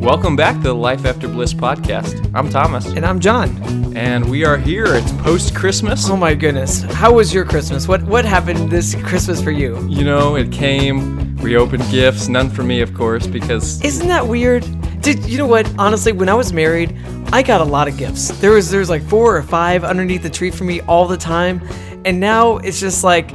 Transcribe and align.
Welcome 0.00 0.34
back 0.34 0.56
to 0.56 0.62
the 0.62 0.74
Life 0.74 1.04
After 1.04 1.28
Bliss 1.28 1.52
podcast. 1.54 2.30
I'm 2.34 2.48
Thomas, 2.48 2.86
And 2.86 3.04
I'm 3.04 3.20
John. 3.20 3.50
and 3.96 4.28
we 4.30 4.44
are 4.44 4.56
here. 4.56 4.86
It's 4.86 5.12
post 5.12 5.54
Christmas. 5.54 6.08
Oh 6.08 6.16
my 6.16 6.34
goodness. 6.34 6.82
How 6.82 7.12
was 7.12 7.32
your 7.34 7.44
Christmas? 7.44 7.86
What 7.86 8.02
what 8.04 8.24
happened 8.24 8.70
this 8.70 8.94
Christmas 9.04 9.42
for 9.42 9.50
you? 9.50 9.86
You 9.88 10.04
know, 10.04 10.36
it 10.36 10.50
came. 10.52 11.36
We 11.36 11.56
opened 11.56 11.88
gifts. 11.90 12.28
None 12.28 12.50
for 12.50 12.62
me, 12.62 12.80
of 12.80 12.94
course, 12.94 13.26
because 13.26 13.82
Isn't 13.84 14.08
that 14.08 14.26
weird? 14.26 14.64
Did 15.00 15.24
you 15.26 15.38
know 15.38 15.46
what? 15.46 15.70
Honestly, 15.78 16.12
when 16.12 16.28
I 16.28 16.34
was 16.34 16.52
married, 16.52 16.96
I 17.32 17.42
got 17.42 17.60
a 17.60 17.64
lot 17.64 17.86
of 17.88 17.96
gifts. 17.96 18.28
There 18.40 18.52
was 18.52 18.70
there 18.70 18.80
was 18.80 18.90
like 18.90 19.02
four 19.02 19.36
or 19.36 19.42
five 19.42 19.84
underneath 19.84 20.22
the 20.22 20.30
tree 20.30 20.50
for 20.50 20.64
me 20.64 20.80
all 20.82 21.06
the 21.06 21.16
time. 21.16 21.60
And 22.04 22.18
now 22.20 22.56
it's 22.58 22.80
just 22.80 23.04
like 23.04 23.30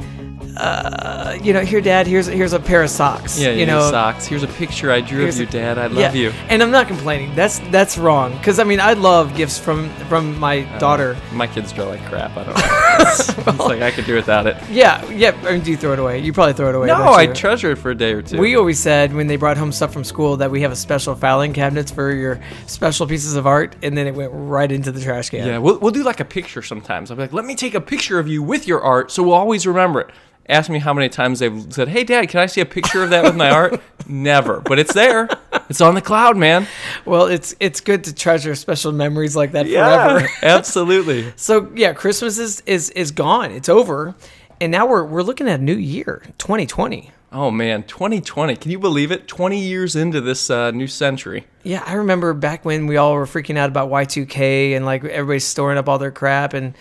uh, 0.56 1.38
you 1.42 1.52
know, 1.52 1.60
here, 1.60 1.80
Dad. 1.80 2.06
Here's 2.06 2.26
here's 2.26 2.52
a 2.52 2.60
pair 2.60 2.82
of 2.82 2.90
socks. 2.90 3.38
yeah, 3.38 3.50
you 3.50 3.66
know, 3.66 3.90
socks. 3.90 4.26
Here's 4.26 4.42
a 4.42 4.48
picture 4.48 4.90
I 4.90 5.00
drew 5.00 5.26
of 5.26 5.36
you, 5.36 5.44
a- 5.44 5.46
Dad. 5.46 5.78
I 5.78 5.86
love 5.86 5.98
yeah. 5.98 6.12
you. 6.12 6.30
And 6.48 6.62
I'm 6.62 6.70
not 6.70 6.86
complaining. 6.88 7.34
That's 7.34 7.58
that's 7.70 7.98
wrong. 7.98 8.32
Because 8.38 8.58
I 8.58 8.64
mean, 8.64 8.80
I 8.80 8.94
love 8.94 9.34
gifts 9.36 9.58
from 9.58 9.90
from 10.08 10.38
my 10.38 10.60
Uh, 10.64 10.78
daughter. 10.78 11.16
My 11.32 11.46
kids 11.46 11.72
draw 11.72 11.86
like 11.86 12.04
crap. 12.06 12.36
I 12.36 12.44
don't 12.44 12.56
know. 12.56 12.82
It's, 12.98 13.28
it's 13.28 13.58
like 13.58 13.82
I 13.82 13.90
could 13.90 14.06
do 14.06 14.14
without 14.14 14.46
it. 14.46 14.56
Yeah, 14.70 15.04
yeah. 15.10 15.36
I 15.44 15.52
mean, 15.52 15.60
do 15.60 15.70
you 15.70 15.76
throw 15.76 15.92
it 15.92 15.98
away? 15.98 16.18
You 16.20 16.32
probably 16.32 16.54
throw 16.54 16.70
it 16.70 16.74
away. 16.74 16.86
No, 16.86 17.12
I 17.12 17.26
treasure 17.26 17.72
it 17.72 17.76
for 17.76 17.90
a 17.90 17.94
day 17.94 18.12
or 18.14 18.22
two. 18.22 18.38
We 18.38 18.56
always 18.56 18.78
said 18.78 19.12
when 19.14 19.26
they 19.26 19.36
brought 19.36 19.56
home 19.58 19.70
stuff 19.70 19.92
from 19.92 20.02
school 20.02 20.38
that 20.38 20.50
we 20.50 20.62
have 20.62 20.72
a 20.72 20.76
special 20.76 21.14
filing 21.14 21.52
cabinets 21.52 21.90
for 21.90 22.10
your 22.12 22.40
special 22.66 23.06
pieces 23.06 23.36
of 23.36 23.46
art, 23.46 23.76
and 23.82 23.96
then 23.96 24.06
it 24.06 24.14
went 24.14 24.30
right 24.34 24.72
into 24.72 24.90
the 24.92 25.00
trash 25.00 25.28
can. 25.30 25.46
yeah, 25.46 25.58
we'll, 25.58 25.78
we'll 25.78 25.92
do 25.92 26.02
like 26.02 26.20
a 26.20 26.24
picture 26.24 26.62
sometimes. 26.62 27.10
I'll 27.10 27.16
be 27.16 27.24
like, 27.24 27.32
let 27.34 27.44
me 27.44 27.54
take 27.54 27.74
a 27.74 27.80
picture 27.80 28.18
of 28.18 28.28
you 28.28 28.42
with 28.42 28.66
your 28.66 28.80
art 28.82 29.10
so 29.10 29.22
we'll 29.22 29.34
always 29.34 29.66
remember 29.66 30.00
it. 30.00 30.10
Ask 30.48 30.70
me 30.70 30.78
how 30.78 30.94
many 30.94 31.08
times 31.08 31.40
they've 31.40 31.72
said, 31.72 31.88
hey, 31.88 32.04
Dad, 32.04 32.28
can 32.28 32.40
I 32.40 32.46
see 32.46 32.60
a 32.60 32.66
picture 32.66 33.02
of 33.02 33.10
that 33.10 33.24
with 33.24 33.34
my 33.34 33.50
art? 33.50 33.80
Never. 34.06 34.60
But 34.60 34.78
it's 34.78 34.94
there. 34.94 35.28
It's 35.68 35.80
on 35.80 35.96
the 35.96 36.00
cloud, 36.00 36.36
man. 36.36 36.68
Well, 37.04 37.26
it's 37.26 37.56
it's 37.58 37.80
good 37.80 38.04
to 38.04 38.14
treasure 38.14 38.54
special 38.54 38.92
memories 38.92 39.34
like 39.34 39.52
that 39.52 39.66
forever. 39.66 40.28
absolutely. 40.42 41.32
So 41.36 41.70
yeah, 41.74 41.92
Christmas 41.92 42.38
is, 42.38 42.62
is 42.66 42.90
is 42.90 43.10
gone. 43.10 43.50
It's 43.50 43.68
over, 43.68 44.14
and 44.60 44.70
now 44.70 44.86
we're 44.86 45.04
we're 45.04 45.22
looking 45.22 45.48
at 45.48 45.60
a 45.60 45.62
new 45.62 45.76
year, 45.76 46.22
2020. 46.38 47.10
Oh, 47.32 47.50
man, 47.50 47.82
2020. 47.82 48.56
Can 48.56 48.70
you 48.70 48.78
believe 48.78 49.10
it? 49.10 49.26
20 49.28 49.58
years 49.58 49.96
into 49.96 50.20
this 50.20 50.48
uh, 50.48 50.70
new 50.70 50.86
century. 50.86 51.46
Yeah, 51.64 51.82
I 51.84 51.94
remember 51.94 52.32
back 52.32 52.64
when 52.64 52.86
we 52.86 52.96
all 52.96 53.14
were 53.14 53.26
freaking 53.26 53.58
out 53.58 53.68
about 53.68 53.90
Y2K 53.90 54.76
and 54.76 54.86
like 54.86 55.04
everybody's 55.04 55.44
storing 55.44 55.76
up 55.76 55.88
all 55.88 55.98
their 55.98 56.12
crap, 56.12 56.54
and 56.54 56.74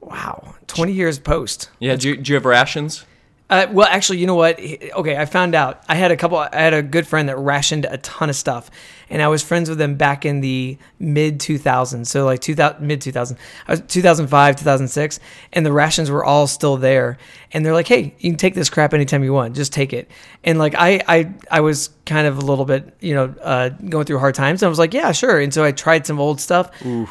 wow, 0.00 0.54
20 0.66 0.92
years 0.92 1.18
post. 1.18 1.70
Yeah, 1.78 1.96
do 1.96 2.10
you, 2.10 2.16
do 2.16 2.32
you 2.32 2.34
have 2.34 2.44
rations? 2.44 3.04
Uh, 3.50 3.66
well, 3.70 3.88
actually, 3.90 4.18
you 4.18 4.26
know 4.26 4.34
what? 4.34 4.60
Okay, 4.60 5.16
I 5.16 5.24
found 5.24 5.54
out. 5.54 5.82
I 5.88 5.94
had 5.94 6.10
a 6.10 6.18
couple. 6.18 6.36
I 6.36 6.50
had 6.52 6.74
a 6.74 6.82
good 6.82 7.06
friend 7.06 7.30
that 7.30 7.38
rationed 7.38 7.86
a 7.86 7.96
ton 7.96 8.28
of 8.28 8.36
stuff, 8.36 8.70
and 9.08 9.22
I 9.22 9.28
was 9.28 9.42
friends 9.42 9.70
with 9.70 9.78
them 9.78 9.94
back 9.94 10.26
in 10.26 10.42
the 10.42 10.76
mid 10.98 11.38
2000s. 11.38 12.06
So 12.06 12.26
like 12.26 12.40
2000, 12.40 12.86
mid 12.86 13.00
2000, 13.00 13.38
I 13.66 13.72
was 13.72 13.80
2005, 13.80 14.56
2006, 14.56 15.20
and 15.54 15.64
the 15.64 15.72
rations 15.72 16.10
were 16.10 16.22
all 16.22 16.46
still 16.46 16.76
there. 16.76 17.16
And 17.50 17.64
they're 17.64 17.72
like, 17.72 17.88
"Hey, 17.88 18.14
you 18.18 18.30
can 18.30 18.36
take 18.36 18.54
this 18.54 18.68
crap 18.68 18.92
anytime 18.92 19.24
you 19.24 19.32
want. 19.32 19.56
Just 19.56 19.72
take 19.72 19.94
it." 19.94 20.10
And 20.44 20.58
like 20.58 20.74
I, 20.76 21.02
I, 21.08 21.32
I 21.50 21.60
was 21.60 21.88
kind 22.08 22.26
of 22.26 22.38
a 22.38 22.40
little 22.40 22.64
bit, 22.64 22.96
you 23.00 23.14
know, 23.14 23.34
uh, 23.42 23.68
going 23.68 24.06
through 24.06 24.18
hard 24.18 24.34
times. 24.34 24.62
And 24.62 24.66
I 24.66 24.70
was 24.70 24.78
like, 24.78 24.94
"Yeah, 24.94 25.12
sure." 25.12 25.38
And 25.38 25.54
so 25.54 25.62
I 25.62 25.70
tried 25.70 26.06
some 26.06 26.18
old 26.18 26.40
stuff. 26.40 26.70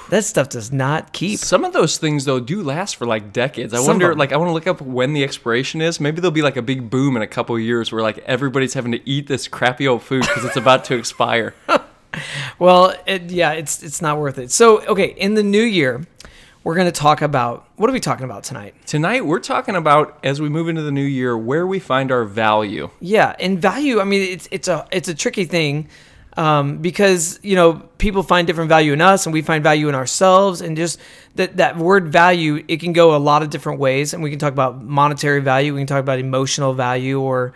That 0.10 0.26
stuff 0.26 0.50
does 0.50 0.72
not 0.72 1.14
keep. 1.14 1.40
Some 1.40 1.64
of 1.64 1.72
those 1.72 1.98
things, 1.98 2.26
though, 2.26 2.40
do 2.40 2.64
last 2.64 2.98
for 2.98 3.06
like 3.06 3.32
decades. 3.32 3.74
I 3.74 3.78
Some 3.78 3.88
wonder, 3.88 4.16
like, 4.16 4.34
I 4.34 4.38
want 4.38 4.50
to 4.50 4.54
look 4.54 4.68
up 4.68 4.82
when 4.82 5.14
the 5.14 5.24
expiration 5.24 5.82
is. 5.82 6.00
Maybe 6.02 6.20
there'll 6.20 6.32
be 6.32 6.42
like 6.42 6.58
a 6.58 6.62
big 6.62 6.90
boom 6.90 7.16
in 7.16 7.22
a 7.22 7.28
couple 7.28 7.56
of 7.56 7.62
years 7.62 7.92
where 7.92 8.02
like 8.02 8.18
everybody's 8.20 8.74
having 8.74 8.92
to 8.92 9.10
eat 9.10 9.28
this 9.28 9.48
crappy 9.48 9.88
old 9.88 10.02
food 10.02 10.22
because 10.24 10.44
it's 10.44 10.58
about 10.58 10.84
to 10.86 10.96
expire. 10.96 11.54
Well, 12.58 12.96
it, 13.06 13.30
yeah, 13.30 13.52
it's 13.52 13.84
it's 13.84 14.02
not 14.02 14.18
worth 14.18 14.40
it. 14.40 14.50
So, 14.50 14.84
okay, 14.86 15.08
in 15.18 15.36
the 15.36 15.44
new 15.44 15.62
year, 15.62 16.08
we're 16.68 16.76
going 16.76 16.86
to 16.86 16.92
talk 16.92 17.22
about 17.22 17.66
what 17.78 17.90
are 17.90 17.94
we 17.94 18.02
talking 18.02 18.26
about 18.26 18.44
tonight? 18.44 18.76
Tonight, 18.86 19.26
we're 19.26 19.40
talking 19.40 19.78
about 19.78 20.20
as 20.22 20.42
we 20.42 20.50
move 20.50 20.68
into 20.68 20.82
the 20.82 20.92
new 20.92 21.06
year 21.06 21.38
where 21.38 21.66
we 21.66 21.80
find 21.80 22.12
our 22.12 22.26
value. 22.26 22.90
Yeah, 23.00 23.34
and 23.40 23.58
value. 23.58 24.02
I 24.02 24.04
mean, 24.04 24.22
it's 24.34 24.50
it's 24.52 24.68
a 24.68 24.86
it's 24.92 25.08
a 25.08 25.16
tricky 25.16 25.46
thing 25.46 25.88
um, 26.36 26.80
because 26.80 27.40
you 27.42 27.56
know 27.56 27.76
people 28.00 28.22
find 28.22 28.46
different 28.46 28.68
value 28.68 28.92
in 28.92 29.00
us, 29.00 29.26
and 29.26 29.32
we 29.32 29.42
find 29.42 29.64
value 29.64 29.88
in 29.88 29.96
ourselves, 29.96 30.60
and 30.60 30.76
just 30.76 31.00
that 31.36 31.56
that 31.56 31.78
word 31.78 32.10
value 32.10 32.62
it 32.68 32.82
can 32.82 32.92
go 32.92 33.16
a 33.16 33.18
lot 33.18 33.44
of 33.44 33.50
different 33.50 33.80
ways, 33.80 34.14
and 34.14 34.22
we 34.22 34.30
can 34.30 34.38
talk 34.38 34.52
about 34.52 34.84
monetary 34.84 35.40
value, 35.40 35.74
we 35.74 35.80
can 35.80 35.88
talk 35.88 36.02
about 36.02 36.20
emotional 36.20 36.74
value, 36.74 37.18
or 37.18 37.54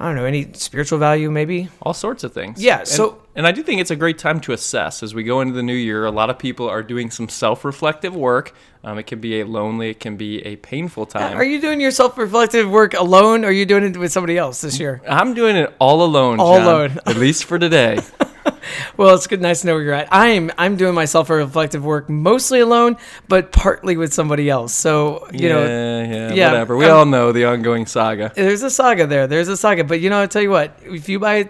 I 0.00 0.06
don't 0.06 0.16
know 0.16 0.24
any 0.24 0.52
spiritual 0.54 0.98
value 0.98 1.30
maybe. 1.30 1.68
all 1.80 1.94
sorts 1.94 2.24
of 2.24 2.32
things. 2.32 2.60
Yeah, 2.60 2.82
so- 2.82 3.10
and 3.10 3.20
I 3.46 3.52
do 3.52 3.62
think 3.62 3.80
it's 3.80 3.90
a 3.90 3.96
great 3.96 4.18
time 4.18 4.40
to 4.40 4.52
assess 4.52 5.02
as 5.02 5.14
we 5.14 5.22
go 5.22 5.40
into 5.40 5.54
the 5.54 5.62
new 5.62 5.74
year. 5.74 6.04
A 6.04 6.10
lot 6.10 6.28
of 6.30 6.38
people 6.38 6.68
are 6.68 6.82
doing 6.82 7.10
some 7.10 7.28
self-reflective 7.28 8.14
work. 8.14 8.54
Um, 8.82 8.98
it 8.98 9.06
can 9.06 9.20
be 9.20 9.40
a 9.40 9.46
lonely, 9.46 9.90
it 9.90 10.00
can 10.00 10.16
be 10.16 10.44
a 10.44 10.56
painful 10.56 11.06
time. 11.06 11.36
Are 11.36 11.44
you 11.44 11.60
doing 11.60 11.80
your 11.80 11.90
self-reflective 11.90 12.70
work 12.70 12.94
alone, 12.94 13.44
or 13.44 13.48
are 13.48 13.52
you 13.52 13.66
doing 13.66 13.84
it 13.84 13.96
with 13.96 14.12
somebody 14.12 14.38
else 14.38 14.60
this 14.60 14.80
year? 14.80 15.02
I'm 15.08 15.34
doing 15.34 15.56
it 15.56 15.74
all 15.78 16.02
alone. 16.02 16.40
All 16.40 16.58
John, 16.58 16.66
alone. 16.66 16.98
at 17.06 17.16
least 17.16 17.44
for 17.44 17.58
today. 17.58 18.00
Well, 18.96 19.14
it's 19.14 19.26
good, 19.26 19.40
nice 19.40 19.60
to 19.60 19.66
know 19.66 19.74
where 19.74 19.82
you're 19.82 19.94
at. 19.94 20.08
I'm 20.10 20.50
I'm 20.58 20.76
doing 20.76 20.94
my 20.94 21.04
self-reflective 21.04 21.84
work 21.84 22.08
mostly 22.08 22.60
alone, 22.60 22.96
but 23.28 23.52
partly 23.52 23.96
with 23.96 24.12
somebody 24.12 24.50
else. 24.50 24.74
So 24.74 25.28
you 25.32 25.48
yeah, 25.48 25.54
know, 25.54 25.64
yeah, 25.64 26.32
yeah, 26.32 26.50
whatever. 26.50 26.76
We 26.76 26.86
um, 26.86 26.98
all 26.98 27.06
know 27.06 27.32
the 27.32 27.44
ongoing 27.44 27.86
saga. 27.86 28.32
there's 28.34 28.62
a 28.62 28.70
saga 28.70 29.06
there. 29.06 29.26
There's 29.26 29.48
a 29.48 29.56
saga, 29.56 29.84
but 29.84 30.00
you 30.00 30.10
know, 30.10 30.18
I'll 30.18 30.28
tell 30.28 30.42
you 30.42 30.50
what. 30.50 30.76
If 30.82 31.08
you 31.08 31.18
buy 31.18 31.48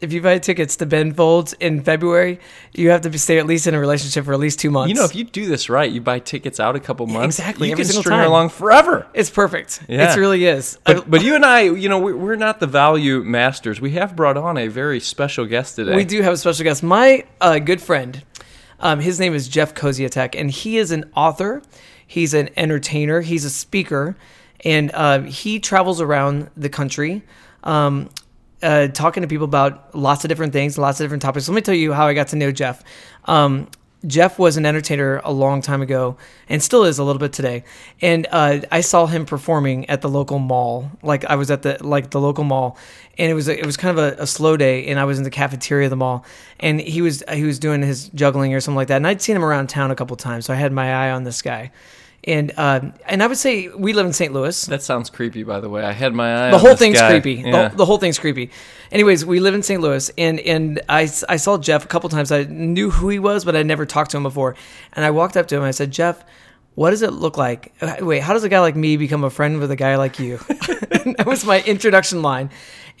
if 0.00 0.12
you 0.12 0.22
buy 0.22 0.38
tickets 0.38 0.76
to 0.76 0.86
Ben 0.86 1.12
Folds 1.12 1.52
in 1.54 1.82
February, 1.82 2.38
you 2.72 2.90
have 2.90 3.00
to 3.02 3.18
stay 3.18 3.38
at 3.38 3.46
least 3.46 3.66
in 3.66 3.74
a 3.74 3.80
relationship 3.80 4.24
for 4.24 4.32
at 4.32 4.38
least 4.40 4.58
two 4.60 4.70
months. 4.70 4.88
You 4.88 4.94
know, 4.94 5.04
if 5.04 5.14
you 5.14 5.24
do 5.24 5.46
this 5.46 5.68
right, 5.68 5.90
you 5.90 6.00
buy 6.00 6.18
tickets 6.20 6.60
out 6.60 6.76
a 6.76 6.80
couple 6.80 7.06
months. 7.06 7.38
exactly, 7.38 7.68
You 7.68 7.72
every 7.72 7.82
can 7.84 7.88
single 7.92 8.02
string 8.02 8.18
time. 8.18 8.26
along 8.28 8.48
forever. 8.50 9.06
it's 9.14 9.30
perfect. 9.30 9.82
Yeah. 9.88 10.12
It 10.12 10.16
really 10.18 10.44
is. 10.44 10.78
But, 10.84 11.10
but 11.10 11.22
you 11.22 11.34
and 11.34 11.44
I, 11.44 11.62
you 11.62 11.88
know, 11.88 11.98
we're, 11.98 12.16
we're 12.16 12.36
not 12.36 12.60
the 12.60 12.66
value 12.66 13.22
masters. 13.24 13.80
We 13.80 13.90
have 13.92 14.14
brought 14.14 14.36
on 14.36 14.56
a 14.56 14.68
very 14.68 15.00
special 15.00 15.46
guest 15.46 15.76
today. 15.76 15.96
We 15.96 16.04
do 16.04 16.22
have 16.22 16.32
a 16.34 16.36
special 16.36 16.64
guest. 16.64 16.82
My 16.82 17.24
uh, 17.40 17.58
good 17.58 17.80
friend, 17.82 18.22
um, 18.80 19.00
his 19.00 19.18
name 19.18 19.34
is 19.34 19.48
Jeff 19.48 19.74
Koziatek, 19.74 20.38
and 20.38 20.50
he 20.50 20.78
is 20.78 20.92
an 20.92 21.10
author. 21.16 21.62
He's 22.06 22.32
an 22.34 22.50
entertainer. 22.56 23.20
He's 23.20 23.44
a 23.44 23.50
speaker, 23.50 24.16
and 24.64 24.90
uh, 24.94 25.22
he 25.22 25.58
travels 25.60 26.00
around 26.00 26.50
the 26.56 26.68
country. 26.68 27.22
Um, 27.64 28.08
uh, 28.62 28.88
talking 28.88 29.22
to 29.22 29.28
people 29.28 29.44
about 29.44 29.94
lots 29.94 30.24
of 30.24 30.28
different 30.28 30.52
things, 30.52 30.78
lots 30.78 31.00
of 31.00 31.04
different 31.04 31.22
topics. 31.22 31.48
Let 31.48 31.54
me 31.54 31.62
tell 31.62 31.74
you 31.74 31.92
how 31.92 32.06
I 32.06 32.14
got 32.14 32.28
to 32.28 32.36
know 32.36 32.50
Jeff. 32.52 32.82
Um, 33.24 33.68
Jeff 34.06 34.38
was 34.38 34.56
an 34.56 34.64
entertainer 34.64 35.20
a 35.24 35.32
long 35.32 35.60
time 35.60 35.82
ago, 35.82 36.16
and 36.48 36.62
still 36.62 36.84
is 36.84 36.98
a 36.98 37.04
little 37.04 37.18
bit 37.18 37.32
today. 37.32 37.64
And 38.00 38.28
uh, 38.30 38.60
I 38.70 38.80
saw 38.80 39.06
him 39.06 39.26
performing 39.26 39.90
at 39.90 40.02
the 40.02 40.08
local 40.08 40.38
mall. 40.38 40.90
Like 41.02 41.24
I 41.24 41.34
was 41.34 41.50
at 41.50 41.62
the 41.62 41.84
like 41.84 42.10
the 42.10 42.20
local 42.20 42.44
mall, 42.44 42.78
and 43.18 43.30
it 43.30 43.34
was 43.34 43.48
a, 43.48 43.58
it 43.58 43.66
was 43.66 43.76
kind 43.76 43.98
of 43.98 44.04
a, 44.04 44.22
a 44.22 44.26
slow 44.26 44.56
day, 44.56 44.86
and 44.86 45.00
I 45.00 45.04
was 45.04 45.18
in 45.18 45.24
the 45.24 45.30
cafeteria 45.30 45.86
of 45.86 45.90
the 45.90 45.96
mall, 45.96 46.24
and 46.60 46.80
he 46.80 47.02
was 47.02 47.24
he 47.32 47.42
was 47.42 47.58
doing 47.58 47.82
his 47.82 48.08
juggling 48.10 48.54
or 48.54 48.60
something 48.60 48.76
like 48.76 48.88
that. 48.88 48.96
And 48.96 49.06
I'd 49.06 49.20
seen 49.20 49.34
him 49.34 49.44
around 49.44 49.68
town 49.68 49.90
a 49.90 49.96
couple 49.96 50.16
times, 50.16 50.46
so 50.46 50.52
I 50.52 50.56
had 50.56 50.72
my 50.72 50.92
eye 50.92 51.10
on 51.10 51.24
this 51.24 51.42
guy. 51.42 51.72
And 52.24 52.52
uh, 52.56 52.80
and 53.06 53.22
I 53.22 53.26
would 53.26 53.38
say 53.38 53.68
we 53.68 53.92
live 53.92 54.04
in 54.04 54.12
St. 54.12 54.32
Louis. 54.32 54.66
that 54.66 54.82
sounds 54.82 55.08
creepy, 55.08 55.44
by 55.44 55.60
the 55.60 55.70
way. 55.70 55.82
I 55.84 55.92
had 55.92 56.12
my 56.12 56.48
eye. 56.48 56.50
The 56.50 56.58
whole 56.58 56.76
thing's 56.76 56.98
guy. 56.98 57.08
creepy. 57.10 57.42
Yeah. 57.42 57.68
The, 57.68 57.76
the 57.76 57.84
whole 57.86 57.98
thing's 57.98 58.18
creepy. 58.18 58.50
Anyways, 58.90 59.24
we 59.24 59.38
live 59.40 59.54
in 59.54 59.62
St. 59.62 59.80
Louis, 59.80 60.10
and 60.18 60.40
and 60.40 60.80
I, 60.88 61.02
I 61.28 61.36
saw 61.36 61.58
Jeff 61.58 61.84
a 61.84 61.88
couple 61.88 62.10
times. 62.10 62.32
I 62.32 62.42
knew 62.42 62.90
who 62.90 63.08
he 63.08 63.18
was, 63.18 63.44
but 63.44 63.54
I 63.54 63.62
never 63.62 63.86
talked 63.86 64.10
to 64.10 64.16
him 64.16 64.24
before. 64.24 64.56
And 64.94 65.04
I 65.04 65.10
walked 65.10 65.36
up 65.36 65.46
to 65.48 65.54
him. 65.56 65.62
and 65.62 65.68
I 65.68 65.72
said, 65.72 65.90
Jeff, 65.90 66.24
what 66.78 66.90
does 66.90 67.02
it 67.02 67.12
look 67.12 67.36
like? 67.36 67.72
Wait, 68.00 68.22
how 68.22 68.34
does 68.34 68.44
a 68.44 68.48
guy 68.48 68.60
like 68.60 68.76
me 68.76 68.96
become 68.96 69.24
a 69.24 69.30
friend 69.30 69.58
with 69.58 69.72
a 69.72 69.76
guy 69.76 69.96
like 69.96 70.20
you? 70.20 70.36
that 70.46 71.24
was 71.26 71.44
my 71.44 71.60
introduction 71.62 72.22
line. 72.22 72.50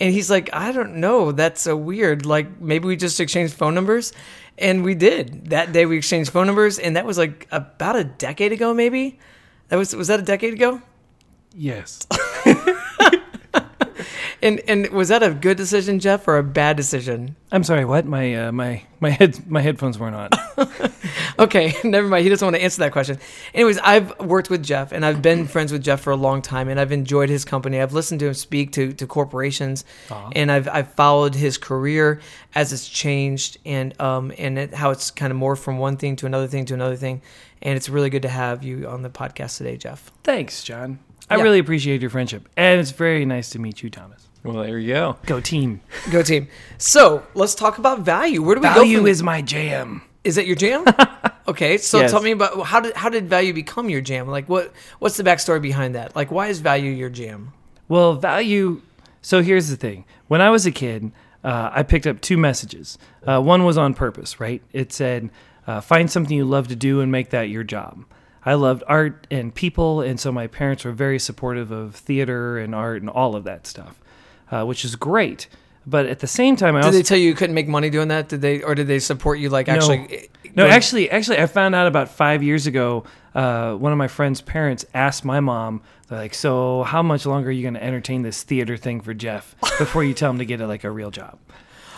And 0.00 0.12
he's 0.12 0.28
like, 0.28 0.50
I 0.52 0.72
don't 0.72 0.96
know. 0.96 1.30
That's 1.30 1.60
so 1.60 1.76
weird. 1.76 2.26
Like 2.26 2.60
maybe 2.60 2.88
we 2.88 2.96
just 2.96 3.20
exchanged 3.20 3.54
phone 3.54 3.76
numbers, 3.76 4.12
and 4.58 4.82
we 4.82 4.96
did. 4.96 5.50
That 5.50 5.70
day 5.70 5.86
we 5.86 5.96
exchanged 5.96 6.32
phone 6.32 6.46
numbers, 6.46 6.80
and 6.80 6.96
that 6.96 7.06
was 7.06 7.18
like 7.18 7.46
about 7.52 7.94
a 7.94 8.02
decade 8.02 8.50
ago, 8.50 8.74
maybe. 8.74 9.20
That 9.68 9.76
was 9.76 9.94
was 9.94 10.08
that 10.08 10.18
a 10.18 10.24
decade 10.24 10.54
ago? 10.54 10.82
Yes. 11.54 12.04
And 14.42 14.60
and 14.68 14.88
was 14.90 15.08
that 15.08 15.22
a 15.22 15.34
good 15.34 15.56
decision, 15.56 15.98
Jeff, 15.98 16.28
or 16.28 16.38
a 16.38 16.42
bad 16.44 16.76
decision? 16.76 17.34
I'm 17.50 17.64
sorry. 17.64 17.84
What? 17.84 18.06
My 18.06 18.34
uh, 18.34 18.52
my 18.52 18.82
my 19.00 19.10
head 19.10 19.48
my 19.50 19.60
headphones 19.60 19.98
weren't 19.98 20.14
on. 20.16 20.30
Okay, 21.40 21.72
never 21.84 22.08
mind. 22.08 22.24
He 22.24 22.30
doesn't 22.30 22.44
want 22.44 22.56
to 22.56 22.62
answer 22.62 22.80
that 22.80 22.90
question. 22.90 23.16
Anyways, 23.54 23.78
I've 23.78 24.18
worked 24.18 24.50
with 24.50 24.60
Jeff 24.64 24.90
and 24.90 25.06
I've 25.06 25.22
been 25.22 25.46
friends 25.46 25.70
with 25.70 25.84
Jeff 25.84 26.00
for 26.00 26.10
a 26.10 26.16
long 26.16 26.42
time 26.42 26.68
and 26.68 26.80
I've 26.80 26.90
enjoyed 26.90 27.28
his 27.28 27.44
company. 27.44 27.80
I've 27.80 27.92
listened 27.92 28.18
to 28.20 28.26
him 28.26 28.34
speak 28.34 28.72
to, 28.72 28.92
to 28.94 29.06
corporations 29.06 29.84
and 30.34 30.50
I've, 30.50 30.66
I've 30.68 30.92
followed 30.94 31.36
his 31.36 31.56
career 31.56 32.20
as 32.56 32.72
it's 32.72 32.88
changed 32.88 33.58
and 33.64 33.98
um 34.00 34.32
and 34.36 34.58
it, 34.58 34.74
how 34.74 34.90
it's 34.90 35.12
kind 35.12 35.30
of 35.32 35.38
morphed 35.38 35.60
from 35.60 35.78
one 35.78 35.96
thing 35.96 36.16
to 36.16 36.26
another 36.26 36.48
thing 36.48 36.64
to 36.66 36.74
another 36.74 36.96
thing. 36.96 37.22
And 37.62 37.76
it's 37.76 37.88
really 37.88 38.10
good 38.10 38.22
to 38.22 38.28
have 38.28 38.64
you 38.64 38.88
on 38.88 39.02
the 39.02 39.10
podcast 39.10 39.58
today, 39.58 39.76
Jeff. 39.76 40.10
Thanks, 40.24 40.64
John. 40.64 40.98
I 41.30 41.36
Yeah. 41.36 41.42
really 41.44 41.60
appreciate 41.60 42.00
your 42.00 42.10
friendship, 42.10 42.48
and 42.56 42.80
it's 42.80 42.90
very 42.90 43.24
nice 43.24 43.50
to 43.50 43.60
meet 43.60 43.80
you, 43.82 43.90
Thomas. 43.90 44.27
Well, 44.54 44.62
there 44.64 44.78
you 44.78 44.94
go. 44.94 45.16
Go 45.26 45.40
team. 45.40 45.80
Go 46.10 46.22
team. 46.22 46.48
So 46.78 47.22
let's 47.34 47.54
talk 47.54 47.78
about 47.78 48.00
value. 48.00 48.42
Where 48.42 48.54
do 48.54 48.60
we 48.60 48.68
go? 48.68 48.74
Value 48.74 48.98
from- 48.98 49.06
is 49.06 49.22
my 49.22 49.42
jam. 49.42 50.02
Is 50.24 50.34
that 50.36 50.46
your 50.46 50.56
jam? 50.56 50.84
okay, 51.48 51.78
so 51.78 52.00
Yes. 52.00 52.10
tell 52.10 52.20
me 52.22 52.32
about 52.32 52.62
how 52.66 52.80
did 52.80 52.94
how 52.96 53.08
did 53.08 53.28
value 53.28 53.52
become 53.52 53.88
your 53.88 54.00
jam? 54.00 54.26
Like 54.28 54.48
what 54.48 54.72
what's 54.98 55.16
the 55.16 55.22
backstory 55.22 55.60
behind 55.62 55.94
that? 55.94 56.14
Like 56.16 56.30
why 56.30 56.48
is 56.48 56.60
value 56.60 56.90
your 56.90 57.08
jam? 57.10 57.52
Well, 57.88 58.14
value. 58.14 58.82
So 59.22 59.42
here's 59.42 59.68
the 59.68 59.76
thing. 59.76 60.04
When 60.28 60.40
I 60.40 60.50
was 60.50 60.66
a 60.66 60.70
kid, 60.70 61.12
uh, 61.44 61.70
I 61.72 61.82
picked 61.82 62.06
up 62.06 62.20
two 62.20 62.36
messages. 62.36 62.98
Uh, 63.26 63.40
one 63.40 63.64
was 63.64 63.78
on 63.78 63.94
purpose, 63.94 64.40
right? 64.40 64.60
It 64.72 64.92
said, 64.92 65.30
uh, 65.66 65.80
"Find 65.80 66.10
something 66.10 66.36
you 66.36 66.44
love 66.44 66.68
to 66.68 66.76
do 66.76 67.00
and 67.00 67.10
make 67.12 67.30
that 67.30 67.48
your 67.48 67.64
job." 67.64 68.04
I 68.44 68.54
loved 68.54 68.82
art 68.86 69.26
and 69.30 69.54
people, 69.54 70.00
and 70.00 70.18
so 70.18 70.32
my 70.32 70.46
parents 70.46 70.84
were 70.84 70.92
very 70.92 71.18
supportive 71.18 71.70
of 71.70 71.94
theater 71.94 72.58
and 72.58 72.74
art 72.74 73.02
and 73.02 73.10
all 73.10 73.34
of 73.36 73.44
that 73.44 73.66
stuff, 73.66 74.00
uh, 74.50 74.64
which 74.64 74.84
is 74.84 74.96
great. 74.96 75.48
But 75.86 76.04
at 76.06 76.18
the 76.18 76.26
same 76.26 76.54
time, 76.56 76.76
I 76.76 76.80
Did 76.80 76.86
also 76.86 76.98
they 76.98 77.02
tell 77.02 77.16
you 77.16 77.28
you 77.28 77.34
couldn't 77.34 77.54
make 77.54 77.66
money 77.66 77.88
doing 77.88 78.08
that? 78.08 78.28
Did 78.28 78.42
they 78.42 78.62
or 78.62 78.74
did 78.74 78.88
they 78.88 78.98
support 78.98 79.38
you 79.38 79.48
like 79.48 79.68
actually 79.68 80.28
no, 80.54 80.64
going- 80.64 80.72
actually, 80.72 81.10
actually, 81.10 81.38
I 81.38 81.46
found 81.46 81.74
out 81.74 81.86
about 81.86 82.08
five 82.10 82.42
years 82.42 82.66
ago. 82.66 83.04
Uh, 83.34 83.74
one 83.74 83.92
of 83.92 83.98
my 83.98 84.08
friend's 84.08 84.40
parents 84.40 84.84
asked 84.94 85.24
my 85.24 85.38
mom, 85.38 85.80
they're 86.08 86.18
like, 86.18 86.34
"So, 86.34 86.82
how 86.82 87.02
much 87.02 87.24
longer 87.24 87.48
are 87.50 87.52
you 87.52 87.62
going 87.62 87.74
to 87.74 87.82
entertain 87.84 88.22
this 88.22 88.42
theater 88.42 88.76
thing 88.76 89.00
for 89.00 89.14
Jeff 89.14 89.54
before 89.78 90.02
you 90.02 90.12
tell 90.14 90.30
him 90.30 90.38
to 90.38 90.44
get 90.44 90.60
a, 90.60 90.66
like 90.66 90.84
a 90.84 90.90
real 90.90 91.10
job?" 91.10 91.38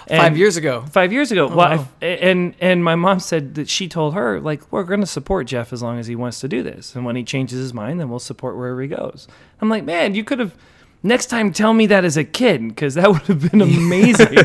five 0.08 0.37
years 0.37 0.56
ago. 0.56 0.85
Five 0.91 1.12
years 1.12 1.31
ago, 1.31 1.47
well, 1.47 1.56
wow. 1.79 1.88
I- 2.02 2.06
and 2.06 2.55
and 2.61 2.85
my 2.85 2.97
mom 2.97 3.20
said 3.20 3.55
that 3.55 3.69
she 3.69 3.88
told 3.88 4.14
her 4.14 4.41
like 4.41 4.70
we're 4.73 4.85
going 4.85 5.00
to 5.00 5.06
support 5.06 5.47
Jeff 5.47 5.73
as 5.73 5.82
long 5.82 5.99
as 5.99 6.06
he 6.08 6.17
wants 6.17 6.41
to 6.41 6.49
do 6.49 6.62
this, 6.62 6.94
and 6.94 7.05
when 7.05 7.17
he 7.17 7.25
changes 7.25 7.58
his 7.58 7.73
mind, 7.73 8.00
then 8.00 8.08
we'll 8.11 8.19
support 8.19 8.56
wherever 8.56 8.81
he 8.82 8.88
goes. 8.88 9.26
I'm 9.61 9.69
like, 9.69 9.85
man, 9.85 10.14
you 10.14 10.25
could 10.25 10.38
have 10.41 10.55
next 11.02 11.26
time 11.26 11.52
tell 11.52 11.73
me 11.73 11.87
that 11.87 12.05
as 12.05 12.17
a 12.17 12.25
kid 12.25 12.67
because 12.69 12.94
that 12.94 13.08
would 13.12 13.23
have 13.23 13.50
been 13.50 13.61
amazing. 13.62 14.37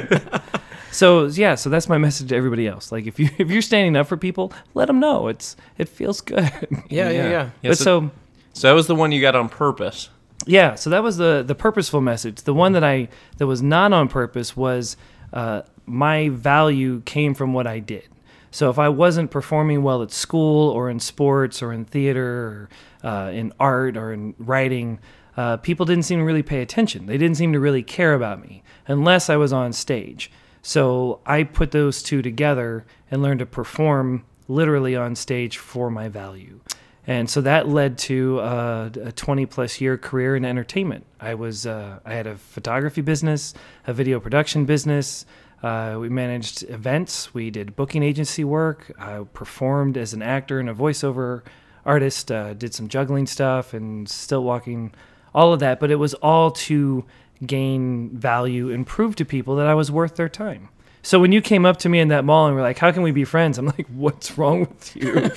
so 0.92 1.26
yeah, 1.26 1.56
so 1.56 1.70
that's 1.70 1.90
my 1.90 1.98
message 1.98 2.30
to 2.30 2.36
everybody 2.36 2.68
else. 2.68 2.92
Like 2.92 3.06
if 3.08 3.20
you 3.20 3.30
if 3.38 3.50
you're 3.50 3.62
standing 3.62 3.96
up 3.96 4.08
for 4.08 4.18
people, 4.18 4.54
let 4.74 4.86
them 4.88 5.00
know 5.00 5.28
it's 5.28 5.56
it 5.78 5.90
feels 5.90 6.22
good. 6.22 6.52
Yeah, 6.90 7.10
yeah, 7.10 7.30
yeah. 7.30 7.50
Yeah, 7.62 7.72
but 7.72 7.78
so- 7.78 8.02
so 8.02 8.12
So 8.54 8.68
that 8.70 8.74
was 8.74 8.88
the 8.88 8.96
one 8.96 9.12
you 9.12 9.22
got 9.22 9.36
on 9.36 9.50
purpose. 9.50 10.10
yeah, 10.46 10.76
so 10.76 10.90
that 10.90 11.04
was 11.04 11.18
the 11.18 11.44
the 11.46 11.56
purposeful 11.56 12.02
message. 12.02 12.44
The 12.44 12.54
one 12.54 12.72
that 12.74 12.84
I 12.84 13.10
that 13.38 13.48
was 13.48 13.62
not 13.62 13.92
on 13.94 14.08
purpose 14.08 14.56
was 14.56 14.96
uh, 15.34 15.64
my 15.86 16.30
value 16.30 17.02
came 17.06 17.34
from 17.34 17.54
what 17.54 17.68
I 17.68 17.80
did. 17.80 18.08
So 18.52 18.70
if 18.70 18.80
I 18.80 18.88
wasn't 18.88 19.32
performing 19.32 19.84
well 19.84 20.02
at 20.02 20.12
school 20.12 20.70
or 20.70 20.90
in 20.90 21.02
sports 21.02 21.62
or 21.62 21.74
in 21.74 21.84
theater 21.84 22.70
or 23.04 23.10
uh, 23.10 23.30
in 23.32 23.52
art 23.60 23.98
or 23.98 24.14
in 24.14 24.34
writing, 24.40 25.00
uh, 25.38 25.58
people 25.58 25.86
didn't 25.86 26.04
seem 26.04 26.20
to 26.20 26.26
really 26.26 26.44
pay 26.44 26.62
attention. 26.62 27.06
They 27.06 27.18
didn't 27.18 27.38
seem 27.38 27.54
to 27.54 27.60
really 27.60 27.84
care 27.84 28.14
about 28.14 28.42
me 28.42 28.64
unless 28.88 29.30
I 29.30 29.36
was 29.36 29.52
on 29.52 29.74
stage. 29.74 30.32
So 30.62 31.20
I 31.26 31.44
put 31.44 31.72
those 31.72 32.02
two 32.02 32.22
together 32.22 32.86
and 33.12 33.22
learned 33.22 33.40
to 33.40 33.46
perform 33.46 34.26
literally 34.48 34.96
on 34.96 35.16
stage 35.16 35.58
for 35.58 35.90
my 35.90 36.08
value. 36.08 36.60
And 37.08 37.30
so 37.30 37.42
that 37.42 37.68
led 37.68 37.98
to 38.00 38.40
uh, 38.40 38.90
a 39.04 39.12
20 39.12 39.46
plus 39.46 39.80
year 39.80 39.98
career 39.98 40.36
in 40.36 40.44
entertainment. 40.44 41.06
I 41.20 41.36
was 41.36 41.68
uh, 41.68 42.00
I 42.04 42.14
had 42.14 42.26
a 42.26 42.36
photography 42.36 43.02
business, 43.02 43.54
a 43.86 43.94
video 43.94 44.20
production 44.20 44.66
business. 44.66 45.26
Uh, 45.62 45.98
we 46.00 46.10
managed 46.10 46.64
events. 46.64 47.34
We 47.34 47.50
did 47.52 47.76
booking 47.76 48.04
agency 48.04 48.44
work. 48.44 48.92
I 49.00 49.24
performed 49.34 49.98
as 49.98 50.14
an 50.14 50.22
actor 50.22 50.60
and 50.60 50.70
a 50.70 50.74
voiceover 50.74 51.44
artist. 51.86 52.32
Uh, 52.32 52.54
did 52.54 52.74
some 52.74 52.88
juggling 52.88 53.28
stuff 53.28 53.74
and 53.74 54.10
still 54.10 54.44
walking, 54.44 54.92
all 55.36 55.54
of 55.54 55.60
that. 55.60 55.80
But 55.80 55.92
it 55.92 55.98
was 55.98 56.16
all 56.16 56.50
to 56.52 57.06
gain 57.46 58.10
value 58.18 58.72
and 58.72 58.88
prove 58.88 59.16
to 59.18 59.26
people 59.26 59.56
that 59.58 59.68
I 59.68 59.76
was 59.76 59.92
worth 59.92 60.16
their 60.16 60.30
time. 60.30 60.70
So 61.04 61.20
when 61.20 61.32
you 61.32 61.40
came 61.42 61.68
up 61.68 61.78
to 61.78 61.90
me 61.90 62.00
in 62.00 62.08
that 62.08 62.26
mall 62.26 62.48
and 62.48 62.56
were 62.56 62.64
like, 62.64 62.80
"How 62.80 62.92
can 62.92 63.04
we 63.04 63.12
be 63.12 63.26
friends?" 63.26 63.60
I'm 63.60 63.68
like, 63.68 63.86
"What's 63.94 64.38
wrong 64.40 64.62
with 64.62 64.96
you?" 64.96 65.30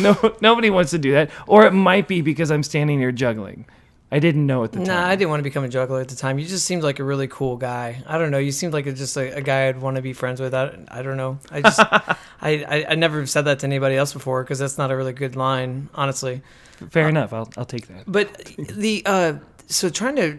no, 0.00 0.34
nobody 0.40 0.70
wants 0.70 0.90
to 0.90 0.98
do 0.98 1.12
that. 1.12 1.30
Or 1.46 1.66
it 1.66 1.72
might 1.72 2.08
be 2.08 2.20
because 2.20 2.50
I'm 2.50 2.64
standing 2.64 2.98
here 2.98 3.12
juggling. 3.12 3.66
I 4.10 4.18
didn't 4.20 4.46
know 4.46 4.62
at 4.64 4.72
the 4.72 4.78
Nah, 4.78 4.84
time. 4.86 5.04
I 5.10 5.16
didn't 5.16 5.30
want 5.30 5.40
to 5.40 5.44
become 5.44 5.64
a 5.64 5.68
juggler 5.68 6.00
at 6.00 6.08
the 6.08 6.14
time. 6.14 6.38
You 6.38 6.46
just 6.46 6.64
seemed 6.64 6.84
like 6.84 6.98
a 7.00 7.04
really 7.04 7.26
cool 7.26 7.56
guy. 7.56 8.02
I 8.06 8.16
don't 8.16 8.30
know. 8.30 8.38
You 8.38 8.52
seemed 8.52 8.72
like 8.72 8.86
a, 8.86 8.92
just 8.92 9.16
a, 9.16 9.36
a 9.36 9.40
guy 9.40 9.66
I'd 9.68 9.80
want 9.80 9.96
to 9.96 10.02
be 10.02 10.12
friends 10.12 10.40
with. 10.40 10.54
I, 10.54 10.84
I 10.88 11.02
don't 11.02 11.16
know. 11.16 11.38
I 11.50 11.60
just 11.62 11.80
I, 11.80 12.16
I 12.42 12.86
I 12.90 12.94
never 12.96 13.26
said 13.26 13.42
that 13.42 13.60
to 13.60 13.66
anybody 13.66 13.96
else 13.96 14.12
before 14.12 14.42
because 14.42 14.58
that's 14.58 14.78
not 14.78 14.90
a 14.90 14.96
really 14.96 15.12
good 15.12 15.36
line, 15.36 15.88
honestly. 15.94 16.42
Fair 16.90 17.08
enough. 17.08 17.32
I'll 17.32 17.48
I'll 17.56 17.64
take 17.64 17.86
that. 17.88 18.04
But 18.06 18.44
the 18.56 19.02
uh, 19.06 19.34
so 19.66 19.88
trying 19.88 20.16
to 20.16 20.38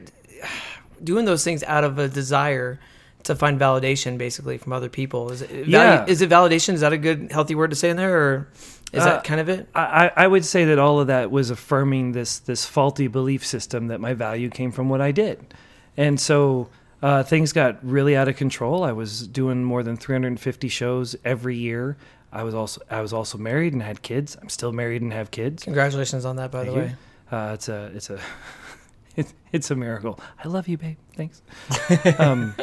doing 1.03 1.25
those 1.25 1.43
things 1.43 1.63
out 1.63 1.83
of 1.83 1.97
a 1.99 2.07
desire 2.07 2.79
to 3.23 3.35
find 3.35 3.59
validation, 3.59 4.17
basically 4.17 4.57
from 4.57 4.71
other 4.73 4.89
people. 4.89 5.31
Is 5.31 5.41
it 5.41 5.49
value, 5.49 5.71
Yeah. 5.71 6.05
Is 6.07 6.21
it 6.21 6.29
validation? 6.29 6.73
Is 6.75 6.81
that 6.81 6.93
a 6.93 6.97
good 6.97 7.31
healthy 7.31 7.55
word 7.55 7.71
to 7.71 7.75
say 7.75 7.89
in 7.89 7.97
there, 7.97 8.15
or 8.17 8.47
is 8.93 9.01
Uh, 9.01 9.05
that 9.05 9.23
kind 9.23 9.41
of 9.41 9.49
it? 9.49 9.67
I, 9.73 10.07
I 10.15 10.23
I 10.25 10.27
would 10.27 10.45
say 10.45 10.65
that 10.65 10.77
all 10.79 10.99
of 10.99 11.07
that 11.07 11.31
was 11.31 11.49
affirming 11.49 12.11
this 12.11 12.39
this 12.39 12.65
faulty 12.65 13.07
belief 13.07 13.45
system 13.45 13.87
that 13.87 13.99
my 13.99 14.13
value 14.13 14.49
came 14.49 14.71
from 14.71 14.89
what 14.89 15.01
I 15.01 15.11
did, 15.11 15.53
and 15.97 16.19
so 16.19 16.69
uh, 17.01 17.23
things 17.23 17.51
got 17.51 17.77
really 17.83 18.15
out 18.15 18.27
of 18.27 18.35
control. 18.37 18.83
I 18.83 18.91
was 18.91 19.27
doing 19.27 19.63
more 19.63 19.83
than 19.83 19.97
350 19.97 20.67
shows 20.69 21.15
every 21.25 21.55
year. 21.57 21.97
I 22.35 22.43
was 22.43 22.53
also 22.53 22.81
I 22.89 23.01
was 23.01 23.13
also 23.13 23.37
married 23.37 23.71
and 23.73 23.81
had 23.81 24.01
kids. 24.01 24.37
I'm 24.41 24.49
still 24.49 24.73
married 24.73 25.01
and 25.01 25.13
have 25.13 25.31
kids. 25.31 25.63
Congratulations 25.63 26.25
on 26.25 26.35
that, 26.35 26.51
by 26.51 26.65
Thank 26.65 26.75
the 26.75 26.79
you. 26.81 26.85
way. 26.87 26.95
Uh, 27.31 27.51
it's 27.53 27.69
a 27.69 27.91
it's 27.95 28.09
a 28.09 28.19
it's, 29.15 29.33
it's 29.53 29.71
a 29.71 29.75
miracle. 29.75 30.19
I 30.43 30.49
love 30.49 30.67
you, 30.67 30.77
babe. 30.77 30.97
Thanks. 31.15 31.41
um, 32.19 32.53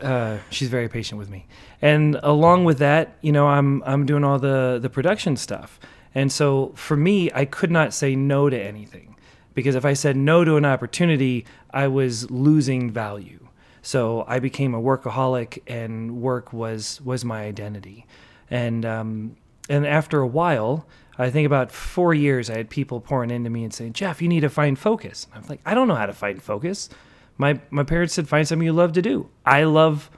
uh, 0.00 0.38
she's 0.50 0.68
very 0.68 0.88
patient 0.88 1.18
with 1.20 1.30
me, 1.30 1.46
and 1.80 2.18
along 2.24 2.64
with 2.64 2.78
that, 2.78 3.16
you 3.20 3.30
know, 3.30 3.46
I'm 3.46 3.82
I'm 3.84 4.06
doing 4.06 4.24
all 4.24 4.40
the 4.40 4.80
the 4.82 4.90
production 4.90 5.36
stuff, 5.36 5.78
and 6.14 6.32
so 6.32 6.72
for 6.74 6.96
me, 6.96 7.30
I 7.32 7.44
could 7.44 7.70
not 7.70 7.94
say 7.94 8.16
no 8.16 8.50
to 8.50 8.60
anything 8.60 9.14
because 9.54 9.74
if 9.76 9.84
I 9.84 9.92
said 9.92 10.16
no 10.16 10.44
to 10.44 10.56
an 10.56 10.64
opportunity, 10.64 11.44
I 11.70 11.86
was 11.86 12.30
losing 12.30 12.90
value. 12.90 13.38
So 13.82 14.24
I 14.28 14.38
became 14.38 14.74
a 14.74 14.80
workaholic, 14.80 15.60
and 15.66 16.20
work 16.20 16.52
was 16.52 17.00
was 17.02 17.24
my 17.24 17.42
identity, 17.42 18.06
and 18.52 18.84
um, 18.84 19.36
and 19.70 19.86
after 19.86 20.20
a 20.20 20.26
while, 20.26 20.86
I 21.16 21.30
think 21.30 21.46
about 21.46 21.72
four 21.72 22.12
years, 22.12 22.50
I 22.50 22.58
had 22.58 22.68
people 22.68 23.00
pouring 23.00 23.30
into 23.30 23.48
me 23.48 23.64
and 23.64 23.72
saying, 23.72 23.94
"Jeff, 23.94 24.20
you 24.20 24.28
need 24.28 24.40
to 24.40 24.50
find 24.50 24.78
focus." 24.78 25.26
I'm 25.34 25.42
like, 25.48 25.60
I 25.64 25.72
don't 25.74 25.88
know 25.88 25.94
how 25.94 26.04
to 26.04 26.12
find 26.12 26.40
focus. 26.40 26.90
My 27.38 27.58
my 27.70 27.82
parents 27.82 28.12
said, 28.12 28.28
"Find 28.28 28.46
something 28.46 28.66
you 28.66 28.74
love 28.74 28.92
to 28.92 29.02
do." 29.02 29.30
I 29.46 29.64
love 29.64 30.10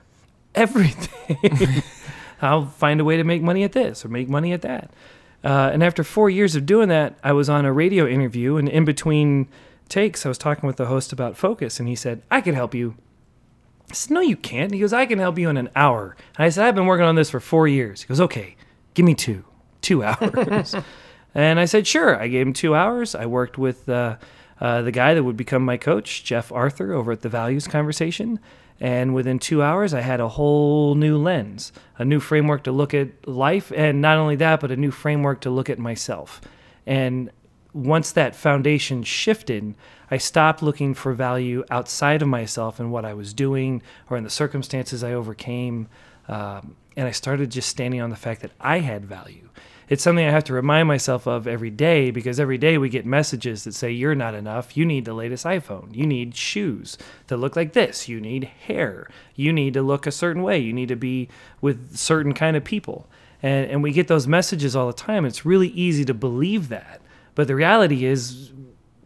everything. 0.55 1.83
I'll 2.43 2.67
find 2.67 3.01
a 3.01 3.05
way 3.05 3.17
to 3.17 3.25
make 3.25 3.41
money 3.41 3.63
at 3.63 3.73
this 3.73 4.05
or 4.05 4.09
make 4.09 4.29
money 4.29 4.53
at 4.53 4.63
that. 4.63 4.91
Uh, 5.45 5.71
and 5.73 5.85
after 5.85 6.03
four 6.03 6.29
years 6.29 6.57
of 6.57 6.67
doing 6.67 6.89
that, 6.89 7.17
I 7.23 7.33
was 7.33 7.49
on 7.49 7.65
a 7.65 7.73
radio 7.73 8.05
interview, 8.05 8.57
and 8.57 8.69
in 8.69 8.85
between 8.85 9.49
takes, 9.89 10.27
I 10.27 10.29
was 10.29 10.39
talking 10.39 10.67
with 10.67 10.77
the 10.77 10.87
host 10.87 11.13
about 11.13 11.37
focus, 11.37 11.79
and 11.79 11.89
he 11.89 11.95
said, 11.95 12.23
"I 12.33 12.41
can 12.41 12.57
help 12.57 12.75
you." 12.75 12.97
I 13.95 13.97
said, 13.97 14.11
"No, 14.11 14.21
you 14.21 14.37
can't." 14.37 14.73
He 14.75 14.81
goes, 14.81 14.93
"I 14.93 15.07
can 15.07 15.21
help 15.21 15.39
you 15.39 15.49
in 15.49 15.57
an 15.57 15.71
hour." 15.77 16.17
And 16.37 16.45
I 16.45 16.49
said, 16.49 16.67
"I've 16.67 16.75
been 16.75 16.87
working 16.87 17.07
on 17.07 17.15
this 17.15 17.31
for 17.31 17.39
four 17.39 17.69
years." 17.69 18.03
He 18.03 18.09
goes, 18.09 18.21
"Okay, 18.21 18.57
give 18.95 19.07
me 19.07 19.15
two, 19.15 19.45
two 19.83 20.03
hours." 20.11 20.75
and 21.33 21.61
I 21.61 21.65
said, 21.67 21.87
"Sure." 21.87 22.21
I 22.21 22.27
gave 22.27 22.45
him 22.45 22.53
two 22.53 22.75
hours. 22.75 23.15
I 23.15 23.27
worked 23.27 23.57
with 23.57 23.89
uh, 23.89 24.17
uh, 24.61 24.83
the 24.83 24.91
guy 24.91 25.15
that 25.15 25.23
would 25.23 25.37
become 25.37 25.65
my 25.65 25.77
coach, 25.77 26.25
Jeff 26.25 26.51
Arthur, 26.51 26.93
over 26.93 27.13
at 27.13 27.21
the 27.21 27.29
Values 27.29 27.69
Conversation. 27.69 28.41
And 28.81 29.15
within 29.15 29.39
two 29.39 29.63
hours, 29.63 29.95
I 29.95 30.01
had 30.01 30.19
a 30.19 30.27
whole 30.27 30.97
new 30.97 31.17
lens, 31.17 31.71
a 31.97 32.05
new 32.05 32.19
framework 32.19 32.65
to 32.65 32.73
look 32.73 32.95
at 32.95 33.29
life, 33.29 33.71
and 33.77 34.03
not 34.03 34.19
only 34.19 34.35
that, 34.35 34.59
but 34.59 34.73
a 34.73 34.77
new 34.77 34.91
framework 34.91 35.41
to 35.43 35.51
look 35.51 35.71
at 35.71 35.79
myself. 35.79 36.41
And 36.85 37.31
once 37.75 38.13
that 38.13 38.37
foundation 38.37 39.03
shifted, 39.03 39.75
I 40.11 40.17
stopped 40.17 40.63
looking 40.63 40.95
for 40.95 41.13
value 41.13 41.65
outside 41.71 42.23
of 42.23 42.29
myself 42.29 42.79
and 42.79 42.93
what 42.93 43.05
I 43.05 43.15
was 43.15 43.35
doing 43.35 43.83
or 44.09 44.17
in 44.17 44.25
the 44.25 44.31
circumstances 44.31 45.03
I 45.03 45.13
overcame. 45.13 45.89
Um, 46.29 46.77
and 46.97 47.09
I 47.09 47.11
started 47.11 47.51
just 47.51 47.69
standing 47.69 48.01
on 48.01 48.11
the 48.11 48.17
fact 48.17 48.43
that 48.43 48.53
I 48.61 48.79
had 48.79 49.05
value. 49.05 49.51
It's 49.89 50.03
something 50.03 50.25
I 50.25 50.31
have 50.31 50.45
to 50.45 50.55
remind 50.55 50.89
myself 50.89 51.27
of 51.27 51.47
every 51.47 51.71
day 51.71 52.11
because 52.11 52.41
every 52.41 52.57
day 52.57 52.79
we 52.79 52.89
get 52.89 53.05
messages 53.05 53.65
that 53.65 53.75
say, 53.75 53.91
You're 53.91 54.15
not 54.15 54.35
enough. 54.35 54.77
You 54.77 54.87
need 54.87 55.05
the 55.05 55.13
latest 55.13 55.45
iPhone. 55.45 55.95
You 55.95 56.07
need 56.07 56.35
shoes 56.35 56.97
that 57.27 57.37
look 57.37 57.55
like 57.55 57.75
this. 57.75 58.09
You 58.09 58.21
need 58.21 58.45
hair. 58.45 59.11
You 59.35 59.53
need 59.53 59.75
to 59.75 59.83
look 59.83 60.07
a 60.07 60.13
certain 60.13 60.43
way. 60.43 60.59
You 60.59 60.73
need 60.73 60.89
to 60.89 60.97
be 60.97 61.29
with 61.61 61.97
certain 61.97 62.33
kind 62.33 62.57
of 62.57 62.65
people. 62.65 63.07
And, 63.43 63.71
and 63.71 63.83
we 63.83 63.93
get 63.93 64.09
those 64.09 64.27
messages 64.27 64.75
all 64.75 64.87
the 64.87 64.95
time. 64.95 65.27
It's 65.27 65.45
really 65.45 65.69
easy 65.69 66.05
to 66.07 66.15
believe 66.15 66.71
that. 66.71 67.03
But 67.35 67.49
the 67.49 67.55
reality 67.55 68.05
is, 68.05 68.53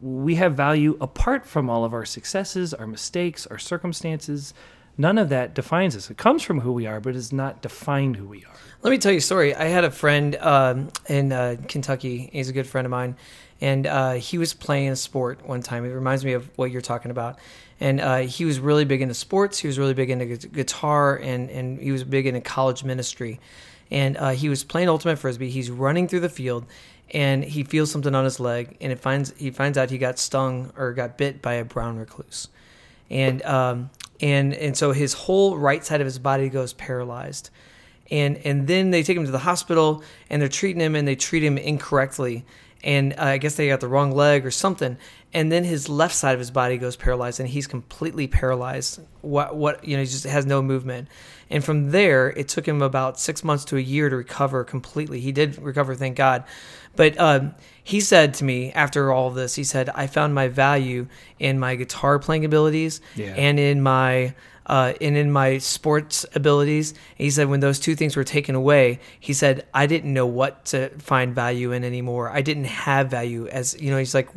we 0.01 0.37
have 0.37 0.55
value 0.55 0.97
apart 1.01 1.45
from 1.47 1.69
all 1.69 1.85
of 1.85 1.93
our 1.93 2.05
successes, 2.05 2.73
our 2.73 2.87
mistakes, 2.87 3.47
our 3.47 3.59
circumstances. 3.59 4.55
none 4.99 5.17
of 5.17 5.29
that 5.29 5.55
defines 5.55 5.97
us. 5.97 6.11
It 6.11 6.19
comes 6.19 6.43
from 6.43 6.61
who 6.61 6.73
we 6.73 6.87
are, 6.87 7.01
but 7.01 7.15
it's 7.17 7.33
not 7.33 7.63
defined 7.63 8.17
who 8.17 8.27
we 8.27 8.45
are. 8.45 8.55
Let 8.83 8.91
me 8.91 8.99
tell 8.99 9.13
you 9.13 9.19
a 9.19 9.23
story. 9.23 9.55
I 9.55 9.67
had 9.67 9.85
a 9.85 9.91
friend 9.91 10.37
um, 10.37 10.91
in 11.09 11.33
uh, 11.33 11.57
Kentucky. 11.69 12.29
He's 12.33 12.49
a 12.49 12.53
good 12.53 12.67
friend 12.67 12.85
of 12.85 12.91
mine, 12.91 13.17
and 13.61 13.87
uh, 13.87 14.13
he 14.15 14.39
was 14.39 14.55
playing 14.55 14.91
a 14.91 14.97
sport 14.97 15.47
one 15.47 15.63
time. 15.63 15.85
It 15.85 15.91
reminds 15.91 16.25
me 16.25 16.33
of 16.33 16.51
what 16.57 16.71
you're 16.71 16.81
talking 16.81 17.11
about. 17.11 17.39
And 17.81 18.01
uh, 18.01 18.19
he 18.19 18.45
was 18.45 18.59
really 18.59 18.85
big 18.85 19.01
into 19.03 19.15
sports. 19.15 19.59
He 19.59 19.69
was 19.69 19.79
really 19.79 19.95
big 19.95 20.11
into 20.11 20.27
gu- 20.27 20.49
guitar, 20.49 21.17
and 21.17 21.49
and 21.49 21.81
he 21.81 21.93
was 21.93 22.03
big 22.03 22.27
into 22.27 22.41
college 22.41 22.83
ministry. 22.83 23.39
And 23.91 24.17
uh, 24.17 24.31
he 24.31 24.49
was 24.49 24.65
playing 24.65 24.89
ultimate 24.89 25.17
frisbee. 25.19 25.49
He's 25.49 25.71
running 25.71 26.09
through 26.09 26.21
the 26.21 26.29
field, 26.29 26.67
and 27.11 27.43
he 27.45 27.65
feels 27.65 27.91
something 27.91 28.15
on 28.15 28.25
his 28.25 28.39
leg, 28.39 28.77
and 28.81 28.93
it 28.93 29.01
finds 29.01 29.33
he 29.37 29.51
finds 29.51 29.79
out 29.79 29.91
he 29.91 29.99
got 29.99 30.19
stung 30.19 30.73
or 30.77 30.93
got 30.93 31.17
bit 31.17 31.41
by 31.41 31.55
a 31.55 31.65
brown 31.65 31.99
recluse, 31.99 32.49
and 33.11 33.43
um, 33.45 33.91
and 34.21 34.55
and 34.55 34.77
so 34.77 34.93
his 34.93 35.15
whole 35.15 35.57
right 35.57 35.85
side 35.85 36.01
of 36.01 36.05
his 36.05 36.19
body 36.19 36.49
goes 36.49 36.73
paralyzed. 36.73 37.51
And 38.11 38.39
and 38.39 38.67
then 38.67 38.91
they 38.91 39.03
take 39.03 39.17
him 39.17 39.25
to 39.25 39.31
the 39.31 39.39
hospital 39.39 40.03
and 40.31 40.41
they're 40.41 40.49
treating 40.49 40.81
him 40.81 40.95
and 40.95 41.07
they 41.07 41.17
treat 41.17 41.43
him 41.43 41.59
incorrectly. 41.59 42.45
And 42.83 43.13
uh, 43.19 43.25
I 43.25 43.39
guess 43.39 43.57
they 43.57 43.69
got 43.69 43.81
the 43.81 43.89
wrong 43.89 44.13
leg 44.13 44.47
or 44.47 44.51
something. 44.51 44.97
And 45.35 45.53
then 45.53 45.65
his 45.65 45.89
left 45.89 46.15
side 46.15 46.33
of 46.33 46.39
his 46.39 46.51
body 46.51 46.79
goes 46.79 46.97
paralyzed 46.97 47.39
and 47.41 47.49
he's 47.49 47.67
completely 47.67 48.27
paralyzed. 48.29 49.01
What 49.21 49.57
what 49.57 49.85
you 49.87 49.97
know 49.97 50.03
he 50.03 50.07
just 50.07 50.25
has 50.25 50.47
no 50.47 50.63
movement. 50.63 51.09
And 51.51 51.63
from 51.63 51.91
there 51.91 52.29
it 52.31 52.49
took 52.49 52.67
him 52.67 52.81
about 52.81 53.21
six 53.21 53.45
months 53.45 53.65
to 53.67 53.77
a 53.77 53.81
year 53.81 54.09
to 54.09 54.17
recover 54.17 54.65
completely. 54.65 55.21
He 55.21 55.33
did 55.33 55.59
recover 55.59 55.95
thank 55.95 56.17
god 56.17 56.45
but 56.99 57.19
um, 57.19 57.55
he 57.83 58.01
said 58.01 58.35
to 58.35 58.45
me 58.45 58.71
after 58.73 59.11
all 59.13 59.29
of 59.29 59.35
this 59.35 59.55
he 59.55 59.65
said 59.65 59.89
i 59.95 60.07
found 60.07 60.35
my 60.35 60.49
value 60.49 61.07
in 61.39 61.59
my 61.59 61.75
guitar 61.77 62.19
playing 62.19 62.45
abilities 62.45 63.01
Yeah. 63.17 63.33
and 63.47 63.59
in 63.59 63.81
my 63.83 64.35
uh, 64.67 64.93
and 65.01 65.17
in 65.17 65.33
my 65.33 65.57
sports 65.57 66.27
abilities. 66.35 66.91
And 66.91 67.25
he 67.25 67.31
said 67.31 67.49
when 67.49 67.61
those 67.61 67.79
two 67.81 67.95
things 67.95 68.17
were 68.17 68.23
taken 68.37 68.55
away, 68.55 69.01
he 69.19 69.33
said 69.33 69.65
I 69.73 69.87
didn't 69.87 70.13
know 70.13 70.27
what 70.27 70.67
to 70.67 70.91
find 70.99 71.35
value 71.35 71.73
in 71.73 71.85
anymore. 71.85 72.29
I 72.29 72.43
didn't 72.43 72.65
have 72.87 73.09
value 73.11 73.47
as 73.49 73.75
you 73.81 73.91
know. 73.91 73.97
He's 73.97 74.13
like 74.15 74.29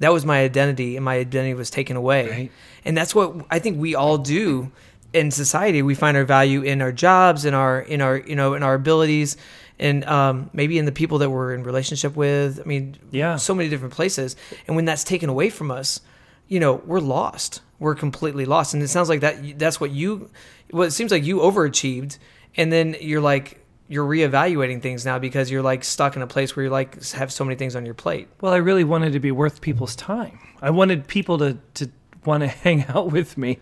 that 0.00 0.12
was 0.12 0.24
my 0.26 0.40
identity, 0.42 0.96
and 0.96 1.04
my 1.04 1.14
identity 1.18 1.54
was 1.54 1.70
taken 1.70 1.96
away. 1.96 2.28
Right. 2.28 2.52
And 2.84 2.96
that's 2.96 3.14
what 3.14 3.46
I 3.52 3.60
think 3.60 3.78
we 3.78 3.94
all 3.94 4.18
do 4.18 4.72
in 5.12 5.30
society. 5.30 5.80
We 5.82 5.94
find 5.94 6.16
our 6.16 6.24
value 6.24 6.62
in 6.62 6.82
our 6.82 6.90
jobs, 6.90 7.44
in 7.44 7.54
our 7.54 7.78
in 7.78 8.00
our 8.00 8.16
you 8.16 8.34
know 8.34 8.54
in 8.54 8.64
our 8.64 8.74
abilities. 8.74 9.36
And 9.78 10.04
um, 10.06 10.50
maybe 10.52 10.76
in 10.78 10.84
the 10.86 10.92
people 10.92 11.18
that 11.18 11.30
we're 11.30 11.54
in 11.54 11.62
relationship 11.62 12.16
with. 12.16 12.60
I 12.60 12.64
mean, 12.64 12.96
Yeah. 13.10 13.36
so 13.36 13.54
many 13.54 13.68
different 13.68 13.94
places. 13.94 14.34
And 14.66 14.74
when 14.76 14.84
that's 14.84 15.04
taken 15.04 15.28
away 15.30 15.50
from 15.50 15.70
us, 15.70 16.00
you 16.48 16.58
know, 16.58 16.82
we're 16.86 17.00
lost. 17.00 17.60
We're 17.78 17.94
completely 17.94 18.44
lost. 18.44 18.74
And 18.74 18.82
it 18.82 18.88
sounds 18.88 19.08
like 19.08 19.20
that 19.20 19.58
that's 19.58 19.80
what 19.80 19.90
you 19.92 20.30
well, 20.72 20.86
it 20.86 20.90
seems 20.90 21.10
like 21.12 21.24
you 21.24 21.38
overachieved 21.38 22.18
and 22.56 22.72
then 22.72 22.96
you're 23.00 23.20
like 23.20 23.64
you're 23.90 24.06
reevaluating 24.06 24.82
things 24.82 25.06
now 25.06 25.18
because 25.18 25.50
you're 25.50 25.62
like 25.62 25.82
stuck 25.84 26.14
in 26.16 26.22
a 26.22 26.26
place 26.26 26.54
where 26.56 26.64
you're 26.64 26.72
like 26.72 27.02
have 27.12 27.32
so 27.32 27.44
many 27.44 27.56
things 27.56 27.74
on 27.76 27.84
your 27.86 27.94
plate. 27.94 28.28
Well, 28.40 28.52
I 28.52 28.56
really 28.58 28.84
wanted 28.84 29.12
to 29.12 29.20
be 29.20 29.30
worth 29.30 29.60
people's 29.60 29.96
time. 29.96 30.38
I 30.60 30.70
wanted 30.70 31.06
people 31.06 31.38
to, 31.38 31.56
to 31.74 31.88
want 32.24 32.42
to 32.42 32.48
hang 32.64 32.84
out 32.88 33.12
with 33.12 33.38
me. 33.38 33.58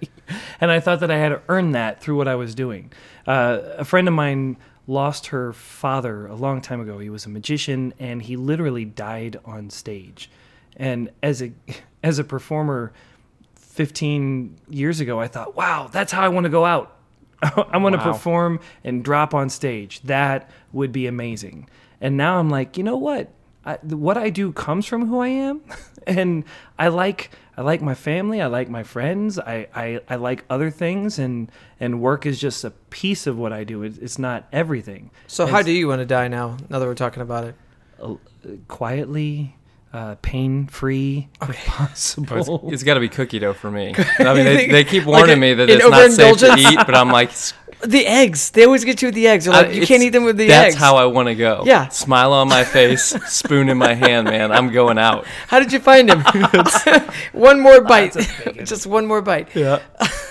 And 0.60 0.70
I 0.72 0.80
thought 0.80 1.00
that 1.00 1.10
I 1.10 1.18
had 1.18 1.28
to 1.28 1.42
earn 1.48 1.72
that 1.72 2.00
through 2.00 2.16
what 2.16 2.26
I 2.26 2.34
was 2.34 2.54
doing. 2.56 2.90
Uh, 3.26 3.58
a 3.76 3.84
friend 3.84 4.08
of 4.08 4.14
mine 4.14 4.56
lost 4.86 5.26
her 5.28 5.52
father 5.52 6.26
a 6.26 6.34
long 6.34 6.60
time 6.60 6.80
ago. 6.80 6.98
He 6.98 7.10
was 7.10 7.26
a 7.26 7.28
magician 7.28 7.92
and 7.98 8.22
he 8.22 8.36
literally 8.36 8.84
died 8.84 9.38
on 9.44 9.70
stage. 9.70 10.30
And 10.76 11.10
as 11.22 11.42
a 11.42 11.52
as 12.02 12.18
a 12.18 12.24
performer 12.24 12.92
15 13.56 14.56
years 14.68 15.00
ago, 15.00 15.20
I 15.20 15.28
thought, 15.28 15.56
wow, 15.56 15.88
that's 15.92 16.12
how 16.12 16.22
I 16.22 16.28
want 16.28 16.44
to 16.44 16.50
go 16.50 16.64
out. 16.64 16.96
I 17.42 17.76
want 17.78 17.94
to 17.94 17.98
Wow. 17.98 18.12
perform 18.12 18.60
and 18.84 19.04
drop 19.04 19.34
on 19.34 19.50
stage. 19.50 20.00
That 20.02 20.48
would 20.72 20.92
be 20.92 21.06
amazing. 21.06 21.68
And 22.00 22.16
now 22.16 22.38
I'm 22.38 22.48
like, 22.48 22.76
you 22.78 22.84
know 22.84 22.96
what? 22.96 23.30
I, 23.66 23.74
what 23.82 24.16
I 24.16 24.30
do 24.30 24.52
comes 24.52 24.86
from 24.86 25.06
who 25.08 25.18
I 25.20 25.28
am, 25.28 25.60
and 26.06 26.44
I 26.78 26.88
like 26.88 27.30
I 27.58 27.62
like 27.62 27.82
my 27.82 27.94
family. 27.94 28.40
I 28.40 28.46
like 28.46 28.68
my 28.68 28.82
friends. 28.84 29.38
I, 29.38 29.66
I, 29.74 30.00
I 30.08 30.16
like 30.16 30.44
other 30.48 30.70
things, 30.70 31.18
and 31.18 31.50
and 31.80 32.00
work 32.00 32.24
is 32.26 32.38
just 32.40 32.62
a 32.64 32.70
piece 32.70 33.26
of 33.26 33.36
what 33.38 33.52
I 33.52 33.64
do. 33.64 33.82
It, 33.82 33.98
it's 34.00 34.18
not 34.18 34.46
everything. 34.52 35.10
So 35.26 35.46
how 35.46 35.62
do 35.62 35.72
you 35.72 35.88
want 35.88 36.00
to 36.00 36.06
die 36.06 36.28
now? 36.28 36.56
Now 36.70 36.78
that 36.78 36.86
we're 36.86 36.94
talking 36.94 37.22
about 37.22 37.44
it, 37.44 37.54
Uh, 38.00 38.14
quietly, 38.68 39.56
uh, 39.92 40.16
pain 40.22 40.66
free, 40.66 41.28
if 41.42 41.48
Oh, 41.48 41.88
it's, 41.90 42.14
possible. 42.14 42.68
it's 42.72 42.82
got 42.82 42.94
to 42.94 43.00
be 43.00 43.08
cookie 43.08 43.38
dough 43.38 43.54
for 43.54 43.70
me. 43.70 43.94
I 44.18 44.34
mean, 44.34 44.44
they, 44.44 44.68
they 44.68 44.84
keep 44.84 45.06
Like 45.06 45.20
warning 45.26 45.38
a- 45.38 45.40
me 45.40 45.54
that 45.54 45.68
it's 45.70 45.88
not 45.88 46.10
safe 46.12 46.36
to 46.38 46.54
eat, 46.58 46.76
but 46.86 46.94
I'm 46.94 47.10
like, 47.10 47.30
s- 47.30 47.54
the 47.84 48.06
eggs. 48.06 48.50
They 48.50 48.64
always 48.64 48.84
get 48.84 49.02
you 49.02 49.08
with 49.08 49.14
the 49.14 49.26
eggs. 49.28 49.44
They're 49.44 49.54
I- 49.54 49.68
you 49.68 49.86
can't 49.86 50.02
eat 50.02 50.10
them 50.10 50.24
with 50.24 50.36
the 50.36 50.48
that's 50.48 50.74
eggs. 50.74 50.76
how 50.76 50.96
I 50.96 51.06
want 51.06 51.28
to 51.28 51.34
go. 51.34 51.62
Yeah. 51.66 51.88
Smile 51.88 52.32
on 52.32 52.48
my 52.48 52.64
face, 52.64 53.02
spoon 53.28 53.68
in 53.68 53.78
my 53.78 53.94
hand, 53.94 54.26
man. 54.26 54.50
I'm 54.52 54.70
going 54.72 54.98
out. 54.98 55.26
How 55.48 55.58
did 55.60 55.72
you 55.72 55.78
find 55.80 56.08
him? 56.10 56.22
one 57.32 57.60
more 57.60 57.82
bite. 57.82 58.14
Just 58.64 58.86
one 58.86 59.06
more 59.06 59.22
bite. 59.22 59.54
Yeah. 59.54 59.80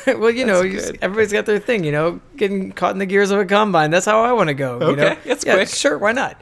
well, 0.07 0.31
you 0.31 0.45
know, 0.45 0.61
you 0.61 0.73
just- 0.79 0.95
everybody's 1.01 1.31
got 1.33 1.45
their 1.45 1.59
thing, 1.59 1.83
you 1.83 1.91
know, 1.91 2.19
getting 2.37 2.71
caught 2.71 2.91
in 2.93 2.99
the 2.99 3.05
gears 3.05 3.31
of 3.31 3.39
a 3.39 3.45
combine. 3.45 3.91
That's 3.91 4.05
how 4.05 4.23
I 4.23 4.31
want 4.33 4.47
to 4.49 4.53
go. 4.55 4.79
you 4.79 4.85
Okay, 4.87 5.01
know? 5.01 5.17
that's 5.25 5.45
yeah, 5.45 5.55
quick. 5.55 5.69
Sure, 5.69 5.97
why 5.97 6.11
not? 6.11 6.39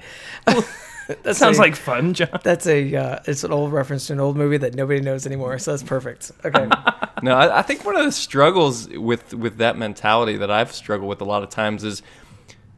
that 1.23 1.35
Sounds 1.35 1.59
like 1.59 1.75
fun, 1.75 2.13
John. 2.13 2.29
that's 2.43 2.67
a 2.67 2.95
uh, 2.95 3.19
it's 3.25 3.43
an 3.43 3.51
old 3.51 3.71
reference 3.73 4.07
to 4.07 4.13
an 4.13 4.19
old 4.19 4.37
movie 4.37 4.57
that 4.57 4.75
nobody 4.75 5.01
knows 5.01 5.25
anymore. 5.25 5.57
So 5.59 5.71
that's 5.71 5.83
perfect. 5.83 6.31
Okay. 6.45 6.67
No, 7.21 7.37
I, 7.37 7.59
I 7.59 7.61
think 7.61 7.85
one 7.85 7.95
of 7.95 8.03
the 8.03 8.11
struggles 8.11 8.89
with 8.89 9.33
with 9.33 9.55
that 9.59 9.77
mentality 9.77 10.35
that 10.35 10.51
I've 10.51 10.73
struggled 10.73 11.07
with 11.07 11.21
a 11.21 11.23
lot 11.23 11.41
of 11.41 11.49
times 11.49 11.85
is 11.85 12.01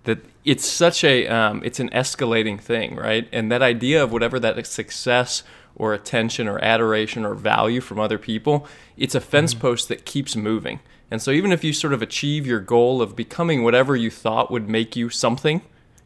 that 0.03 0.19
it's 0.43 0.67
such 0.67 1.03
a 1.03 1.25
um, 1.27 1.63
it's 1.65 1.79
an 1.79 1.89
escalating 1.89 2.61
thing, 2.61 2.95
right? 2.95 3.27
And 3.31 3.51
that 3.51 3.63
idea 3.63 4.03
of 4.03 4.11
whatever 4.11 4.39
that 4.39 4.63
success 4.67 5.41
or 5.75 5.95
attention 5.95 6.47
or 6.47 6.63
adoration 6.63 7.25
or 7.25 7.33
value 7.33 7.81
from 7.81 7.99
other 7.99 8.19
people, 8.19 8.67
it's 8.97 9.15
a 9.15 9.19
fence 9.21 9.55
post 9.55 9.87
that 9.87 10.05
keeps 10.05 10.35
moving. 10.35 10.79
And 11.09 11.23
so 11.23 11.31
even 11.31 11.51
if 11.51 11.63
you 11.63 11.73
sort 11.73 11.93
of 11.93 12.03
achieve 12.03 12.45
your 12.45 12.59
goal 12.59 13.01
of 13.01 13.15
becoming 13.15 13.63
whatever 13.63 13.95
you 13.95 14.11
thought 14.11 14.51
would 14.51 14.69
make 14.69 14.95
you 14.95 15.09
something, 15.09 15.63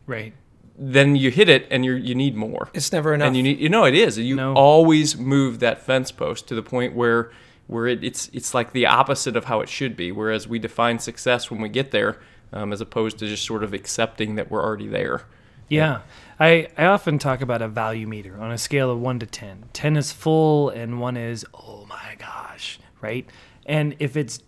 Right. 0.08 0.34
Then 0.82 1.16
you 1.16 1.30
hit 1.30 1.50
it 1.50 1.68
and 1.70 1.84
you 1.84 1.94
you 1.94 2.16
need 2.16 2.36
more. 2.36 2.70
It's 2.74 2.92
never 2.92 3.14
enough. 3.14 3.28
And 3.28 3.38
you 3.38 3.44
need 3.44 3.60
you 3.60 3.70
know 3.70 3.84
it 3.86 3.94
is. 3.94 4.18
You 4.18 4.36
No. 4.36 4.54
always 4.54 5.18
move 5.18 5.60
that 5.60 5.82
fence 5.86 6.12
post 6.12 6.48
to 6.48 6.56
the 6.56 6.64
point 6.64 6.96
where 6.96 7.32
where 7.68 7.86
it, 7.88 8.04
it's 8.04 8.30
it's 8.34 8.54
like 8.54 8.72
the 8.72 8.86
opposite 8.86 9.36
of 9.36 9.46
how 9.46 9.60
it 9.60 9.70
should 9.70 9.96
be. 9.98 10.12
Whereas 10.12 10.48
we 10.48 10.58
define 10.58 10.98
success 11.00 11.52
when 11.52 11.60
we 11.62 11.70
get 11.70 11.92
there, 11.92 12.18
um, 12.54 12.72
as 12.72 12.80
opposed 12.82 13.20
to 13.20 13.28
just 13.28 13.46
sort 13.46 13.64
of 13.64 13.74
accepting 13.74 14.36
that 14.36 14.50
we're 14.50 14.64
already 14.64 14.88
there. 14.88 15.24
Yeah. 15.68 16.00
I, 16.40 16.70
I 16.78 16.86
often 16.86 17.20
talk 17.20 17.42
about 17.42 17.62
a 17.62 17.68
value 17.68 18.08
meter 18.08 18.40
on 18.42 18.52
a 18.52 18.58
scale 18.58 18.90
of 18.90 19.00
1 19.00 19.20
to 19.20 19.26
10. 19.28 19.66
10 19.74 19.98
is 19.98 20.12
full 20.12 20.70
and 20.70 21.00
1 21.00 21.18
is 21.18 21.46
oh 21.54 21.86
my 21.88 22.16
gosh, 22.18 22.80
right? 23.02 23.30
And 23.66 23.96
if 24.00 24.16
it's 24.18 24.42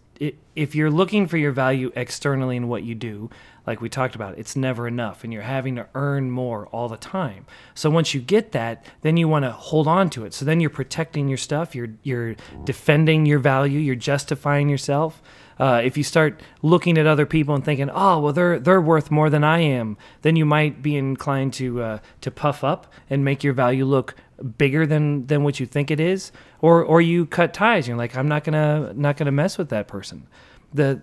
if 0.55 0.75
you're 0.75 0.91
looking 0.91 1.27
for 1.27 1.37
your 1.37 1.51
value 1.51 1.91
externally 1.95 2.55
in 2.55 2.67
what 2.67 2.83
you 2.83 2.95
do, 2.95 3.29
like 3.67 3.81
we 3.81 3.89
talked 3.89 4.15
about, 4.15 4.37
it's 4.37 4.55
never 4.55 4.87
enough 4.87 5.23
and 5.23 5.31
you're 5.31 5.43
having 5.43 5.75
to 5.75 5.87
earn 5.93 6.31
more 6.31 6.67
all 6.67 6.89
the 6.89 6.97
time. 6.97 7.45
So 7.75 7.89
once 7.89 8.13
you 8.13 8.21
get 8.21 8.51
that, 8.53 8.85
then 9.01 9.17
you 9.17 9.27
want 9.27 9.45
to 9.45 9.51
hold 9.51 9.87
on 9.87 10.09
to 10.11 10.25
it. 10.25 10.33
So 10.33 10.45
then 10.45 10.59
you're 10.59 10.69
protecting 10.69 11.27
your 11.27 11.37
stuff, 11.37 11.75
you're 11.75 11.89
you're 12.03 12.35
defending 12.63 13.25
your 13.25 13.39
value, 13.39 13.79
you're 13.79 13.95
justifying 13.95 14.69
yourself. 14.69 15.21
Uh, 15.59 15.79
if 15.83 15.95
you 15.95 16.03
start 16.03 16.41
looking 16.63 16.97
at 16.97 17.05
other 17.05 17.27
people 17.27 17.53
and 17.53 17.63
thinking, 17.63 17.87
"Oh, 17.91 18.19
well, 18.19 18.33
they're 18.33 18.57
they're 18.59 18.81
worth 18.81 19.11
more 19.11 19.29
than 19.29 19.43
I 19.43 19.59
am," 19.59 19.95
then 20.23 20.35
you 20.35 20.43
might 20.43 20.81
be 20.81 20.97
inclined 20.97 21.53
to 21.53 21.81
uh, 21.83 21.99
to 22.21 22.31
puff 22.31 22.63
up 22.63 22.91
and 23.11 23.23
make 23.23 23.43
your 23.43 23.53
value 23.53 23.85
look 23.85 24.15
bigger 24.57 24.87
than 24.87 25.27
than 25.27 25.43
what 25.43 25.59
you 25.59 25.67
think 25.67 25.91
it 25.91 25.99
is, 25.99 26.31
or 26.61 26.83
or 26.83 26.99
you 26.99 27.27
cut 27.27 27.53
ties. 27.53 27.87
You're 27.87 27.97
like, 27.97 28.17
"I'm 28.17 28.27
not 28.27 28.43
gonna 28.43 28.91
not 28.95 29.17
gonna 29.17 29.31
mess 29.31 29.59
with 29.59 29.69
that 29.69 29.87
person." 29.87 30.25
The 30.73 31.01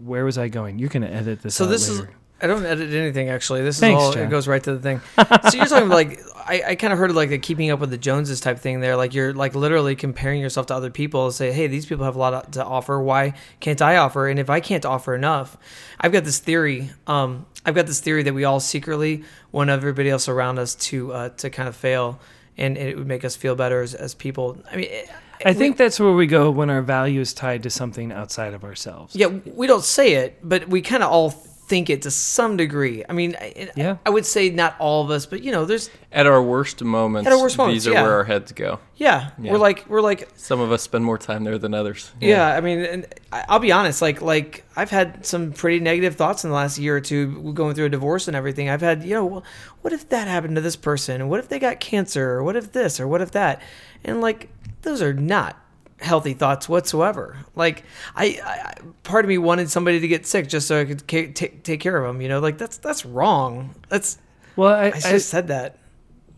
where 0.00 0.24
was 0.24 0.38
I 0.38 0.48
going? 0.48 0.78
You're 0.78 0.88
gonna 0.88 1.06
edit 1.06 1.42
this. 1.42 1.54
So 1.54 1.66
this 1.66 1.88
later. 1.88 2.08
is 2.10 2.14
I 2.40 2.46
don't 2.46 2.66
edit 2.66 2.92
anything 2.92 3.30
actually. 3.30 3.62
This 3.62 3.78
is 3.78 3.82
all 3.84 4.12
John. 4.12 4.24
it 4.24 4.30
goes 4.30 4.46
right 4.46 4.62
to 4.64 4.76
the 4.76 4.80
thing. 4.80 5.00
so 5.50 5.56
you're 5.56 5.66
talking 5.66 5.88
like 5.88 6.20
I, 6.36 6.62
I 6.68 6.74
kind 6.74 6.92
of 6.92 6.98
heard 6.98 7.12
like 7.12 7.30
the 7.30 7.38
keeping 7.38 7.70
up 7.70 7.80
with 7.80 7.90
the 7.90 7.96
Joneses 7.96 8.40
type 8.40 8.58
thing 8.58 8.80
there. 8.80 8.96
Like 8.96 9.14
you're 9.14 9.32
like 9.32 9.54
literally 9.54 9.96
comparing 9.96 10.40
yourself 10.40 10.66
to 10.66 10.74
other 10.74 10.90
people 10.90 11.26
and 11.26 11.34
say, 11.34 11.52
hey, 11.52 11.68
these 11.68 11.86
people 11.86 12.04
have 12.04 12.16
a 12.16 12.18
lot 12.18 12.52
to 12.52 12.64
offer. 12.64 13.00
Why 13.00 13.34
can't 13.60 13.80
I 13.80 13.96
offer? 13.96 14.28
And 14.28 14.38
if 14.38 14.50
I 14.50 14.60
can't 14.60 14.84
offer 14.84 15.14
enough, 15.14 15.56
I've 15.98 16.12
got 16.12 16.24
this 16.24 16.38
theory. 16.38 16.90
Um, 17.06 17.46
I've 17.64 17.74
got 17.74 17.86
this 17.86 18.00
theory 18.00 18.24
that 18.24 18.34
we 18.34 18.44
all 18.44 18.60
secretly 18.60 19.24
want 19.52 19.70
everybody 19.70 20.10
else 20.10 20.28
around 20.28 20.58
us 20.58 20.74
to 20.74 21.12
uh, 21.12 21.28
to 21.30 21.50
kind 21.50 21.68
of 21.68 21.76
fail, 21.76 22.20
and 22.58 22.76
it 22.76 22.98
would 22.98 23.06
make 23.06 23.24
us 23.24 23.36
feel 23.36 23.54
better 23.54 23.80
as, 23.80 23.94
as 23.94 24.14
people. 24.14 24.58
I 24.70 24.76
mean. 24.76 24.88
It, 24.90 25.10
I 25.44 25.52
think 25.52 25.76
that's 25.76 26.00
where 26.00 26.12
we 26.12 26.26
go 26.26 26.50
when 26.50 26.70
our 26.70 26.82
value 26.82 27.20
is 27.20 27.34
tied 27.34 27.62
to 27.64 27.70
something 27.70 28.12
outside 28.12 28.54
of 28.54 28.64
ourselves. 28.64 29.14
Yeah, 29.14 29.26
we 29.26 29.66
don't 29.66 29.84
say 29.84 30.14
it, 30.14 30.38
but 30.42 30.68
we 30.68 30.82
kind 30.82 31.02
of 31.02 31.10
all 31.10 31.34
think 31.66 31.88
it 31.90 32.02
to 32.02 32.10
some 32.10 32.56
degree. 32.56 33.04
I 33.08 33.12
mean, 33.14 33.36
I, 33.40 33.70
Yeah. 33.74 33.96
I 34.04 34.10
would 34.10 34.26
say 34.26 34.50
not 34.50 34.76
all 34.78 35.02
of 35.02 35.10
us, 35.10 35.24
but 35.26 35.42
you 35.42 35.50
know, 35.50 35.64
there's 35.64 35.88
At 36.12 36.26
our 36.26 36.42
worst 36.42 36.82
moments, 36.84 37.26
At 37.26 37.32
our 37.32 37.40
worst 37.40 37.56
moments, 37.56 37.84
these 37.84 37.88
are 37.90 37.94
yeah. 37.94 38.02
where 38.02 38.12
our 38.14 38.24
heads 38.24 38.52
go. 38.52 38.78
yeah, 38.96 39.30
Yeah. 39.40 39.52
we're 39.52 39.58
like 39.58 39.84
we're 39.88 40.00
like 40.02 40.28
Some 40.36 40.60
of 40.60 40.70
us 40.72 40.82
spend 40.82 41.04
more 41.04 41.16
time 41.18 41.44
there 41.44 41.56
than 41.58 41.72
others. 41.74 42.12
yeah. 42.20 42.54
I 42.54 42.60
mean, 42.60 42.80
and 42.80 43.06
I- 43.32 43.44
I'll 43.48 43.58
be 43.60 43.72
honest, 43.72 44.02
like 44.02 44.20
like 44.20 44.64
I've 44.76 44.90
had 44.90 45.24
some 45.24 45.52
pretty 45.52 45.80
negative 45.80 46.16
thoughts 46.16 46.44
in 46.44 46.50
the 46.50 46.56
last 46.56 46.78
year 46.78 46.96
or 46.96 47.00
two 47.00 47.52
going 47.54 47.74
through 47.74 47.86
a 47.86 47.88
divorce 47.90 48.28
and 48.28 48.36
everything. 48.36 48.68
I've 48.68 48.82
had 48.82 49.02
you 49.04 49.14
know, 49.14 49.24
well, 49.24 49.44
what 49.80 49.92
if 49.92 50.08
that 50.10 50.28
happened 50.28 50.56
to 50.56 50.60
this 50.60 50.76
person? 50.76 51.28
What 51.28 51.40
if 51.40 51.48
they 51.48 51.58
got 51.58 51.80
cancer? 51.80 52.32
Or 52.32 52.44
what 52.44 52.56
if 52.56 52.72
this? 52.72 53.00
Or 53.00 53.08
what 53.08 53.20
if 53.22 53.30
that? 53.32 53.62
And 54.04 54.20
like 54.20 54.50
those 54.82 55.00
are 55.00 55.14
not 55.14 55.56
healthy 56.00 56.34
thoughts 56.34 56.68
whatsoever. 56.68 57.36
Like 57.54 57.84
I, 58.16 58.38
I 58.44 58.50
I- 58.50 58.74
part 59.04 59.24
of 59.24 59.28
me 59.28 59.38
wanted 59.38 59.70
somebody 59.70 60.00
to 60.00 60.08
get 60.08 60.26
sick 60.26 60.48
just 60.48 60.66
so 60.68 60.80
I 60.80 60.84
could 60.84 61.06
ca- 61.08 61.32
take 61.32 61.62
take 61.62 61.80
care 61.80 61.96
of 61.96 62.06
them. 62.12 62.20
You 62.22 62.28
know, 62.28 62.40
like 62.40 62.58
that's 62.58 62.78
that's 62.78 63.04
wrong. 63.04 63.74
That's 63.88 64.18
Well, 64.56 64.74
I, 64.74 64.84
I 64.84 64.86
I, 64.88 64.90
just 65.12 65.28
said 65.28 65.48
that. 65.48 65.78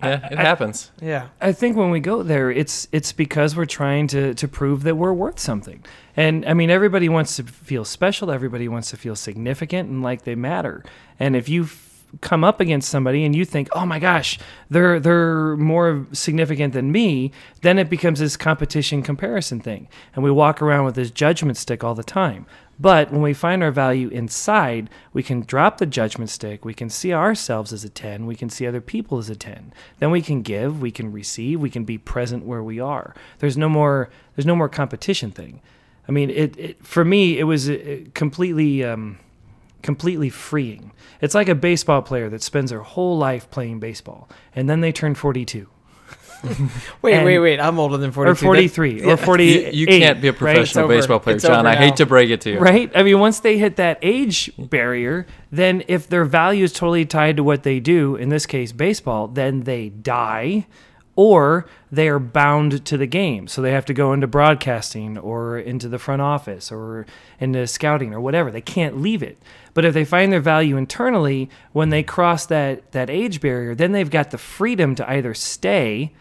Yeah, 0.03 0.29
it 0.31 0.39
happens. 0.39 0.91
Yeah. 1.01 1.29
I 1.41 1.53
think 1.53 1.75
when 1.75 1.91
we 1.91 2.01
go 2.01 2.23
there, 2.23 2.51
it's 2.51 2.87
it's 2.93 3.13
because 3.13 3.57
we're 3.57 3.65
trying 3.65 4.09
to 4.09 4.35
to 4.35 4.47
prove 4.47 4.83
that 4.83 4.97
we're 4.97 5.15
worth 5.15 5.39
something. 5.39 5.83
And 6.19 6.45
I 6.45 6.53
mean, 6.53 6.69
everybody 6.71 7.09
wants 7.09 7.37
to 7.37 7.45
feel 7.45 7.85
special. 7.87 8.31
Everybody 8.31 8.69
wants 8.69 8.91
to 8.91 8.99
feel 8.99 9.17
significant 9.17 9.89
and 9.89 10.03
like 10.03 10.23
they 10.25 10.35
matter. 10.35 10.85
And 11.19 11.35
if 11.35 11.49
you 11.49 11.63
f- 11.65 11.86
come 12.21 12.45
up 12.45 12.61
against 12.61 12.89
somebody 12.89 13.25
and 13.25 13.35
you 13.35 13.45
think, 13.45 13.69
"Oh 13.73 13.87
my 13.87 13.99
gosh, 13.99 14.39
they're 14.71 14.99
they're 15.01 15.57
more 15.57 16.07
significant 16.13 16.73
than 16.73 16.93
me," 16.93 17.33
then 17.63 17.79
it 17.79 17.91
becomes 17.91 18.21
this 18.21 18.37
competition 18.37 19.03
comparison 19.03 19.61
thing, 19.61 19.89
and 20.15 20.25
we 20.25 20.31
walk 20.31 20.63
around 20.63 20.85
with 20.85 20.95
this 20.95 21.11
judgment 21.11 21.57
stick 21.57 21.85
all 21.85 21.95
the 21.95 22.05
time. 22.05 22.47
But 22.79 23.11
when 23.11 23.23
we 23.23 23.33
find 23.33 23.63
our 23.63 23.71
value 23.71 24.09
inside, 24.09 24.91
we 25.13 25.23
can 25.23 25.41
drop 25.41 25.79
the 25.79 25.87
judgment 25.87 26.29
stick. 26.31 26.65
We 26.65 26.75
can 26.75 26.91
see 26.91 27.13
ourselves 27.13 27.73
as 27.73 27.85
a 27.85 27.89
10. 27.89 28.27
We 28.27 28.37
can 28.37 28.51
see 28.51 28.67
other 28.67 28.83
people 28.83 29.19
as 29.19 29.31
a 29.31 29.37
10. 29.37 29.73
Then 29.99 30.11
we 30.11 30.21
can 30.21 30.43
give, 30.43 30.81
we 30.81 30.91
can 30.91 31.11
receive, 31.11 31.59
we 31.59 31.71
can 31.71 31.85
be 31.85 31.97
present 31.97 32.45
where 32.45 32.63
we 32.63 32.79
are. 32.79 33.15
There's 33.39 33.57
no 33.57 33.69
more 33.69 34.11
there's 34.35 34.47
no 34.47 34.57
more 34.57 34.69
competition 34.69 35.31
thing. 35.31 35.63
I 36.09 36.13
mean, 36.13 36.29
it, 36.31 36.57
it 36.59 36.85
for 36.85 37.05
me 37.05 37.39
it 37.39 37.45
was 37.45 37.71
uh, 37.71 38.01
completely 38.13 38.85
um, 38.85 39.19
completely 39.87 40.29
freeing. 40.29 40.93
It's 41.23 41.35
like 41.35 41.49
a 41.49 41.55
baseball 41.55 42.03
player 42.03 42.29
that 42.29 42.43
spends 42.43 42.71
their 42.71 42.83
whole 42.83 43.17
life 43.17 43.51
playing 43.51 43.81
baseball 43.81 44.29
and 44.55 44.69
then 44.69 44.83
they 44.83 44.93
turn 44.93 45.15
42 45.15 45.67
Wait, 47.03 47.15
And- 47.15 47.25
wait, 47.25 47.39
wait. 47.39 47.59
I'm 47.59 47.79
older 47.79 47.97
than 47.97 48.13
42. 48.13 48.31
or 48.31 48.35
43 48.35 49.01
Yeah. 49.01 49.13
or 49.13 49.17
48. 49.17 49.73
You, 49.75 49.81
you 49.81 49.87
can't 49.87 50.21
be 50.21 50.29
a 50.29 50.33
professional 50.35 50.85
over. 50.85 50.95
baseball 50.95 51.19
player, 51.19 51.37
It's 51.37 51.45
John. 51.47 51.67
I 51.67 51.75
hate 51.77 51.97
to 51.97 52.07
break 52.07 52.29
it 52.31 52.43
to 52.43 52.51
you. 52.53 52.59
Right? 52.59 52.93
I 52.95 53.03
mean, 53.03 53.19
once 53.19 53.41
they 53.41 53.57
hit 53.59 53.77
that 53.77 53.99
age 54.03 54.51
barrier, 54.59 55.27
then 55.51 55.83
if 55.89 56.09
their 56.09 56.25
value 56.27 56.65
is 56.65 56.73
totally 56.75 57.07
tied 57.07 57.37
to 57.39 57.43
what 57.43 57.63
they 57.63 57.81
do, 57.81 58.17
in 58.17 58.29
this 58.29 58.45
case, 58.47 58.71
baseball, 58.73 59.29
then 59.29 59.63
they 59.63 59.89
die 59.89 60.67
or 61.17 61.67
they 61.91 62.09
are 62.09 62.19
bound 62.19 62.85
to 62.85 62.97
the 62.99 63.07
game. 63.07 63.49
So 63.49 63.63
they 63.63 63.73
have 63.73 63.87
to 63.87 63.95
go 63.95 64.13
into 64.13 64.27
broadcasting 64.27 65.17
or 65.17 65.59
into 65.59 65.89
the 65.89 65.99
front 65.99 66.23
office 66.23 66.71
or 66.71 67.07
into 67.41 67.67
scouting 67.67 68.15
or 68.15 68.21
whatever. 68.21 68.51
They 68.51 68.61
can't 68.61 69.01
leave 69.01 69.23
it. 69.23 69.39
But 69.73 69.87
if 69.87 69.95
they 69.95 70.05
find 70.05 70.31
their 70.31 70.41
value 70.41 70.77
internally, 70.77 71.49
when 71.73 71.89
they 71.89 72.03
cross 72.03 72.47
that, 72.47 72.93
that 72.93 73.11
age 73.11 73.41
barrier, 73.41 73.75
then 73.75 73.93
they've 73.93 74.11
got 74.11 74.31
the 74.31 74.39
freedom 74.39 74.95
to 74.95 75.11
either 75.11 75.33
stay 75.35 76.13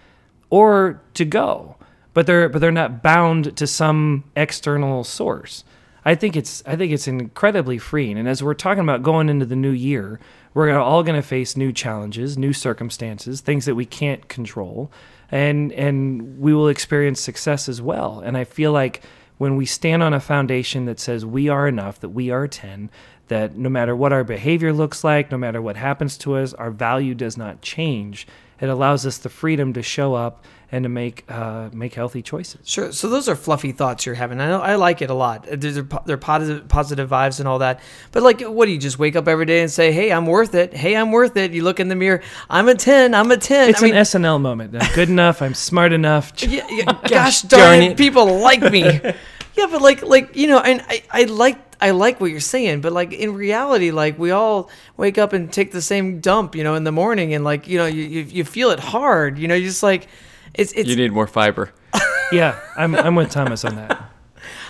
or 0.49 1.01
to 1.13 1.25
go. 1.25 1.75
But 2.13 2.27
they're 2.27 2.47
but 2.47 2.61
they're 2.61 2.71
not 2.71 3.03
bound 3.03 3.57
to 3.57 3.67
some 3.67 4.23
external 4.37 5.03
source. 5.03 5.65
I 6.05 6.13
think 6.13 6.35
it's 6.35 6.61
I 6.65 6.75
think 6.75 6.93
it's 6.93 7.07
incredibly 7.07 7.79
freeing. 7.79 8.17
And 8.17 8.29
as 8.29 8.43
we're 8.43 8.53
talking 8.53 8.83
about 8.83 9.01
going 9.01 9.27
into 9.27 9.45
the 9.45 9.55
new 9.55 9.71
year, 9.71 10.19
we're 10.53 10.71
all 10.77 11.03
going 11.03 11.19
to 11.19 11.27
face 11.27 11.57
new 11.57 11.73
challenges, 11.73 12.37
new 12.37 12.53
circumstances, 12.53 13.41
things 13.41 13.65
that 13.65 13.75
we 13.75 13.85
can't 13.85 14.27
control, 14.29 14.91
and 15.31 15.73
and 15.73 16.39
we 16.39 16.53
will 16.53 16.67
experience 16.67 17.19
success 17.19 17.67
as 17.67 17.81
well. 17.81 18.19
And 18.23 18.37
I 18.37 18.43
feel 18.43 18.71
like 18.71 19.01
when 19.37 19.55
we 19.55 19.65
stand 19.65 20.03
on 20.03 20.13
a 20.13 20.19
foundation 20.19 20.85
that 20.85 20.99
says 20.99 21.25
we 21.25 21.49
are 21.49 21.67
enough, 21.67 21.99
that 21.99 22.09
we 22.09 22.29
are 22.29 22.47
10, 22.47 22.89
that 23.27 23.57
no 23.57 23.67
matter 23.67 23.95
what 23.95 24.13
our 24.13 24.23
behavior 24.23 24.71
looks 24.71 25.03
like, 25.03 25.31
no 25.31 25.37
matter 25.37 25.61
what 25.61 25.75
happens 25.75 26.17
to 26.19 26.35
us, 26.35 26.53
our 26.53 26.71
value 26.71 27.15
does 27.15 27.35
not 27.35 27.61
change. 27.61 28.27
It 28.61 28.69
allows 28.69 29.05
us 29.05 29.17
the 29.17 29.29
freedom 29.29 29.73
to 29.73 29.81
show 29.81 30.13
up 30.13 30.45
and 30.75 30.83
to 30.83 30.89
make 30.89 31.23
uh, 31.29 31.69
make 31.71 31.93
healthy 31.93 32.21
choices. 32.21 32.69
Sure. 32.69 32.91
So 32.91 33.07
those 33.07 33.29
are 33.29 33.35
fluffy 33.37 33.71
thoughts 33.71 34.05
you're 34.05 34.15
having. 34.15 34.41
I 34.41 34.47
know 34.47 34.59
I 34.59 34.75
like 34.75 35.01
it 35.01 35.09
a 35.09 35.13
lot. 35.13 35.47
They're, 35.49 35.87
they're 36.05 36.17
positive, 36.17 36.67
positive 36.67 37.09
vibes 37.09 37.39
and 37.39 37.47
all 37.47 37.59
that. 37.59 37.79
But 38.11 38.23
like, 38.23 38.41
what 38.41 38.65
do 38.65 38.73
you 38.73 38.77
just 38.77 38.99
wake 38.99 39.15
up 39.15 39.29
every 39.29 39.45
day 39.45 39.61
and 39.61 39.71
say, 39.71 39.93
"Hey, 39.93 40.11
I'm 40.11 40.25
worth 40.25 40.53
it. 40.53 40.73
Hey, 40.73 40.97
I'm 40.97 41.13
worth 41.13 41.37
it." 41.37 41.53
You 41.53 41.63
look 41.63 41.79
in 41.79 41.87
the 41.87 41.95
mirror. 41.95 42.21
I'm 42.49 42.67
a 42.67 42.75
ten. 42.75 43.15
I'm 43.15 43.31
a 43.31 43.37
ten. 43.37 43.69
It's 43.69 43.81
I 43.81 43.85
mean, 43.85 43.95
an 43.95 44.03
SNL 44.03 44.41
moment. 44.41 44.75
I'm 44.77 44.93
good 44.93 45.07
enough. 45.07 45.41
I'm 45.41 45.53
smart 45.53 45.93
enough. 45.93 46.33
yeah, 46.43 46.67
yeah, 46.69 46.99
gosh 47.07 47.43
darn 47.43 47.81
it, 47.81 47.97
people 47.97 48.39
like 48.39 48.61
me. 48.61 48.83
yeah, 49.55 49.67
but 49.71 49.81
like, 49.81 50.03
like 50.03 50.35
you 50.35 50.47
know, 50.47 50.59
and 50.59 50.83
I, 50.89 51.03
I 51.09 51.23
like, 51.23 51.57
I 51.79 51.91
like 51.91 52.19
what 52.19 52.31
you're 52.31 52.41
saying, 52.41 52.81
but 52.81 52.91
like 52.91 53.13
in 53.13 53.33
reality, 53.33 53.91
like 53.91 54.19
we 54.19 54.31
all 54.31 54.69
wake 54.97 55.17
up 55.17 55.31
and 55.31 55.53
take 55.53 55.71
the 55.71 55.81
same 55.81 56.19
dump, 56.19 56.53
you 56.53 56.65
know, 56.65 56.75
in 56.75 56.83
the 56.83 56.91
morning, 56.91 57.33
and 57.33 57.45
like 57.45 57.65
you 57.69 57.77
know, 57.77 57.85
you 57.85 58.03
you, 58.03 58.21
you 58.23 58.43
feel 58.43 58.71
it 58.71 58.81
hard, 58.81 59.39
you 59.39 59.47
know, 59.47 59.55
you're 59.55 59.69
just 59.69 59.83
like, 59.83 60.09
it's 60.57 60.71
it's 60.73 60.89
You 60.89 60.95
need 60.95 61.11
more 61.11 61.27
fiber. 61.27 61.71
Yeah, 62.31 62.59
I'm 62.75 62.95
I'm 62.95 63.13
with 63.13 63.29
Thomas 63.29 63.63
on 63.63 63.75
that. 63.75 64.01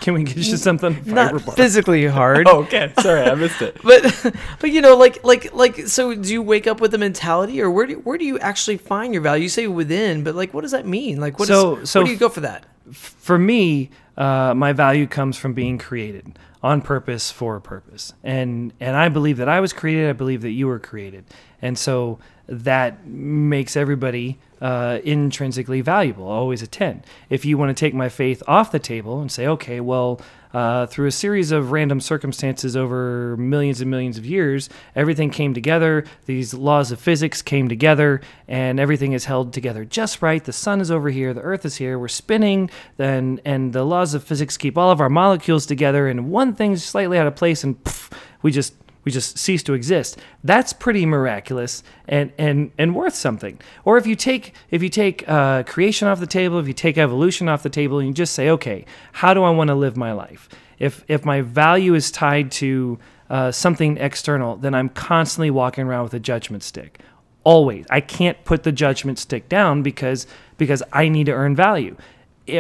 Can 0.02 0.14
we 0.14 0.24
get 0.24 0.36
you 0.36 0.58
something? 0.58 1.02
not 1.06 1.32
bar? 1.46 1.56
physically 1.56 2.06
hard. 2.06 2.48
Oh, 2.50 2.64
okay. 2.64 2.92
Sorry, 3.00 3.22
I 3.24 3.34
missed 3.34 3.62
it. 3.62 3.78
but 3.82 4.04
but 4.60 4.72
you 4.72 4.82
know 4.82 4.98
like 4.98 5.24
like 5.24 5.54
like 5.54 5.88
so 5.88 6.14
do 6.14 6.34
you 6.34 6.42
wake 6.42 6.68
up 6.68 6.82
with 6.82 6.94
a 6.94 6.98
mentality 6.98 7.62
or 7.62 7.72
where 7.72 7.86
do 7.88 7.94
where 8.00 8.18
do 8.18 8.26
you 8.26 8.38
actually 8.40 8.76
find 8.78 9.14
your 9.14 9.22
value 9.24 9.44
you 9.44 9.50
say 9.50 9.68
within 9.68 10.22
but 10.24 10.36
like 10.36 10.54
what 10.54 10.62
does 10.62 10.72
that 10.72 10.86
mean 10.86 11.22
like 11.22 11.40
what 11.40 11.50
is- 11.50 11.56
So- 11.56 11.84
so 11.86 12.02
where 12.02 12.06
do 12.08 12.12
you 12.12 12.18
go 12.20 12.28
for 12.30 12.42
that 12.42 12.66
for 12.92 13.40
me, 13.40 13.90
uh, 14.18 14.54
my 14.54 14.74
value 14.74 15.08
comes 15.08 15.38
from 15.38 15.54
being 15.54 15.78
created 15.78 16.38
on 16.62 16.82
purpose 16.82 17.32
for 17.32 17.56
a 17.56 17.62
purpose, 17.62 18.14
and 18.24 18.74
and 18.80 18.96
I 18.98 19.10
believe 19.10 19.38
that 19.38 19.50
I 19.50 19.60
was 19.60 19.74
created. 19.74 20.10
I 20.10 20.14
believe 20.14 20.42
that 20.42 20.52
you 20.52 20.68
were 20.68 20.78
created, 20.80 21.24
and 21.62 21.78
so 21.80 22.20
that 22.48 23.08
makes 23.08 23.76
everybody 23.76 24.38
uh, 24.62 25.00
intrinsically 25.04 25.82
valuable. 25.82 26.28
Always 26.28 26.62
a 26.62 26.68
ten. 26.68 27.04
If 27.30 27.46
you 27.46 27.58
want 27.58 27.76
to 27.76 27.80
take 27.80 27.94
my 27.94 28.10
faith 28.10 28.42
off 28.48 28.72
the 28.72 28.80
table 28.80 29.22
and 29.22 29.32
say, 29.32 29.48
okay, 29.48 29.80
well. 29.80 30.22
Uh, 30.54 30.86
through 30.86 31.06
a 31.06 31.12
series 31.12 31.52
of 31.52 31.74
random 31.74 32.00
circumstances 32.00 32.78
over 32.78 33.36
millions 33.36 33.82
and 33.82 33.92
millions 33.92 34.18
of 34.18 34.26
years, 34.26 34.70
everything 34.96 35.30
came 35.30 35.54
together. 35.54 36.06
These 36.28 36.54
laws 36.54 36.94
of 36.94 37.00
physics 37.02 37.42
came 37.42 37.68
together, 37.68 38.22
and 38.48 38.80
everything 38.80 39.12
is 39.12 39.26
held 39.26 39.52
together 39.52 39.84
just 39.84 40.22
right. 40.22 40.42
The 40.42 40.54
sun 40.54 40.80
is 40.80 40.90
over 40.90 41.10
here, 41.10 41.34
the 41.34 41.42
earth 41.42 41.66
is 41.66 41.76
here, 41.76 42.00
we're 42.00 42.08
spinning, 42.08 42.70
then 42.96 43.42
and 43.44 43.74
the 43.74 43.84
laws 43.84 44.14
of 44.14 44.24
physics 44.24 44.56
keep 44.56 44.78
all 44.78 44.92
of 44.92 45.02
our 45.02 45.10
molecules 45.10 45.66
together, 45.66 46.08
and 46.08 46.32
one 46.32 46.56
thing's 46.56 46.86
slightly 46.86 47.18
out 47.18 47.28
of 47.28 47.36
place, 47.36 47.66
and 47.66 47.84
pff, 47.84 48.18
we 48.42 48.50
just 48.50 48.76
we 49.06 49.12
just 49.12 49.38
cease 49.38 49.64
to 49.64 49.74
exist. 49.74 50.18
That's 50.44 50.74
pretty 50.74 51.06
miraculous 51.06 51.84
and 52.08 52.34
and 52.38 52.72
and 52.78 52.96
worth 52.96 53.16
something. 53.16 53.60
Or 53.86 53.98
if 53.98 54.06
you 54.06 54.16
take 54.16 54.54
if 54.72 54.84
you 54.84 54.90
take 54.90 55.24
uh, 55.30 55.64
creation 55.64 56.08
off 56.08 56.20
the 56.20 56.28
table, 56.28 56.60
if 56.60 56.68
you 56.68 56.74
take 56.74 56.98
evolution 56.98 57.48
off 57.48 57.64
the 57.64 57.70
table, 57.70 58.00
and 58.00 58.08
you 58.08 58.14
just 58.14 58.34
say, 58.34 58.50
okay, 58.50 58.86
how 59.14 59.34
do 59.34 59.44
I 59.44 59.52
want 59.52 59.70
to 59.70 59.76
live 59.76 59.96
my 59.96 60.12
life? 60.12 60.50
If 60.80 61.06
if 61.08 61.24
my 61.24 61.42
value 61.42 61.94
is 61.94 62.12
tied 62.12 62.52
to 62.54 63.00
uh, 63.30 63.52
something 63.52 63.98
external, 63.98 64.58
then 64.58 64.74
I'm 64.74 64.90
constantly 64.90 65.52
walking 65.52 65.86
around 65.86 66.04
with 66.04 66.14
a 66.16 66.20
judgment 66.20 66.64
stick. 66.64 67.00
Always, 67.44 67.86
I 67.92 68.02
can't 68.02 68.44
put 68.44 68.64
the 68.64 68.72
judgment 68.72 69.20
stick 69.20 69.48
down 69.48 69.84
because 69.84 70.26
because 70.58 70.82
I 70.92 71.10
need 71.10 71.28
to 71.28 71.32
earn 71.32 71.56
value 71.56 71.96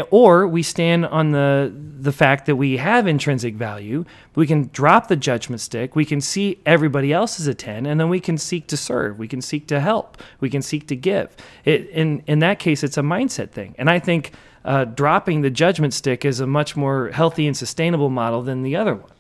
or 0.10 0.48
we 0.48 0.64
stand 0.64 1.06
on 1.06 1.32
the 1.32 1.72
the 2.00 2.12
fact 2.12 2.46
that 2.46 2.56
we 2.56 2.78
have 2.78 3.08
intrinsic 3.08 3.56
value 3.56 4.04
we 4.36 4.48
can 4.48 4.70
drop 4.74 5.08
the 5.08 5.16
judgment 5.16 5.62
stick 5.62 5.96
we 5.96 6.06
can 6.06 6.20
see 6.20 6.60
everybody 6.66 7.14
else 7.14 7.40
as 7.40 7.48
a 7.48 7.54
10 7.54 7.86
and 7.86 8.00
then 8.00 8.10
we 8.10 8.20
can 8.20 8.38
seek 8.38 8.68
to 8.68 8.78
serve 8.78 9.20
we 9.20 9.28
can 9.28 9.42
seek 9.42 9.68
to 9.68 9.80
help 9.80 10.22
we 10.40 10.50
can 10.50 10.62
seek 10.62 10.88
to 10.88 10.96
give. 10.96 11.36
It, 11.66 11.90
in 11.90 12.24
in 12.28 12.40
that 12.40 12.60
case 12.60 12.84
it's 12.84 12.98
a 12.98 13.02
mindset 13.02 13.52
thing. 13.52 13.76
And 13.78 13.90
i 13.90 14.00
think 14.00 14.32
uh, 14.64 14.86
dropping 14.86 15.42
the 15.42 15.52
judgment 15.52 15.94
stick 15.94 16.26
is 16.26 16.40
a 16.40 16.48
much 16.48 16.76
more 16.76 17.10
healthy 17.12 17.46
and 17.46 17.56
sustainable 17.56 18.10
model 18.10 18.42
than 18.42 18.64
the 18.64 18.76
other 18.76 18.96
one. 18.96 19.12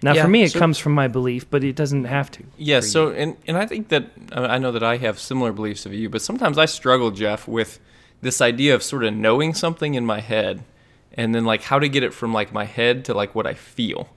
Now 0.00 0.14
Yeah, 0.14 0.22
for 0.22 0.28
me 0.28 0.44
it 0.44 0.52
so- 0.52 0.60
comes 0.60 0.78
from 0.78 0.92
my 0.92 1.08
belief 1.08 1.50
but 1.50 1.64
it 1.64 1.74
doesn't 1.74 2.04
have 2.04 2.30
to 2.32 2.44
Yeah. 2.56 2.80
So, 2.80 3.10
and 3.10 3.36
and 3.48 3.56
I 3.56 3.66
think 3.66 3.88
that 3.88 4.04
I 4.30 4.46
I 4.54 4.58
know 4.58 4.70
that 4.70 4.84
I 4.84 4.98
have 4.98 5.18
similar 5.18 5.52
beliefs 5.52 5.84
of 5.86 5.92
you, 5.92 6.08
but 6.08 6.22
sometimes 6.22 6.58
I 6.58 6.66
struggle, 6.66 7.10
Jeff, 7.10 7.48
with 7.48 7.80
this 8.20 8.40
idea 8.40 8.74
of 8.74 8.82
sort 8.82 9.04
of 9.04 9.14
knowing 9.14 9.54
something 9.54 9.94
in 9.94 10.06
my 10.06 10.20
head, 10.20 10.64
and 11.12 11.34
then 11.34 11.44
like 11.44 11.62
how 11.62 11.78
to 11.78 11.88
get 11.88 12.02
it 12.02 12.14
from 12.14 12.32
like 12.32 12.52
my 12.52 12.64
head 12.64 13.04
to 13.06 13.14
like 13.14 13.34
what 13.34 13.46
I 13.46 13.54
feel. 13.54 14.08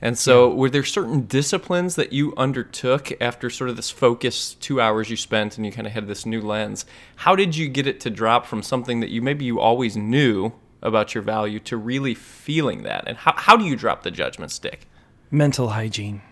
And 0.00 0.18
so, 0.18 0.52
were 0.52 0.68
there 0.68 0.84
certain 0.84 1.26
disciplines 1.26 1.94
that 1.94 2.12
you 2.12 2.34
undertook 2.36 3.12
after 3.22 3.48
sort 3.48 3.70
of 3.70 3.76
this 3.76 3.90
focus 3.90 4.54
two 4.54 4.80
hours 4.80 5.08
you 5.08 5.16
spent, 5.16 5.56
and 5.56 5.64
you 5.64 5.72
kind 5.72 5.86
of 5.86 5.92
had 5.92 6.08
this 6.08 6.26
new 6.26 6.40
lens? 6.40 6.84
How 7.16 7.34
did 7.36 7.56
you 7.56 7.68
get 7.68 7.86
it 7.86 8.00
to 8.00 8.10
drop 8.10 8.44
from 8.46 8.62
something 8.62 9.00
that 9.00 9.10
you 9.10 9.22
maybe 9.22 9.44
you 9.44 9.60
always 9.60 9.96
knew 9.96 10.52
about 10.82 11.14
your 11.14 11.22
value 11.22 11.58
to 11.60 11.76
really 11.76 12.14
feeling 12.14 12.82
that? 12.82 13.04
And 13.06 13.16
how 13.16 13.34
how 13.36 13.56
do 13.56 13.64
you 13.64 13.76
drop 13.76 14.02
the 14.02 14.10
judgment 14.10 14.50
stick? 14.50 14.86
mental 15.30 15.70
hygiene 15.70 16.22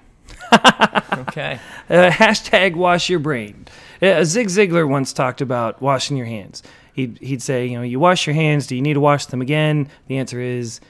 Okay. 1.12 1.61
Uh, 1.90 2.11
hashtag 2.11 2.74
wash 2.74 3.11
your 3.11 3.18
brain. 3.18 3.66
Uh, 4.00 4.24
Zig 4.24 4.48
Ziglar 4.48 4.88
once 4.88 5.12
talked 5.12 5.40
about 5.40 5.82
washing 5.82 6.16
your 6.16 6.26
hands. 6.26 6.62
He'd, 6.94 7.18
he'd 7.18 7.42
say, 7.42 7.66
you 7.66 7.76
know, 7.78 7.83
you 7.83 7.98
wash 7.98 8.26
your 8.26 8.35
hands. 8.35 8.66
Do 8.66 8.76
you 8.76 8.83
need 8.83 8.94
to 8.94 9.00
wash 9.00 9.26
them 9.26 9.40
again? 9.40 9.88
The 10.09 10.18
answer 10.18 10.40
is 10.40 10.81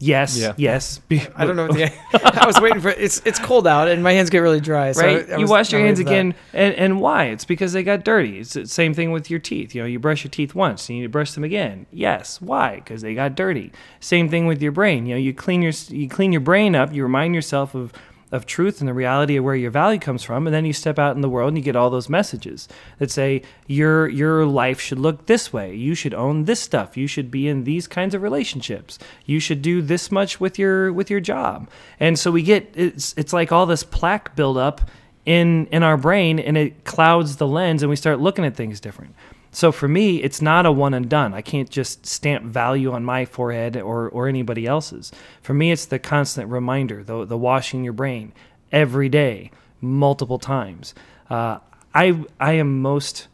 yes, 0.00 0.36
Yeah. 0.36 0.52
yes. 0.56 1.00
I 1.36 1.46
don't 1.46 1.56
know. 1.56 1.66
What 1.68 1.76
the, 1.76 1.92
I 2.42 2.46
was 2.46 2.60
waiting 2.60 2.80
for 2.80 2.90
it's. 2.90 3.22
It's 3.24 3.38
cold 3.38 3.66
out 3.66 3.88
and 3.88 4.02
my 4.02 4.12
hands 4.12 4.30
get 4.30 4.38
really 4.38 4.60
dry. 4.60 4.92
So 4.92 5.02
right? 5.02 5.28
I- 5.30 5.34
I 5.34 5.36
you 5.36 5.42
was 5.42 5.50
wash 5.50 5.72
your 5.72 5.80
hands 5.80 5.98
ready 5.98 6.04
for 6.04 6.10
that. 6.10 6.14
again, 6.20 6.34
and, 6.52 6.74
and 6.74 7.00
why? 7.00 7.26
It's 7.26 7.44
because 7.44 7.72
they 7.72 7.82
got 7.82 8.04
dirty. 8.04 8.38
It's 8.40 8.54
the 8.54 8.66
same 8.66 8.94
thing 8.94 9.12
with 9.12 9.30
your 9.30 9.40
teeth. 9.40 9.74
You 9.74 9.82
know, 9.82 9.86
you 9.86 9.98
brush 9.98 10.24
your 10.24 10.30
teeth 10.30 10.54
once, 10.54 10.88
you 10.90 10.96
need 10.96 11.02
to 11.04 11.08
brush 11.08 11.32
them 11.32 11.44
again. 11.44 11.86
Yes, 11.92 12.40
why? 12.40 12.76
Because 12.76 13.02
they 13.02 13.14
got 13.14 13.34
dirty. 13.34 13.72
Same 14.00 14.28
thing 14.28 14.46
with 14.46 14.60
your 14.60 14.72
brain. 14.72 15.06
You 15.06 15.14
know, 15.14 15.20
you 15.20 15.32
clean 15.32 15.62
your 15.62 15.72
you 15.88 16.08
clean 16.08 16.32
your 16.32 16.40
brain 16.40 16.74
up. 16.74 16.92
You 16.92 17.02
remind 17.02 17.34
yourself 17.34 17.74
of 17.74 17.92
of 18.34 18.46
truth 18.46 18.80
and 18.80 18.88
the 18.88 18.92
reality 18.92 19.36
of 19.36 19.44
where 19.44 19.54
your 19.54 19.70
value 19.70 20.00
comes 20.00 20.24
from, 20.24 20.46
and 20.46 20.52
then 20.52 20.64
you 20.64 20.72
step 20.72 20.98
out 20.98 21.14
in 21.14 21.22
the 21.22 21.28
world 21.28 21.48
and 21.48 21.56
you 21.56 21.62
get 21.62 21.76
all 21.76 21.88
those 21.88 22.08
messages 22.08 22.68
that 22.98 23.10
say 23.10 23.42
your 23.68 24.08
your 24.08 24.44
life 24.44 24.80
should 24.80 24.98
look 24.98 25.26
this 25.26 25.52
way. 25.52 25.72
You 25.74 25.94
should 25.94 26.12
own 26.12 26.44
this 26.44 26.60
stuff. 26.60 26.96
You 26.96 27.06
should 27.06 27.30
be 27.30 27.46
in 27.46 27.62
these 27.62 27.86
kinds 27.86 28.12
of 28.12 28.22
relationships. 28.22 28.98
You 29.24 29.38
should 29.38 29.62
do 29.62 29.80
this 29.80 30.10
much 30.10 30.40
with 30.40 30.58
your 30.58 30.92
with 30.92 31.10
your 31.10 31.20
job. 31.20 31.70
And 32.00 32.18
so 32.18 32.32
we 32.32 32.42
get 32.42 32.72
it's 32.74 33.14
it's 33.16 33.32
like 33.32 33.52
all 33.52 33.66
this 33.66 33.84
plaque 33.84 34.34
buildup 34.34 34.90
in 35.24 35.66
in 35.66 35.84
our 35.84 35.96
brain 35.96 36.40
and 36.40 36.56
it 36.56 36.84
clouds 36.84 37.36
the 37.36 37.46
lens 37.46 37.82
and 37.82 37.88
we 37.88 37.96
start 37.96 38.18
looking 38.18 38.44
at 38.44 38.56
things 38.56 38.80
different. 38.80 39.14
So 39.54 39.70
for 39.70 39.86
me, 39.86 40.20
it's 40.20 40.42
not 40.42 40.66
a 40.66 40.72
one 40.72 40.94
and 40.94 41.08
done. 41.08 41.32
I 41.32 41.40
can't 41.40 41.70
just 41.70 42.06
stamp 42.06 42.44
value 42.44 42.90
on 42.90 43.04
my 43.04 43.24
forehead 43.24 43.76
or, 43.76 44.08
or 44.08 44.26
anybody 44.26 44.66
else's. 44.66 45.12
For 45.42 45.54
me, 45.54 45.70
it's 45.70 45.86
the 45.86 46.00
constant 46.00 46.50
reminder, 46.50 47.04
the, 47.04 47.24
the 47.24 47.38
washing 47.38 47.84
your 47.84 47.92
brain 47.92 48.32
every 48.72 49.08
day, 49.08 49.52
multiple 49.80 50.40
times. 50.40 50.92
Uh, 51.30 51.58
I, 51.94 52.24
I 52.40 52.54
am 52.54 52.82
most 52.82 53.28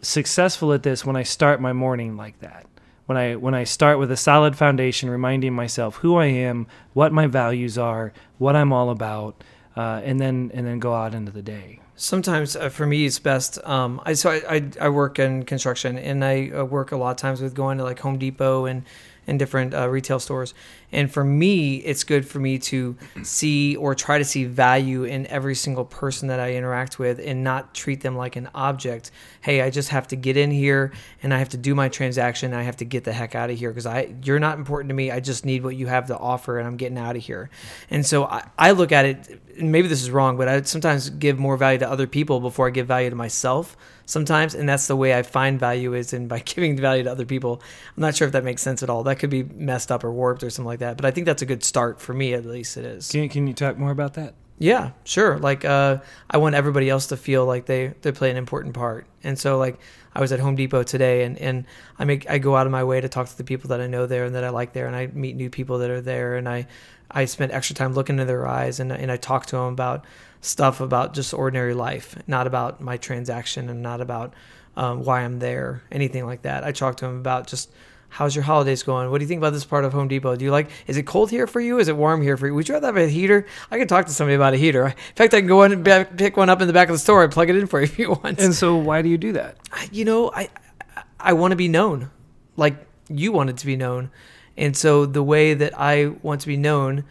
successful 0.00 0.72
at 0.72 0.82
this 0.82 1.04
when 1.04 1.14
I 1.14 1.22
start 1.22 1.60
my 1.60 1.72
morning 1.72 2.16
like 2.16 2.40
that. 2.40 2.66
When 3.06 3.16
I 3.16 3.36
when 3.36 3.54
I 3.54 3.64
start 3.64 3.98
with 3.98 4.10
a 4.10 4.16
solid 4.16 4.56
foundation, 4.56 5.10
reminding 5.10 5.52
myself 5.54 5.96
who 5.96 6.16
I 6.16 6.26
am, 6.26 6.66
what 6.92 7.12
my 7.12 7.26
values 7.26 7.76
are, 7.76 8.12
what 8.38 8.56
I'm 8.56 8.72
all 8.72 8.90
about, 8.90 9.42
uh, 9.76 10.00
and 10.04 10.20
then 10.20 10.50
and 10.54 10.66
then 10.66 10.78
go 10.78 10.94
out 10.94 11.14
into 11.14 11.30
the 11.32 11.42
day. 11.42 11.81
Sometimes 11.94 12.56
uh, 12.56 12.68
for 12.68 12.86
me, 12.86 13.04
it's 13.04 13.18
best. 13.18 13.58
Um, 13.64 14.00
I 14.04 14.14
so 14.14 14.30
I, 14.30 14.42
I 14.48 14.70
I 14.80 14.88
work 14.88 15.18
in 15.18 15.44
construction, 15.44 15.98
and 15.98 16.24
I 16.24 16.50
uh, 16.50 16.64
work 16.64 16.90
a 16.90 16.96
lot 16.96 17.10
of 17.10 17.16
times 17.18 17.40
with 17.40 17.54
going 17.54 17.78
to 17.78 17.84
like 17.84 18.00
Home 18.00 18.18
Depot 18.18 18.64
and 18.64 18.84
and 19.26 19.38
different 19.38 19.74
uh, 19.74 19.88
retail 19.88 20.18
stores. 20.18 20.54
And 20.92 21.10
for 21.10 21.24
me, 21.24 21.76
it's 21.76 22.04
good 22.04 22.26
for 22.26 22.38
me 22.38 22.58
to 22.58 22.96
see 23.22 23.76
or 23.76 23.94
try 23.94 24.18
to 24.18 24.24
see 24.24 24.44
value 24.44 25.04
in 25.04 25.26
every 25.26 25.54
single 25.54 25.84
person 25.84 26.28
that 26.28 26.38
I 26.38 26.54
interact 26.54 26.98
with, 26.98 27.18
and 27.18 27.42
not 27.42 27.74
treat 27.74 28.02
them 28.02 28.16
like 28.16 28.36
an 28.36 28.50
object. 28.54 29.10
Hey, 29.40 29.62
I 29.62 29.70
just 29.70 29.88
have 29.88 30.06
to 30.08 30.16
get 30.16 30.36
in 30.36 30.50
here, 30.50 30.92
and 31.22 31.32
I 31.32 31.38
have 31.38 31.50
to 31.50 31.56
do 31.56 31.74
my 31.74 31.88
transaction. 31.88 32.52
I 32.54 32.62
have 32.62 32.76
to 32.76 32.84
get 32.84 33.04
the 33.04 33.12
heck 33.12 33.34
out 33.34 33.50
of 33.50 33.58
here 33.58 33.70
because 33.70 33.86
I 33.86 34.14
you're 34.22 34.38
not 34.38 34.58
important 34.58 34.90
to 34.90 34.94
me. 34.94 35.10
I 35.10 35.20
just 35.20 35.44
need 35.44 35.64
what 35.64 35.76
you 35.76 35.86
have 35.86 36.06
to 36.08 36.18
offer, 36.18 36.58
and 36.58 36.66
I'm 36.66 36.76
getting 36.76 36.98
out 36.98 37.16
of 37.16 37.22
here. 37.22 37.50
And 37.90 38.04
so 38.04 38.24
I, 38.24 38.48
I 38.58 38.70
look 38.72 38.92
at 38.92 39.04
it. 39.04 39.40
And 39.58 39.70
maybe 39.70 39.86
this 39.86 40.02
is 40.02 40.10
wrong, 40.10 40.38
but 40.38 40.48
I 40.48 40.62
sometimes 40.62 41.10
give 41.10 41.38
more 41.38 41.56
value 41.56 41.78
to 41.80 41.90
other 41.90 42.06
people 42.06 42.40
before 42.40 42.66
I 42.66 42.70
give 42.70 42.86
value 42.86 43.10
to 43.10 43.16
myself. 43.16 43.76
Sometimes, 44.06 44.54
and 44.54 44.68
that's 44.68 44.88
the 44.88 44.96
way 44.96 45.14
I 45.14 45.22
find 45.22 45.58
value 45.60 45.94
is 45.94 46.12
in 46.12 46.28
by 46.28 46.38
giving 46.44 46.76
value 46.76 47.04
to 47.04 47.10
other 47.10 47.24
people. 47.24 47.62
I'm 47.96 48.00
not 48.00 48.14
sure 48.14 48.26
if 48.26 48.32
that 48.32 48.44
makes 48.44 48.62
sense 48.62 48.82
at 48.82 48.90
all. 48.90 49.04
That 49.04 49.18
could 49.18 49.30
be 49.30 49.42
messed 49.42 49.92
up 49.92 50.04
or 50.04 50.12
warped 50.12 50.42
or 50.42 50.50
something 50.50 50.66
like 50.66 50.80
that. 50.80 50.81
But 50.96 51.04
I 51.04 51.10
think 51.10 51.26
that's 51.26 51.42
a 51.42 51.46
good 51.46 51.64
start 51.64 52.00
for 52.00 52.12
me, 52.12 52.34
at 52.34 52.44
least. 52.44 52.76
It 52.76 52.84
is. 52.84 53.10
Can, 53.10 53.28
can 53.28 53.46
you 53.46 53.54
talk 53.54 53.78
more 53.78 53.90
about 53.90 54.14
that? 54.14 54.34
Yeah, 54.58 54.92
sure. 55.02 55.38
Like 55.38 55.64
uh, 55.64 55.98
I 56.30 56.36
want 56.36 56.54
everybody 56.54 56.88
else 56.88 57.08
to 57.08 57.16
feel 57.16 57.44
like 57.46 57.66
they 57.66 57.94
they 58.02 58.12
play 58.12 58.30
an 58.30 58.36
important 58.36 58.74
part. 58.74 59.06
And 59.24 59.36
so 59.36 59.58
like 59.58 59.80
I 60.14 60.20
was 60.20 60.30
at 60.30 60.38
Home 60.38 60.54
Depot 60.54 60.84
today, 60.84 61.24
and 61.24 61.36
and 61.38 61.64
I 61.98 62.04
make 62.04 62.30
I 62.30 62.38
go 62.38 62.54
out 62.54 62.66
of 62.66 62.72
my 62.72 62.84
way 62.84 63.00
to 63.00 63.08
talk 63.08 63.28
to 63.28 63.36
the 63.36 63.44
people 63.44 63.68
that 63.68 63.80
I 63.80 63.88
know 63.88 64.06
there 64.06 64.24
and 64.24 64.34
that 64.36 64.44
I 64.44 64.50
like 64.50 64.72
there, 64.72 64.86
and 64.86 64.94
I 64.94 65.08
meet 65.08 65.34
new 65.34 65.50
people 65.50 65.78
that 65.78 65.90
are 65.90 66.00
there, 66.00 66.36
and 66.36 66.48
I 66.48 66.68
I 67.10 67.24
spend 67.24 67.50
extra 67.50 67.74
time 67.74 67.94
looking 67.94 68.16
into 68.16 68.26
their 68.26 68.46
eyes, 68.46 68.78
and 68.78 68.92
and 68.92 69.10
I 69.10 69.16
talk 69.16 69.46
to 69.46 69.56
them 69.56 69.72
about 69.72 70.04
stuff 70.42 70.80
about 70.80 71.14
just 71.14 71.34
ordinary 71.34 71.74
life, 71.74 72.16
not 72.26 72.46
about 72.46 72.80
my 72.80 72.96
transaction, 72.98 73.68
and 73.68 73.82
not 73.82 74.00
about 74.00 74.32
um, 74.76 75.04
why 75.04 75.22
I'm 75.22 75.38
there, 75.38 75.82
anything 75.90 76.24
like 76.24 76.42
that. 76.42 76.62
I 76.62 76.72
talk 76.72 76.98
to 76.98 77.06
them 77.06 77.18
about 77.18 77.46
just 77.46 77.70
how's 78.12 78.36
your 78.36 78.44
holidays 78.44 78.82
going? 78.82 79.10
What 79.10 79.18
do 79.18 79.24
you 79.24 79.28
think 79.28 79.38
about 79.38 79.54
this 79.54 79.64
part 79.64 79.84
of 79.86 79.92
Home 79.94 80.06
Depot? 80.06 80.36
Do 80.36 80.44
you 80.44 80.50
like? 80.50 80.68
Is 80.86 80.96
it 80.98 81.04
cold 81.06 81.30
here 81.30 81.46
for 81.46 81.60
you? 81.60 81.78
Is 81.78 81.88
it 81.88 81.96
warm 81.96 82.20
here 82.22 82.36
for 82.36 82.46
you? 82.46 82.54
Would 82.54 82.68
you 82.68 82.74
rather 82.74 82.88
have 82.88 82.96
a 82.96 83.08
heater? 83.08 83.46
I 83.70 83.78
can 83.78 83.88
talk 83.88 84.04
to 84.06 84.12
somebody 84.12 84.34
about 84.36 84.52
a 84.54 84.58
heater. 84.58 84.86
In 84.88 84.94
fact, 85.16 85.32
I 85.34 85.40
can 85.40 85.46
go 85.48 85.62
in 85.62 85.72
and 85.72 85.82
back, 85.82 86.16
pick 86.16 86.36
one 86.36 86.50
up 86.50 86.60
in 86.60 86.66
the 86.66 86.72
back 86.74 86.88
of 86.88 86.94
the 86.94 86.98
store 86.98 87.24
and 87.24 87.32
plug 87.32 87.48
it 87.48 87.56
in 87.56 87.66
for 87.66 87.80
you 87.80 87.84
if 87.84 87.98
you 87.98 88.10
want. 88.10 88.38
And 88.38 88.54
so, 88.54 88.76
why 88.76 89.00
do 89.02 89.08
you 89.08 89.18
do 89.18 89.32
that? 89.32 89.56
I- 89.72 89.88
you 89.90 90.04
know, 90.04 90.30
I 90.30 90.50
I, 90.96 91.02
I 91.18 91.32
want 91.32 91.52
to 91.52 91.56
be 91.56 91.68
known, 91.68 92.10
like 92.56 92.74
you 93.08 93.32
wanted 93.32 93.56
to 93.58 93.66
be 93.66 93.76
known, 93.76 94.10
and 94.56 94.76
so 94.76 95.06
the 95.06 95.22
way 95.22 95.54
that 95.54 95.72
I 95.78 96.06
want 96.22 96.42
to 96.42 96.46
be 96.46 96.56
known 96.58 97.04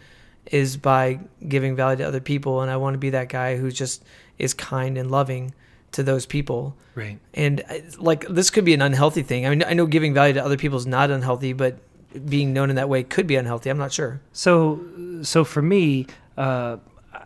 is 0.46 0.76
by 0.76 1.20
giving 1.48 1.74
value 1.76 1.98
to 1.98 2.04
other 2.04 2.20
people, 2.20 2.60
and 2.62 2.70
I 2.70 2.76
want 2.76 2.94
to 2.94 2.98
be 2.98 3.10
that 3.10 3.28
guy 3.28 3.56
who 3.56 3.70
just 3.70 4.04
is 4.38 4.54
kind 4.54 4.96
and 4.98 5.10
loving 5.10 5.54
to 5.92 6.02
those 6.02 6.26
people. 6.26 6.76
Right. 6.94 7.18
And 7.34 7.62
like 7.98 8.26
this 8.28 8.50
could 8.50 8.64
be 8.64 8.74
an 8.74 8.82
unhealthy 8.82 9.22
thing. 9.22 9.46
I 9.46 9.50
mean, 9.50 9.64
I 9.66 9.74
know 9.74 9.86
giving 9.86 10.14
value 10.14 10.34
to 10.34 10.44
other 10.44 10.56
people 10.56 10.78
is 10.78 10.86
not 10.86 11.10
unhealthy, 11.10 11.52
but 11.52 11.78
being 12.26 12.52
known 12.52 12.70
in 12.70 12.76
that 12.76 12.88
way 12.88 13.02
could 13.02 13.26
be 13.26 13.36
unhealthy. 13.36 13.70
I'm 13.70 13.78
not 13.78 13.92
sure. 13.92 14.20
So, 14.32 14.80
so 15.22 15.44
for 15.44 15.62
me, 15.62 16.06
uh, 16.36 16.78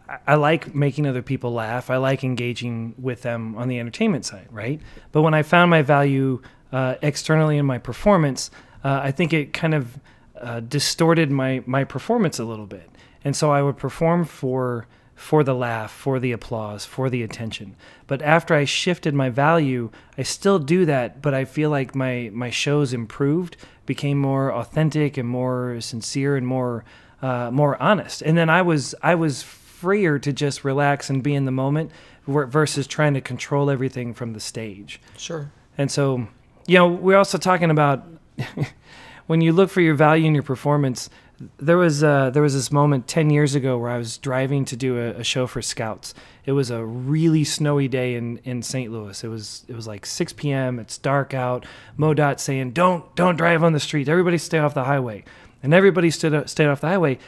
I, 0.09 0.19
I 0.27 0.35
like 0.35 0.75
making 0.75 1.07
other 1.07 1.23
people 1.23 1.53
laugh. 1.53 1.91
I 1.91 1.97
like 1.97 2.23
engaging 2.25 2.95
with 2.99 3.23
them 3.23 3.57
on 3.57 3.69
the 3.69 3.79
entertainment 3.79 4.25
side, 4.25 4.49
right? 4.51 4.81
But 5.13 5.23
when 5.23 5.35
I 5.35 5.43
found 5.43 5.71
my 5.71 5.83
value 5.83 6.41
uh, 6.73 6.97
externally 7.03 7.59
in 7.59 7.67
my 7.67 7.79
performance, 7.79 8.51
uh, 8.85 9.01
I 9.03 9.11
think 9.11 9.33
it 9.33 9.53
kind 9.53 9.75
of 9.75 9.99
uh, 10.41 10.61
distorted 10.61 11.31
my 11.31 11.63
my 11.67 11.85
performance 11.85 12.39
a 12.39 12.45
little 12.45 12.67
bit. 12.67 12.91
And 13.25 13.35
so 13.35 13.51
I 13.51 13.63
would 13.63 13.77
perform 13.77 14.25
for 14.25 14.87
for 15.17 15.43
the 15.43 15.55
laugh, 15.55 15.91
for 15.91 16.21
the 16.21 16.31
applause, 16.31 16.85
for 16.85 17.11
the 17.11 17.23
attention. 17.23 17.75
But 18.07 18.23
after 18.23 18.55
I 18.55 18.65
shifted 18.65 19.15
my 19.15 19.31
value, 19.31 19.91
I 20.17 20.23
still 20.23 20.61
do 20.61 20.85
that, 20.85 21.21
but 21.23 21.35
I 21.35 21.45
feel 21.45 21.71
like 21.71 21.97
my 21.97 22.31
my 22.33 22.51
shows 22.51 22.93
improved, 22.93 23.57
became 23.87 24.19
more 24.19 24.53
authentic 24.53 25.17
and 25.17 25.29
more 25.29 25.81
sincere 25.81 26.37
and 26.37 26.47
more 26.47 26.85
uh, 27.23 27.51
more 27.51 27.81
honest. 27.83 28.23
And 28.23 28.37
then 28.37 28.51
I 28.51 28.63
was 28.63 28.95
I 29.03 29.15
was 29.15 29.43
freer 29.43 30.19
to 30.19 30.33
just 30.33 30.65
relax 30.65 31.09
and 31.11 31.23
be 31.23 31.35
in 31.35 31.47
the 31.47 31.51
moment 31.51 31.91
versus 32.27 32.87
trying 32.87 33.15
to 33.15 33.21
control 33.21 33.71
everything 33.71 34.13
from 34.13 34.33
the 34.33 34.41
stage. 34.41 35.01
Sure. 35.17 35.51
And 35.79 35.91
so, 35.91 36.29
you 36.67 36.79
know, 36.79 36.89
we're 36.89 37.17
also 37.17 37.39
talking 37.39 37.71
about 37.71 38.05
when 39.27 39.41
you 39.41 39.53
look 39.53 39.71
for 39.71 39.81
your 39.81 39.95
value 39.95 40.27
in 40.27 40.35
your 40.35 40.43
performance. 40.43 41.09
There 41.59 41.77
was 41.77 42.03
uh, 42.03 42.31
there 42.31 42.43
was 42.43 42.55
this 42.55 42.73
moment 42.73 43.07
ten 43.07 43.29
years 43.29 43.55
ago 43.55 43.77
where 43.77 43.91
I 43.91 43.99
was 43.99 44.17
driving 44.17 44.65
to 44.67 44.77
do 44.77 44.97
a, 44.99 45.11
a 45.21 45.25
show 45.25 45.47
for 45.47 45.61
Scouts. 45.61 46.15
It 46.47 46.53
was 46.53 46.71
a 46.71 46.85
really 46.85 47.45
snowy 47.45 47.89
day 47.89 48.15
in, 48.15 48.39
in 48.39 48.63
St. 48.63 48.91
Louis. 48.91 49.23
It 49.23 49.29
was 49.29 49.65
it 49.69 49.75
was 49.75 49.87
like 49.87 50.07
6 50.07 50.33
p.m. 50.35 50.79
It's 50.79 50.97
dark 50.97 51.35
out. 51.35 51.67
MoDOT 51.99 52.41
saying 52.41 52.71
don't 52.71 53.15
don't 53.17 53.37
drive 53.37 53.63
on 53.63 53.73
the 53.75 53.81
street. 53.81 54.09
Everybody 54.09 54.39
stay 54.39 54.59
off 54.59 54.73
the 54.73 54.85
highway, 54.85 55.25
and 55.63 55.75
everybody 55.75 56.11
stood 56.11 56.49
stayed 56.49 56.69
off 56.69 56.81
the 56.81 56.87
highway, 56.89 57.19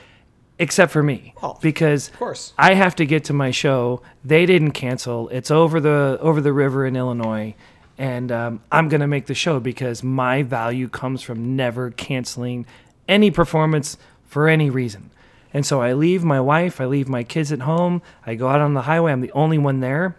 except 0.58 0.90
for 0.90 1.02
me 1.02 1.34
Oh, 1.42 1.58
because 1.60 2.08
Of 2.08 2.18
course. 2.18 2.54
I 2.56 2.74
have 2.74 2.96
to 2.96 3.04
get 3.04 3.24
to 3.24 3.34
my 3.34 3.50
show. 3.50 4.00
They 4.24 4.46
didn't 4.46 4.70
cancel. 4.72 5.28
It's 5.28 5.50
over 5.50 5.80
the 5.80 6.16
over 6.22 6.40
the 6.40 6.54
river 6.54 6.86
in 6.86 6.96
Illinois, 6.96 7.54
and 7.98 8.32
um, 8.32 8.62
I'm 8.72 8.88
gonna 8.88 9.06
make 9.08 9.26
the 9.26 9.34
show 9.34 9.60
because 9.60 10.02
my 10.02 10.42
value 10.44 10.88
comes 10.88 11.20
from 11.20 11.56
never 11.56 11.90
canceling 11.90 12.64
any 13.08 13.30
performance 13.30 13.96
for 14.26 14.48
any 14.48 14.70
reason. 14.70 15.10
And 15.52 15.64
so 15.64 15.80
I 15.80 15.94
leave 15.94 16.22
my 16.22 16.40
wife, 16.40 16.80
I 16.80 16.86
leave 16.86 17.08
my 17.08 17.24
kids 17.24 17.50
at 17.50 17.60
home. 17.60 18.02
I 18.26 18.34
go 18.34 18.48
out 18.48 18.60
on 18.60 18.74
the 18.74 18.82
highway. 18.82 19.12
I'm 19.12 19.22
the 19.22 19.32
only 19.32 19.58
one 19.58 19.80
there. 19.80 20.16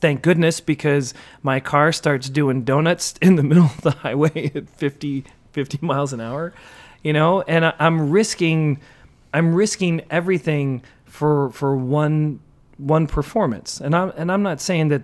Thank 0.00 0.22
goodness 0.22 0.60
because 0.60 1.14
my 1.42 1.60
car 1.60 1.92
starts 1.92 2.28
doing 2.28 2.62
donuts 2.64 3.14
in 3.22 3.36
the 3.36 3.42
middle 3.42 3.64
of 3.64 3.80
the 3.82 3.90
highway 3.90 4.52
at 4.54 4.68
50 4.68 5.24
50 5.52 5.78
miles 5.80 6.12
an 6.12 6.20
hour, 6.20 6.52
you 7.02 7.14
know, 7.14 7.40
and 7.42 7.64
I, 7.64 7.72
I'm 7.78 8.10
risking 8.10 8.78
I'm 9.32 9.54
risking 9.54 10.02
everything 10.10 10.82
for 11.04 11.50
for 11.50 11.76
one 11.76 12.40
one 12.76 13.06
performance. 13.06 13.80
And 13.80 13.94
I'm 13.94 14.12
and 14.16 14.30
I'm 14.30 14.42
not 14.42 14.60
saying 14.60 14.88
that 14.88 15.02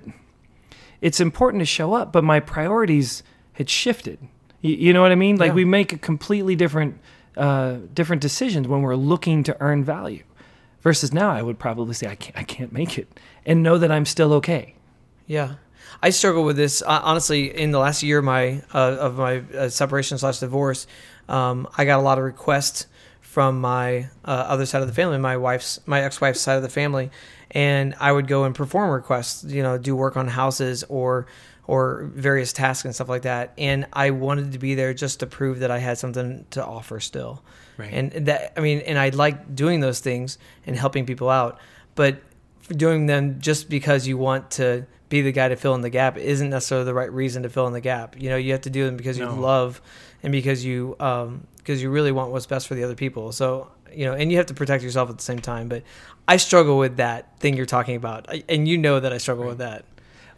it's 1.00 1.20
important 1.20 1.62
to 1.62 1.66
show 1.66 1.94
up, 1.94 2.12
but 2.12 2.22
my 2.22 2.38
priorities 2.38 3.22
had 3.54 3.68
shifted. 3.68 4.18
You, 4.62 4.74
you 4.76 4.92
know 4.94 5.02
what 5.02 5.12
I 5.12 5.16
mean? 5.16 5.36
Like 5.36 5.48
Yeah. 5.50 5.54
we 5.54 5.64
make 5.66 5.92
a 5.92 5.98
completely 5.98 6.56
different 6.56 6.98
uh, 7.36 7.76
different 7.94 8.20
decisions 8.22 8.68
when 8.68 8.82
we're 8.82 8.96
looking 8.96 9.42
to 9.44 9.56
earn 9.60 9.84
value. 9.84 10.22
Versus 10.82 11.12
now, 11.12 11.30
I 11.30 11.42
would 11.42 11.58
probably 11.60 11.94
say 11.94 12.08
I 12.08 12.16
can't 12.16 12.36
I 12.36 12.42
can't 12.42 12.72
make 12.72 12.98
it, 12.98 13.20
and 13.46 13.62
know 13.62 13.78
that 13.78 13.92
I'm 13.92 14.04
still 14.04 14.32
okay. 14.34 14.74
Yeah, 15.28 15.54
I 16.02 16.10
struggle 16.10 16.42
with 16.44 16.56
this 16.56 16.82
uh, 16.82 17.00
honestly. 17.04 17.56
In 17.56 17.70
the 17.70 17.78
last 17.78 18.02
year 18.02 18.18
of 18.18 18.24
my 18.24 18.62
uh, 18.74 18.96
of 18.98 19.16
my 19.16 19.42
uh, 19.56 19.68
separation 19.68 20.18
slash 20.18 20.38
divorce, 20.40 20.88
um, 21.28 21.68
I 21.78 21.84
got 21.84 22.00
a 22.00 22.02
lot 22.02 22.18
of 22.18 22.24
requests 22.24 22.86
from 23.20 23.60
my 23.60 24.08
uh, 24.24 24.30
other 24.30 24.66
side 24.66 24.82
of 24.82 24.88
the 24.88 24.94
family, 24.94 25.16
my 25.18 25.36
wife's, 25.38 25.80
my 25.86 26.02
ex-wife's 26.02 26.40
side 26.40 26.56
of 26.56 26.62
the 26.62 26.68
family, 26.68 27.10
and 27.52 27.94
I 27.98 28.12
would 28.12 28.26
go 28.26 28.44
and 28.44 28.54
perform 28.54 28.90
requests, 28.90 29.44
you 29.44 29.62
know, 29.62 29.78
do 29.78 29.96
work 29.96 30.18
on 30.18 30.28
houses 30.28 30.84
or 30.90 31.26
or 31.66 32.10
various 32.14 32.52
tasks 32.52 32.84
and 32.84 32.94
stuff 32.94 33.08
like 33.08 33.22
that. 33.22 33.52
And 33.56 33.86
I 33.92 34.10
wanted 34.10 34.52
to 34.52 34.58
be 34.58 34.74
there 34.74 34.92
just 34.94 35.20
to 35.20 35.26
prove 35.26 35.60
that 35.60 35.70
I 35.70 35.78
had 35.78 35.96
something 35.98 36.44
to 36.50 36.64
offer 36.64 36.98
still. 37.00 37.42
Right. 37.78 37.92
And 37.92 38.10
that 38.26 38.52
I 38.56 38.60
mean, 38.60 38.80
and 38.80 38.98
I 38.98 39.10
like 39.10 39.54
doing 39.54 39.80
those 39.80 40.00
things 40.00 40.38
and 40.66 40.76
helping 40.76 41.06
people 41.06 41.30
out, 41.30 41.58
but 41.94 42.20
doing 42.68 43.06
them 43.06 43.40
just 43.40 43.68
because 43.68 44.06
you 44.06 44.16
want 44.18 44.50
to 44.52 44.86
be 45.08 45.20
the 45.20 45.32
guy 45.32 45.48
to 45.48 45.56
fill 45.56 45.74
in 45.74 45.82
the 45.82 45.90
gap 45.90 46.16
isn't 46.16 46.50
necessarily 46.50 46.84
the 46.86 46.94
right 46.94 47.12
reason 47.12 47.42
to 47.42 47.48
fill 47.50 47.66
in 47.66 47.72
the 47.72 47.80
gap. 47.80 48.20
You 48.20 48.30
know, 48.30 48.36
you 48.36 48.52
have 48.52 48.62
to 48.62 48.70
do 48.70 48.84
them 48.86 48.96
because 48.96 49.18
you 49.18 49.26
love 49.26 49.80
and 50.22 50.32
because 50.32 50.64
you 50.64 50.96
um 51.00 51.46
because 51.58 51.80
you 51.82 51.90
really 51.90 52.12
want 52.12 52.32
what's 52.32 52.46
best 52.46 52.66
for 52.66 52.74
the 52.74 52.82
other 52.82 52.94
people. 52.96 53.30
So, 53.30 53.70
you 53.92 54.04
know, 54.06 54.14
and 54.14 54.30
you 54.32 54.38
have 54.38 54.46
to 54.46 54.54
protect 54.54 54.82
yourself 54.82 55.10
at 55.10 55.16
the 55.18 55.22
same 55.22 55.38
time, 55.38 55.68
but 55.68 55.82
I 56.26 56.36
struggle 56.38 56.76
with 56.78 56.96
that 56.96 57.38
thing 57.38 57.56
you're 57.56 57.66
talking 57.66 57.94
about. 57.96 58.26
I- 58.28 58.42
And 58.48 58.66
you 58.66 58.78
know 58.78 58.98
that 59.00 59.12
I 59.12 59.18
struggle 59.18 59.44
with 59.46 59.58
that. 59.58 59.84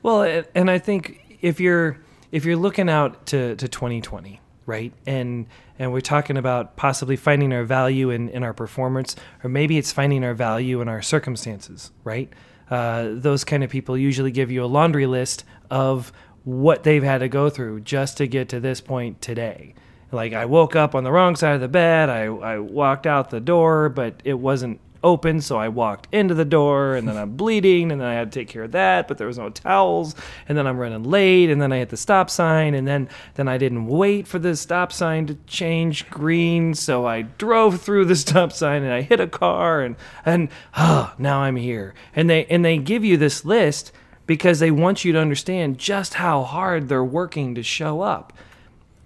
Well, 0.05 0.45
and 0.55 0.71
I 0.71 0.79
think 0.79 1.39
if 1.41 1.61
you're 1.61 1.97
if 2.31 2.45
you're 2.45 2.59
looking 2.59 2.91
out 2.91 3.25
to, 3.29 3.57
to 3.57 3.69
2020, 3.69 4.39
right, 4.67 4.93
and 5.07 5.47
and 5.79 5.93
we're 5.95 6.03
talking 6.03 6.37
about 6.37 6.77
possibly 6.77 7.17
finding 7.17 7.55
our 7.55 7.65
value 7.65 8.11
in, 8.11 8.29
in 8.29 8.43
our 8.43 8.53
performance, 8.53 9.17
or 9.43 9.49
maybe 9.49 9.79
it's 9.79 9.93
finding 9.93 10.23
our 10.23 10.35
value 10.35 10.83
in 10.83 10.89
our 10.89 11.01
circumstances, 11.01 11.91
right? 12.05 12.31
Uh, 12.71 13.13
those 13.13 13.45
kind 13.45 13.65
of 13.65 13.71
people 13.71 13.97
usually 13.97 14.31
give 14.31 14.51
you 14.51 14.63
a 14.63 14.67
laundry 14.67 15.07
list 15.07 15.45
of 15.71 16.13
what 16.45 16.83
they've 16.83 17.03
had 17.03 17.19
to 17.19 17.29
go 17.29 17.49
through 17.49 17.81
just 17.81 18.19
to 18.19 18.27
get 18.27 18.51
to 18.51 18.61
this 18.61 18.83
point 18.83 19.23
today. 19.23 19.73
Like 20.13 20.35
I 20.35 20.45
woke 20.45 20.77
up 20.77 20.95
on 20.95 21.05
the 21.05 21.13
wrong 21.13 21.35
side 21.35 21.55
of 21.55 21.63
the 21.63 21.69
bed. 21.69 22.11
I, 22.11 22.25
I 22.25 22.59
walked 22.59 23.07
out 23.07 23.31
the 23.31 23.41
door, 23.41 23.89
but 23.89 24.21
it 24.23 24.35
wasn't 24.35 24.81
open, 25.05 25.41
so 25.41 25.57
I 25.57 25.69
walked 25.69 26.13
into 26.13 26.35
the 26.35 26.45
door, 26.45 26.97
and 26.97 27.07
then 27.07 27.17
I'm 27.17 27.37
bleeding, 27.37 27.93
and 27.93 28.01
then 28.01 28.09
I 28.09 28.15
had 28.15 28.33
to 28.33 28.41
take 28.41 28.49
care 28.49 28.65
of 28.65 28.73
that, 28.73 29.07
but 29.07 29.19
there 29.19 29.29
was 29.29 29.39
no 29.39 29.51
towels, 29.51 30.17
and 30.49 30.59
then 30.59 30.67
I'm 30.67 30.79
running 30.79 31.05
late, 31.05 31.51
and 31.51 31.63
then 31.63 31.73
I 31.73 31.79
hit 31.79 31.91
the 31.91 31.97
stop 31.97 32.31
sign, 32.31 32.75
and 32.75 32.89
then 32.89 33.09
then 33.35 33.47
I 33.47 33.59
didn't 33.59 33.87
wait 33.87 34.27
for 34.27 34.39
the 34.41 34.57
stop 34.57 34.93
sign 34.93 35.27
to 35.27 35.35
change 35.47 36.11
green, 36.11 36.75
so 36.75 37.07
I 37.07 37.23
drove 37.23 37.81
through 37.81 38.07
the 38.07 38.17
stop 38.25 38.53
sign, 38.53 38.83
and 38.83 38.93
I 38.93 39.03
hit 39.03 39.21
a 39.21 39.29
car, 39.29 39.83
and 39.83 39.95
and 40.25 40.49
oh, 40.77 41.15
now 41.19 41.41
I'm 41.43 41.57
here, 41.57 41.95
and 42.17 42.29
they 42.29 42.47
and 42.47 42.65
they 42.65 42.79
give 42.79 43.05
you 43.05 43.17
this 43.17 43.45
list 43.45 43.93
because 44.27 44.59
they 44.59 44.71
want 44.71 45.05
you 45.05 45.13
to 45.13 45.19
understand 45.19 45.79
just 45.79 46.15
how 46.15 46.43
hard 46.43 46.89
they're 46.89 47.05
working 47.05 47.55
to 47.55 47.63
show 47.63 48.01
up. 48.01 48.33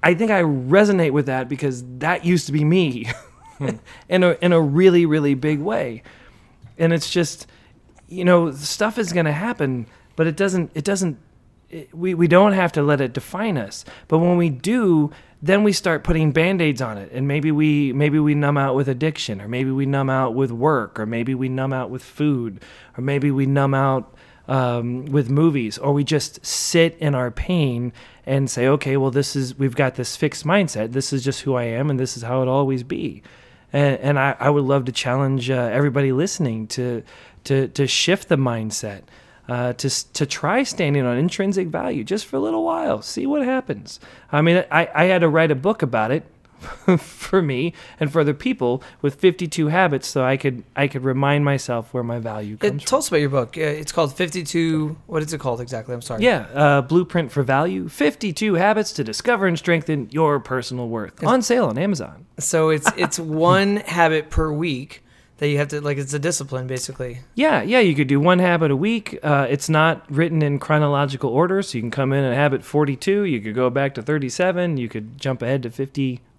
I 0.03 0.15
think 0.15 0.31
I 0.31 0.43
resonate 0.43 1.11
with 1.11 1.27
that 1.27 1.49
because 1.49 1.85
that 1.99 2.25
used 2.25 2.47
to 2.47 2.53
be 2.53 2.65
me 2.65 3.07
in 4.09 4.23
a 4.23 4.37
in 4.41 4.53
a 4.53 4.61
really 4.61 5.07
really 5.07 5.35
big 5.35 5.61
way. 5.61 6.03
And 6.79 6.93
it's 6.93 7.11
just 7.11 7.47
you 8.09 8.25
know, 8.25 8.51
stuff 8.53 8.99
is 8.99 9.13
going 9.13 9.27
to 9.27 9.33
happen, 9.33 9.87
but 10.17 10.27
it 10.27 10.37
doesn't 10.37 10.71
it 10.75 10.85
doesn't 10.85 11.19
it, 11.71 11.95
we 11.95 12.15
we 12.15 12.29
don't 12.29 12.53
have 12.53 12.73
to 12.73 12.83
let 12.83 13.01
it 13.01 13.13
define 13.13 13.59
us. 13.59 13.85
But 14.09 14.19
when 14.19 14.37
we 14.37 14.49
do, 14.49 15.11
then 15.43 15.63
we 15.63 15.73
start 15.73 16.05
putting 16.05 16.33
band-aids 16.33 16.83
on 16.83 16.99
it 16.99 17.13
and 17.13 17.29
maybe 17.29 17.53
we 17.53 17.93
maybe 17.93 18.19
we 18.19 18.35
numb 18.35 18.57
out 18.57 18.75
with 18.75 18.89
addiction 18.89 19.41
or 19.41 19.49
maybe 19.49 19.71
we 19.71 19.87
numb 19.87 20.11
out 20.11 20.35
with 20.35 20.51
work 20.51 20.99
or 20.99 21.07
maybe 21.07 21.35
we 21.35 21.49
numb 21.49 21.73
out 21.73 21.91
with 21.91 22.03
food 22.03 22.61
or 22.97 23.03
maybe 23.03 23.31
we 23.31 23.47
numb 23.47 23.75
out 23.75 24.15
um, 24.49 25.05
with 25.05 25.29
movies, 25.31 25.79
or 25.79 25.93
we 25.93 26.03
just 26.03 26.45
sit 26.45 26.97
in 26.99 27.15
our 27.15 27.31
pain 27.31 27.93
and 28.25 28.51
say, 28.51 28.67
okay, 28.67 28.97
well, 28.97 29.11
this 29.11 29.37
is 29.37 29.59
we've 29.59 29.77
got 29.77 29.95
this 29.95 30.17
fixed 30.17 30.45
mindset. 30.45 30.93
This 30.93 31.13
is 31.13 31.23
just 31.23 31.43
who 31.43 31.55
I 31.55 31.65
am, 31.65 31.91
and 31.91 32.01
this 32.01 32.17
is 32.17 32.23
how 32.23 32.43
it'll 32.43 32.55
always 32.55 32.83
be. 32.83 33.23
And, 33.73 33.99
and 34.01 34.19
I, 34.19 34.37
I 34.39 34.51
would 34.51 34.65
love 34.65 34.87
to 34.87 34.93
challenge 34.93 35.51
uh, 35.51 35.55
everybody 35.55 36.13
listening 36.13 36.67
to 36.69 37.03
to 37.45 37.69
to 37.69 37.87
shift 37.87 38.29
the 38.29 38.37
mindset, 38.37 39.03
uh, 39.49 39.73
to 39.75 40.13
to 40.13 40.27
try 40.27 40.63
standing 40.63 41.05
on 41.05 41.17
intrinsic 41.17 41.69
value 41.69 42.05
just 42.05 42.27
for 42.27 42.37
a 42.37 42.41
little 42.41 42.65
while, 42.65 43.03
see 43.03 43.27
what 43.27 43.43
happens. 43.45 44.01
I 44.33 44.43
mean, 44.43 44.65
I, 44.71 44.89
I 44.95 45.05
had 45.05 45.21
to 45.21 45.29
write 45.29 45.51
a 45.51 45.55
book 45.55 45.83
about 45.83 46.11
it 46.11 46.25
for 46.99 47.43
me 47.43 47.73
and 48.01 48.13
for 48.13 48.21
other 48.21 48.35
people 48.35 48.83
with 49.03 49.15
52 49.17 49.69
habits 49.69 50.09
so 50.09 50.25
I 50.25 50.37
could 50.37 50.65
I 50.77 50.89
could 50.89 51.05
remind 51.05 51.45
myself 51.45 51.93
where 51.95 52.03
my 52.03 52.19
value 52.19 52.57
comes 52.57 52.83
from. 52.83 52.87
tell 52.87 52.99
us 52.99 53.09
about 53.09 53.21
your 53.21 53.31
book. 53.31 53.57
It's 53.57 53.93
called 53.93 54.15
52. 54.15 54.97
What 55.07 55.23
is 55.23 55.33
it 55.33 55.39
called 55.39 55.61
exactly? 55.61 55.95
I'm 55.95 56.03
sorry. 56.03 56.23
Yeah, 56.25 56.47
uh, 56.55 56.83
Blueprint 56.83 57.31
for 57.33 57.43
Value 57.43 57.89
52 57.89 58.55
Habits 58.55 58.93
to 58.93 59.05
Discover 59.05 59.47
and 59.47 59.59
Strengthen 59.59 60.09
Your 60.11 60.41
Personal 60.41 60.89
Worth. 60.89 61.23
On 61.25 61.43
sale 61.43 61.67
on 61.67 61.79
Amazon. 61.79 62.27
So 62.39 62.71
it's 62.71 62.91
it's 62.97 63.19
one 63.19 63.77
habit 63.77 64.31
per 64.31 64.53
week 64.53 65.03
that 65.39 65.49
you 65.49 65.59
have 65.59 65.69
to 65.69 65.81
like. 65.81 65.99
It's 65.99 66.13
a 66.13 66.19
discipline 66.19 66.67
basically. 66.67 67.21
Yeah, 67.35 67.63
yeah, 67.63 67.79
you 67.79 67.95
could 67.95 68.09
do 68.09 68.21
one 68.21 68.39
habit 68.39 68.71
a 68.71 68.77
week. 68.77 69.19
Uh, 69.23 69.47
it's 69.49 69.69
not 69.69 70.05
written 70.11 70.43
in 70.43 70.59
chronological 70.59 71.31
order, 71.31 71.63
so 71.63 71.79
you 71.79 71.83
can 71.83 71.91
come 71.91 72.13
in 72.13 72.25
at 72.25 72.35
habit 72.35 72.65
42, 72.65 73.25
you 73.25 73.41
could 73.41 73.55
go 73.55 73.71
back 73.71 73.95
to 73.95 74.03
37, 74.03 74.77
you 74.77 74.89
could 74.89 75.19
jump 75.19 75.43
ahead 75.43 75.63
to 75.63 75.71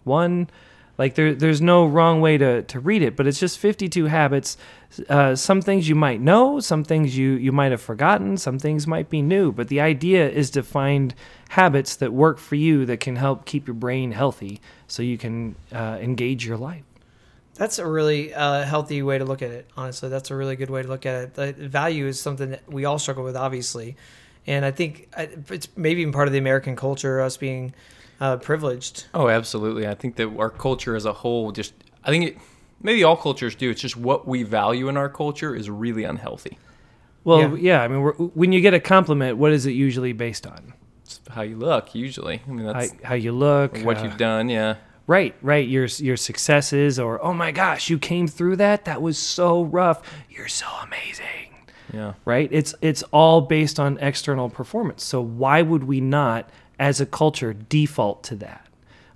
51. 0.10 0.50
Like 0.98 1.16
there, 1.16 1.34
there's 1.34 1.62
no 1.62 1.86
wrong 1.86 2.20
way 2.20 2.38
to, 2.38 2.64
to 2.64 2.80
read 2.80 3.02
it, 3.02 3.16
but 3.16 3.26
it's 3.26 3.40
just 3.40 3.58
52 3.58 4.06
habits. 4.06 4.58
Uh, 5.08 5.34
some 5.34 5.62
things 5.62 5.88
you 5.88 5.96
might 5.96 6.20
know, 6.20 6.60
some 6.60 6.84
things 6.84 7.18
you, 7.18 7.32
you 7.32 7.54
might 7.54 7.72
have 7.72 7.82
forgotten, 7.82 8.36
some 8.36 8.60
things 8.60 8.86
might 8.86 9.10
be 9.10 9.22
new. 9.22 9.54
But 9.54 9.70
the 9.70 9.80
idea 9.80 10.30
is 10.30 10.50
to 10.52 10.64
find 10.64 11.16
habits 11.50 11.96
that 11.96 12.12
work 12.12 12.38
for 12.38 12.56
you 12.56 12.86
that 12.86 13.00
can 13.00 13.16
help 13.16 13.46
keep 13.46 13.66
your 13.66 13.76
brain 13.76 14.12
healthy 14.12 14.60
so 14.88 15.02
you 15.02 15.18
can 15.18 15.56
uh, 15.72 15.98
engage 16.02 16.46
your 16.46 16.58
life. 16.58 16.84
That's 17.54 17.80
a 17.80 17.88
really 17.88 18.34
uh, 18.34 18.64
healthy 18.64 19.02
way 19.02 19.20
to 19.20 19.26
look 19.26 19.42
at 19.42 19.52
it. 19.52 19.70
Honestly, 19.78 20.10
that's 20.10 20.32
a 20.32 20.36
really 20.36 20.58
good 20.58 20.70
way 20.70 20.82
to 20.82 20.88
look 20.88 21.06
at 21.06 21.24
it. 21.24 21.34
The 21.34 21.54
value 21.54 22.08
is 22.08 22.20
something 22.20 22.50
that 22.50 22.70
we 22.70 22.84
all 22.84 23.00
struggle 23.00 23.24
with, 23.24 23.38
obviously, 23.38 23.96
and 24.48 24.66
I 24.66 24.72
think 24.72 25.10
it's 25.50 25.70
maybe 25.78 26.02
even 26.02 26.14
part 26.14 26.28
of 26.28 26.34
the 26.34 26.40
American 26.40 26.76
culture, 26.76 27.22
us 27.22 27.38
being 27.38 27.74
uh, 28.20 28.38
privileged. 28.38 29.06
Oh, 29.14 29.30
absolutely. 29.30 29.88
I 29.88 29.94
think 29.96 30.16
that 30.18 30.28
our 30.38 30.50
culture 30.50 30.96
as 30.96 31.06
a 31.06 31.14
whole 31.14 31.52
just 31.52 31.74
I 32.04 32.10
think 32.10 32.26
it 32.26 32.38
maybe 32.82 33.04
all 33.04 33.18
cultures 33.18 33.56
do. 33.56 33.70
It's 33.70 33.82
just 33.82 33.98
what 33.98 34.28
we 34.28 34.44
value 34.44 34.88
in 34.90 34.98
our 34.98 35.10
culture 35.10 35.56
is 35.56 35.70
really 35.70 36.04
unhealthy. 36.04 36.58
Well, 37.24 37.42
Yeah. 37.42 37.56
yeah, 37.78 37.82
I 37.84 37.88
mean, 37.90 38.02
we're, 38.02 38.14
when 38.14 38.52
you 38.54 38.62
get 38.62 38.74
a 38.74 38.80
compliment, 38.80 39.38
what 39.38 39.52
is 39.52 39.66
it 39.66 39.72
usually 39.72 40.14
based 40.14 40.48
on? 40.48 40.74
It's 41.04 41.20
how 41.30 41.42
you 41.42 41.58
look 41.58 41.94
usually. 41.94 42.42
I 42.48 42.52
mean 42.52 42.66
How, 42.66 42.74
that's 42.74 42.94
how 43.04 43.16
you 43.16 43.32
look, 43.34 43.78
what 43.80 43.98
uh, 43.98 44.04
you've 44.04 44.18
done, 44.18 44.48
yeah. 44.50 44.76
Right, 45.08 45.36
right. 45.42 45.68
Your 45.68 45.86
your 45.98 46.16
successes, 46.18 47.00
or 47.00 47.24
oh 47.24 47.34
my 47.34 47.52
gosh, 47.52 47.90
you 47.90 47.98
came 47.98 48.28
through 48.28 48.58
that. 48.58 48.86
That 48.86 49.02
was 49.02 49.18
so 49.18 49.64
rough. 49.64 50.04
You're 50.30 50.48
so 50.48 50.68
amazing. 50.84 51.26
Yeah. 51.92 52.14
Right. 52.26 52.48
It's 52.52 52.76
it's 52.82 53.02
all 53.12 53.42
based 53.42 53.80
on 53.80 53.98
external 53.98 54.50
performance. 54.50 55.04
So 55.04 55.20
why 55.20 55.64
would 55.64 55.84
we 55.86 56.00
not, 56.00 56.48
as 56.80 57.00
a 57.00 57.06
culture, 57.06 57.54
default 57.54 58.24
to 58.24 58.36
that? 58.38 58.66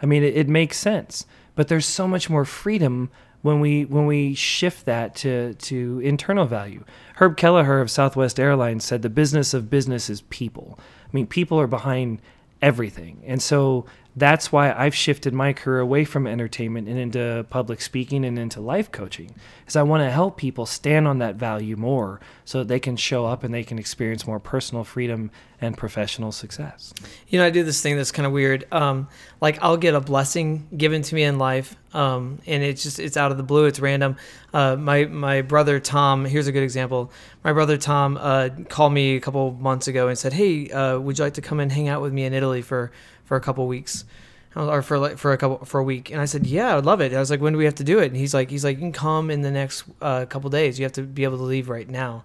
I 0.02 0.06
mean, 0.06 0.24
it, 0.24 0.36
it 0.36 0.50
makes 0.50 0.78
sense. 0.78 1.26
But 1.56 1.68
there's 1.70 1.86
so 1.86 2.08
much 2.08 2.30
more 2.30 2.46
freedom 2.46 3.10
when 3.42 3.60
we 3.60 3.86
when 3.86 4.06
we 4.06 4.34
shift 4.34 4.86
that 4.86 5.16
to 5.18 5.54
to 5.54 6.00
internal 6.00 6.46
value. 6.46 6.84
Herb 7.16 7.38
Kelleher 7.38 7.80
of 7.80 7.92
Southwest 7.92 8.40
Airlines 8.40 8.84
said 8.84 9.02
the 9.02 9.10
business 9.10 9.54
of 9.54 9.70
business 9.70 10.10
is 10.10 10.22
people. 10.22 10.80
I 10.80 11.10
mean, 11.12 11.28
people 11.28 11.60
are 11.60 11.68
behind 11.68 12.22
everything. 12.62 13.22
And 13.26 13.42
so 13.42 13.86
that's 14.16 14.52
why 14.52 14.72
I've 14.72 14.94
shifted 14.94 15.34
my 15.34 15.54
career 15.54 15.80
away 15.80 16.06
from 16.06 16.28
entertainment 16.28 16.88
and 16.88 17.00
into 17.00 17.46
public 17.50 17.82
speaking 17.82 18.24
and 18.24 18.38
into 18.38 18.62
life 18.62 18.92
coaching. 18.92 19.34
Is 19.68 19.76
I 19.76 19.84
want 19.84 20.02
to 20.02 20.12
help 20.12 20.38
people 20.38 20.66
stand 20.68 21.08
on 21.08 21.18
that 21.20 21.36
value 21.36 21.76
more 21.76 22.20
so 22.46 22.60
that 22.60 22.68
they 22.68 22.80
can 22.80 22.96
show 22.96 23.26
up 23.26 23.44
and 23.44 23.54
they 23.54 23.64
can 23.64 23.80
experience 23.80 24.28
more 24.28 24.40
personal 24.40 24.84
freedom 24.84 25.32
and 25.60 25.78
professional 25.78 26.32
success. 26.32 26.94
You 27.28 27.40
know, 27.40 27.46
I 27.46 27.50
do 27.50 27.64
this 27.64 27.82
thing 27.82 27.96
that's 27.96 28.12
kind 28.12 28.26
of 28.26 28.34
weird. 28.34 28.68
Um, 28.72 29.08
like 29.42 29.58
I'll 29.64 29.78
get 29.78 29.96
a 29.96 30.02
blessing 30.02 30.68
given 30.76 31.02
to 31.04 31.16
me 31.16 31.24
in 31.24 31.40
life, 31.40 31.76
um, 31.94 32.40
and 32.46 32.62
it's 32.62 32.84
just 32.84 33.00
it's 33.00 33.18
out 33.18 33.32
of 33.32 33.38
the 33.38 33.44
blue. 33.44 33.66
It's 33.66 33.80
random. 33.80 34.18
Uh, 34.54 34.76
my 34.76 35.06
my 35.06 35.42
brother 35.42 35.80
Tom. 35.80 36.26
Here's 36.26 36.48
a 36.48 36.52
good 36.52 36.64
example. 36.64 37.12
My 37.44 37.54
brother 37.54 37.78
Tom 37.78 38.18
uh, 38.22 38.50
called 38.70 38.94
me 38.94 39.16
a 39.16 39.22
couple 39.22 39.54
months 39.54 39.88
ago 39.88 40.08
and 40.08 40.18
said, 40.18 40.34
"Hey, 40.34 40.70
uh, 40.70 41.00
would 41.00 41.18
you 41.18 41.24
like 41.24 41.36
to 41.36 41.42
come 41.42 41.60
and 41.60 41.72
hang 41.72 41.88
out 41.88 42.02
with 42.02 42.14
me 42.14 42.26
in 42.26 42.34
Italy 42.34 42.62
for 42.62 42.92
for 43.26 43.38
a 43.38 43.42
couple 43.42 43.68
weeks?" 43.68 44.06
Or 44.56 44.84
for 44.84 45.00
like 45.00 45.18
for 45.18 45.34
a 45.34 45.38
couple 45.38 45.66
for 45.66 45.80
a 45.80 45.84
week, 45.84 46.12
and 46.12 46.22
I 46.22 46.26
said, 46.26 46.46
"Yeah, 46.46 46.78
I'd 46.78 46.86
love 46.86 47.02
it." 47.02 47.12
I 47.14 47.20
was 47.20 47.32
like, 47.32 47.42
"When 47.42 47.54
do 47.54 47.60
we 47.60 47.66
have 47.66 47.76
to 47.76 47.84
do 47.84 48.00
it?" 48.00 48.08
And 48.08 48.16
he's 48.16 48.36
like, 48.36 48.52
"He's 48.52 48.64
like, 48.64 48.78
you 48.78 48.82
can 48.82 48.92
come 48.92 49.32
in 49.32 49.42
the 49.42 49.50
next 49.50 49.86
uh, 50.00 50.26
couple 50.26 50.50
days. 50.52 50.78
You 50.78 50.86
have 50.86 50.94
to 50.94 51.02
be 51.02 51.24
able 51.24 51.38
to 51.38 51.44
leave 51.44 51.70
right 51.70 51.90
now." 51.90 52.24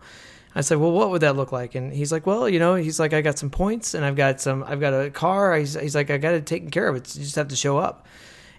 I 0.55 0.61
said, 0.61 0.77
"Well, 0.79 0.93
what 0.93 1.11
would 1.11 1.23
that 1.23 1.37
look 1.37 1.53
like?" 1.53 1.75
And 1.75 1.91
he's 1.93 2.13
like, 2.13 2.27
"Well, 2.27 2.49
you 2.49 2.59
know, 2.59 2.75
he's 2.75 3.01
like, 3.01 3.15
I 3.15 3.23
got 3.23 3.39
some 3.39 3.49
points, 3.49 3.95
and 3.95 4.05
I've 4.05 4.17
got 4.17 4.41
some, 4.43 4.63
I've 4.65 4.81
got 4.81 4.93
a 4.93 5.09
car. 5.11 5.57
He's, 5.57 5.75
he's 5.75 5.95
like, 5.95 6.11
I 6.11 6.19
got 6.19 6.35
it 6.35 6.45
taken 6.45 6.71
care 6.71 6.89
of. 6.89 6.97
It's 6.97 7.17
you 7.17 7.25
just 7.25 7.37
have 7.37 7.49
to 7.49 7.57
show 7.57 7.79
up." 7.79 8.07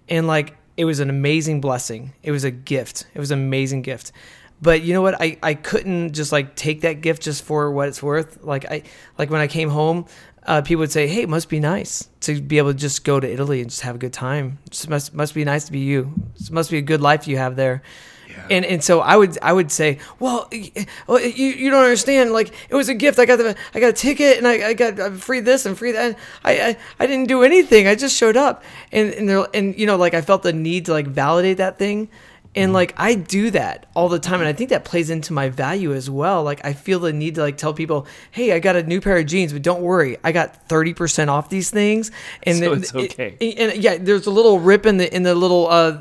And 0.08 0.25
like, 0.25 0.56
it 0.75 0.86
was 0.86 0.99
an 0.99 1.10
amazing 1.10 1.62
blessing. 1.62 2.13
It 2.23 2.32
was 2.32 2.45
a 2.45 2.52
gift. 2.52 3.06
It 3.13 3.19
was 3.19 3.32
an 3.32 3.39
amazing 3.39 3.82
gift. 3.84 4.13
But 4.62 4.82
you 4.82 4.93
know 4.93 5.02
what? 5.02 5.21
I, 5.21 5.38
I 5.43 5.54
couldn't 5.54 6.13
just 6.13 6.32
like 6.32 6.56
take 6.56 6.82
that 6.82 7.02
gift 7.02 7.21
just 7.21 7.43
for 7.43 7.71
what 7.71 7.88
it's 7.88 8.04
worth. 8.04 8.43
Like 8.43 8.65
I 8.65 8.84
like 9.17 9.30
when 9.30 9.41
I 9.41 9.47
came 9.47 9.69
home, 9.69 10.06
uh, 10.45 10.62
people 10.62 10.82
would 10.82 10.91
say, 10.91 11.08
"Hey, 11.08 11.23
it 11.23 11.30
must 11.30 11.49
be 11.49 11.60
nice 11.60 12.10
to 12.21 12.41
be 12.41 12.58
able 12.58 12.73
to 12.73 12.78
just 12.78 13.04
go 13.04 13.19
to 13.19 13.32
Italy 13.32 13.62
and 13.62 13.69
just 13.69 13.82
have 13.82 13.95
a 13.95 13.99
good 13.99 14.13
time. 14.13 14.60
It 14.65 14.71
just 14.71 14.89
must 14.89 15.13
must 15.13 15.34
be 15.34 15.43
nice 15.45 15.65
to 15.65 15.71
be 15.71 15.80
you. 15.80 16.13
It 16.39 16.52
must 16.52 16.71
be 16.71 16.78
a 16.78 16.82
good 16.82 17.02
life 17.02 17.28
you 17.28 17.38
have 17.38 17.56
there." 17.56 17.82
And 18.49 18.65
and 18.65 18.84
so 18.84 18.99
I 19.02 19.15
would 19.15 19.38
I 19.41 19.54
would 19.54 19.71
say, 19.71 19.99
well, 20.19 20.47
you, 20.52 20.65
you 21.30 21.69
don't 21.69 21.84
understand. 21.84 22.32
Like 22.32 22.52
it 22.69 22.75
was 22.75 22.89
a 22.89 22.93
gift. 22.93 23.19
I 23.19 23.25
got 23.25 23.38
the 23.38 23.56
I 23.73 23.80
got 23.80 23.89
a 23.89 23.93
ticket 23.93 24.38
and 24.38 24.47
I, 24.47 24.69
I 24.69 24.73
got 24.73 24.99
uh, 24.99 25.12
free 25.12 25.39
this 25.39 25.65
and 25.65 25.78
free 25.78 25.91
that. 25.91 26.17
I, 26.43 26.60
I 26.60 26.78
I 26.99 27.08
didn't 27.08 27.28
do 27.28 27.43
anything. 27.43 27.88
I 27.88 27.95
just 27.95 28.15
showed 28.15 28.38
up. 28.38 28.63
And 28.91 29.13
and 29.13 29.30
they're, 29.30 29.47
and 29.54 29.78
you 29.78 29.86
know 29.86 29.97
like 29.97 30.13
I 30.13 30.21
felt 30.21 30.43
the 30.43 30.54
need 30.54 30.86
to 30.86 30.93
like 30.93 31.08
validate 31.08 31.58
that 31.58 31.78
thing. 31.78 32.10
And 32.56 32.74
like 32.74 32.96
I 32.98 33.14
do 33.14 33.52
that 33.52 33.86
all 33.96 34.10
the 34.10 34.18
time, 34.18 34.40
and 34.40 34.48
I 34.50 34.54
think 34.54 34.72
that 34.72 34.84
plays 34.84 35.12
into 35.12 35.34
my 35.34 35.50
value 35.50 35.94
as 35.94 36.10
well. 36.10 36.44
Like 36.44 36.66
I 36.66 36.74
feel 36.74 37.00
the 37.00 37.14
need 37.14 37.36
to 37.36 37.42
like 37.42 37.58
tell 37.58 37.74
people, 37.76 38.08
"Hey, 38.32 38.54
I 38.54 38.60
got 38.60 38.76
a 38.76 38.82
new 38.84 39.00
pair 39.02 39.18
of 39.18 39.28
jeans, 39.28 39.54
but 39.54 39.62
don't 39.62 39.82
worry, 39.82 40.18
I 40.24 40.32
got 40.32 40.68
thirty 40.68 40.96
percent 40.96 41.30
off 41.30 41.50
these 41.50 41.70
things." 41.70 42.10
And 42.44 42.58
So 42.58 42.74
it- 42.74 42.78
it's 42.80 42.92
it- 42.96 43.12
okay. 43.14 43.38
and 43.40 43.82
yeah, 43.82 43.98
there's 44.00 44.26
a 44.26 44.32
little 44.32 44.60
rip 44.60 44.88
in 44.88 44.98
the 44.98 45.16
in 45.16 45.22
the 45.24 45.36
little 45.36 45.68
uh, 45.70 46.00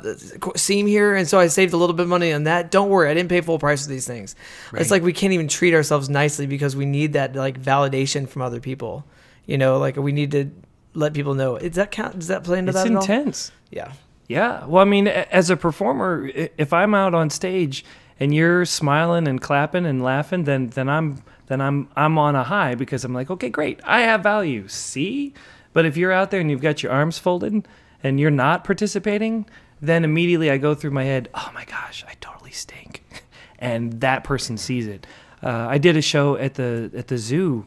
seam 0.57 0.87
here, 0.87 1.15
and 1.15 1.29
so 1.29 1.39
I 1.39 1.49
saved 1.49 1.75
a 1.75 1.77
little 1.77 1.95
bit 1.95 2.05
of 2.05 2.09
money 2.09 2.33
on 2.33 2.45
that. 2.45 2.71
Don't 2.71 2.89
worry, 2.89 3.11
I 3.11 3.15
didn't 3.15 3.29
pay 3.29 3.43
full 3.43 3.59
price 3.59 3.83
for 3.85 3.91
these 3.91 4.07
things. 4.07 4.35
It's 4.73 4.91
like 4.91 5.03
we 5.03 5.13
can't 5.13 5.35
even 5.35 5.49
treat 5.49 5.75
ourselves 5.75 6.09
nicely 6.09 6.47
because 6.47 6.75
we 6.75 6.87
need 6.87 7.13
that 7.13 7.37
like 7.37 7.61
validation 7.61 8.27
from 8.27 8.41
other 8.43 8.59
people. 8.59 9.05
You 9.45 9.59
know, 9.59 9.79
like 9.79 9.97
we 9.97 10.13
need 10.13 10.31
to 10.31 10.51
let 10.95 11.13
people 11.13 11.35
know. 11.35 11.59
Does 11.59 11.77
that 11.77 11.91
count? 11.91 12.19
Does 12.19 12.29
that 12.29 12.43
play 12.43 12.59
into 12.59 12.71
It's 12.71 12.79
that 12.79 12.87
at 12.87 12.97
all? 12.97 13.03
intense. 13.03 13.53
Yeah. 13.71 13.93
Yeah. 14.29 14.67
Well, 14.67 14.83
I 14.83 14.85
mean, 14.85 15.09
as 15.09 15.51
a 15.51 15.57
performer, 15.57 16.31
if 16.35 16.73
I'm 16.73 16.95
out 16.95 17.15
on 17.15 17.31
stage 17.31 17.85
and 18.21 18.35
you're 18.35 18.65
smiling 18.65 19.27
and 19.27 19.41
clapping 19.41 19.87
and 19.87 20.03
laughing, 20.03 20.45
then 20.45 20.69
then 20.69 20.89
I'm 20.89 21.23
then 21.47 21.61
I'm 21.61 21.89
I'm 21.97 22.19
on 22.19 22.37
a 22.37 22.45
high 22.45 22.75
because 22.75 23.05
I'm 23.05 23.15
like, 23.15 23.31
okay, 23.31 23.49
great, 23.49 23.81
I 23.85 24.03
have 24.03 24.23
value. 24.23 24.69
See. 24.69 25.35
But 25.73 25.87
if 25.87 25.97
you're 25.97 26.13
out 26.13 26.31
there 26.31 26.41
and 26.41 26.51
you've 26.51 26.61
got 26.61 26.83
your 26.83 26.93
arms 26.93 27.19
folded 27.19 27.67
and 28.03 28.21
you're 28.21 28.31
not 28.31 28.65
participating, 28.65 29.47
then 29.81 30.05
immediately 30.05 30.51
I 30.51 30.59
go 30.59 30.75
through 30.75 30.91
my 30.91 31.05
head, 31.05 31.29
oh 31.35 31.51
my 31.55 31.65
gosh, 31.65 32.05
I 32.09 32.15
totally 32.21 32.53
stink, 32.53 33.03
and 33.59 34.01
that 34.01 34.25
person 34.25 34.57
sees 34.57 34.87
it. 34.87 35.07
Uh, 35.43 35.67
I 35.69 35.79
did 35.79 35.97
a 35.97 36.03
show 36.03 36.37
at 36.37 36.55
the 36.55 36.91
at 36.95 37.09
the 37.09 37.17
zoo 37.17 37.67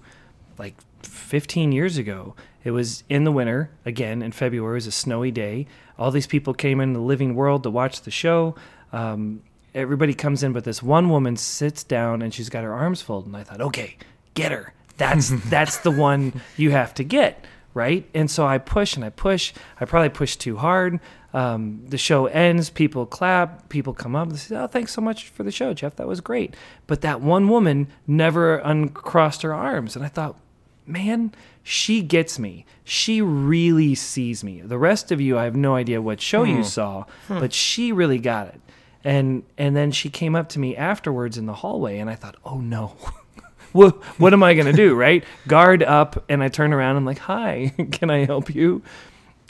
like 0.57 0.75
15 1.11 1.71
years 1.71 1.97
ago. 1.97 2.35
It 2.63 2.71
was 2.71 3.03
in 3.09 3.23
the 3.23 3.31
winter, 3.31 3.71
again 3.85 4.21
in 4.21 4.31
February. 4.31 4.73
It 4.73 4.75
was 4.75 4.87
a 4.87 4.91
snowy 4.91 5.31
day. 5.31 5.67
All 5.97 6.11
these 6.11 6.27
people 6.27 6.53
came 6.53 6.79
in 6.79 6.93
the 6.93 6.99
living 6.99 7.35
world 7.35 7.63
to 7.63 7.69
watch 7.69 8.01
the 8.01 8.11
show. 8.11 8.55
Um, 8.93 9.41
everybody 9.73 10.13
comes 10.13 10.43
in, 10.43 10.53
but 10.53 10.63
this 10.63 10.81
one 10.81 11.09
woman 11.09 11.37
sits 11.37 11.83
down 11.83 12.21
and 12.21 12.33
she's 12.33 12.49
got 12.49 12.63
her 12.63 12.73
arms 12.73 13.01
folded. 13.01 13.27
And 13.27 13.37
I 13.37 13.43
thought, 13.43 13.61
okay, 13.61 13.97
get 14.33 14.51
her. 14.51 14.73
That's 14.97 15.29
that's 15.49 15.77
the 15.77 15.91
one 15.91 16.41
you 16.57 16.71
have 16.71 16.93
to 16.95 17.03
get, 17.03 17.45
right? 17.73 18.07
And 18.13 18.29
so 18.29 18.45
I 18.45 18.57
push 18.57 18.95
and 18.95 19.03
I 19.03 19.09
push. 19.09 19.53
I 19.79 19.85
probably 19.85 20.09
push 20.09 20.35
too 20.35 20.57
hard. 20.57 20.99
Um, 21.33 21.85
the 21.87 21.97
show 21.97 22.25
ends. 22.25 22.69
People 22.69 23.05
clap. 23.05 23.69
People 23.69 23.93
come 23.93 24.15
up. 24.15 24.29
They 24.29 24.37
say, 24.37 24.55
"Oh, 24.55 24.67
thanks 24.67 24.93
so 24.93 25.01
much 25.01 25.29
for 25.29 25.43
the 25.43 25.51
show, 25.51 25.73
Jeff. 25.73 25.95
That 25.95 26.07
was 26.07 26.19
great." 26.21 26.55
But 26.87 27.01
that 27.01 27.21
one 27.21 27.47
woman 27.47 27.87
never 28.05 28.57
uncrossed 28.57 29.41
her 29.43 29.53
arms, 29.53 29.95
and 29.95 30.03
I 30.03 30.09
thought, 30.09 30.37
man, 30.85 31.33
she 31.63 32.01
gets 32.01 32.39
me. 32.39 32.65
She 32.83 33.21
really 33.21 33.95
sees 33.95 34.43
me. 34.43 34.61
The 34.61 34.77
rest 34.77 35.11
of 35.11 35.21
you, 35.21 35.37
I 35.37 35.45
have 35.45 35.55
no 35.55 35.75
idea 35.75 36.01
what 36.01 36.21
show 36.21 36.43
you 36.43 36.57
hmm. 36.57 36.63
saw, 36.63 37.05
hmm. 37.27 37.39
but 37.39 37.53
she 37.53 37.91
really 37.91 38.19
got 38.19 38.47
it. 38.47 38.61
And 39.03 39.43
and 39.57 39.75
then 39.75 39.91
she 39.91 40.09
came 40.09 40.35
up 40.35 40.49
to 40.49 40.59
me 40.59 40.75
afterwards 40.75 41.37
in 41.37 41.47
the 41.47 41.53
hallway, 41.53 41.97
and 41.99 42.09
I 42.09 42.15
thought, 42.15 42.35
oh 42.45 42.59
no. 42.59 42.95
what, 43.71 43.95
what 44.19 44.33
am 44.33 44.43
I 44.43 44.53
going 44.53 44.65
to 44.65 44.73
do, 44.73 44.93
right? 44.95 45.23
Guard 45.47 45.81
up, 45.81 46.23
and 46.29 46.43
I 46.43 46.49
turn 46.49 46.73
around. 46.73 46.91
And 46.91 46.97
I'm 46.99 47.05
like, 47.05 47.19
hi, 47.19 47.73
can 47.91 48.09
I 48.09 48.25
help 48.25 48.53
you? 48.53 48.83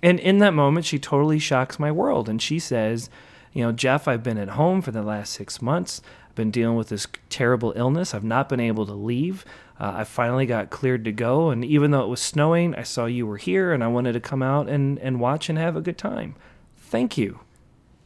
And 0.04 0.20
in 0.20 0.39
that 0.39 0.54
moment, 0.54 0.86
she 0.86 1.00
totally 1.00 1.39
shocks 1.39 1.80
my 1.80 1.91
world. 1.91 2.28
And 2.28 2.41
she 2.41 2.60
says, 2.60 3.10
You 3.54 3.63
know, 3.63 3.72
Jeff, 3.72 4.08
I've 4.08 4.24
been 4.24 4.38
at 4.38 4.50
home 4.50 4.82
for 4.82 4.91
the 4.91 5.04
last 5.04 5.34
six 5.34 5.62
months. 5.62 6.02
I've 6.28 6.36
been 6.36 6.52
dealing 6.52 6.78
with 6.78 6.89
this 6.89 7.08
terrible 7.30 7.74
illness. 7.76 8.13
I've 8.13 8.24
not 8.24 8.50
been 8.50 8.60
able 8.60 8.86
to 8.86 8.94
leave. 8.94 9.46
Uh, 9.82 9.94
I 9.98 10.04
finally 10.04 10.46
got 10.46 10.70
cleared 10.70 11.06
to 11.06 11.12
go. 11.12 11.50
And 11.50 11.65
even 11.65 11.89
though 11.89 12.04
it 12.04 12.08
was 12.08 12.22
snowing, 12.22 12.76
I 12.76 12.84
saw 12.84 13.06
you 13.06 13.26
were 13.26 13.38
here 13.38 13.74
and 13.74 13.84
I 13.84 13.88
wanted 13.88 14.13
to 14.13 14.20
come 14.20 14.44
out 14.44 14.70
and, 14.70 15.00
and 15.00 15.20
watch 15.20 15.50
and 15.50 15.58
have 15.58 15.76
a 15.76 15.82
good 15.82 15.98
time. 15.98 16.36
Thank 16.78 17.17
you. 17.17 17.39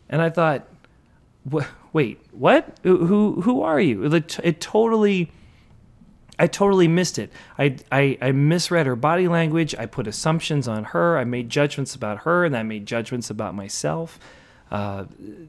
And 0.07 0.21
I 0.21 0.29
thought, 0.29 0.69
wait, 1.91 2.19
what? 2.31 2.79
Who, 2.83 3.41
who, 3.41 3.61
are 3.61 3.81
you? 3.81 4.05
It 4.05 4.61
totally. 4.61 5.31
I 6.39 6.47
totally 6.47 6.87
missed 6.87 7.19
it. 7.19 7.31
I, 7.57 7.75
I, 7.91 8.17
I 8.21 8.31
misread 8.31 8.85
her 8.85 8.95
body 8.95 9.27
language. 9.27 9.75
I 9.77 9.85
put 9.85 10.07
assumptions 10.07 10.69
on 10.69 10.85
her. 10.85 11.17
I 11.17 11.25
made 11.25 11.49
judgments 11.49 11.93
about 11.93 12.19
her, 12.19 12.45
and 12.45 12.55
I 12.55 12.63
made 12.63 12.85
judgments 12.85 13.29
about 13.29 13.53
myself. 13.53 14.17
Uh, 14.71 15.05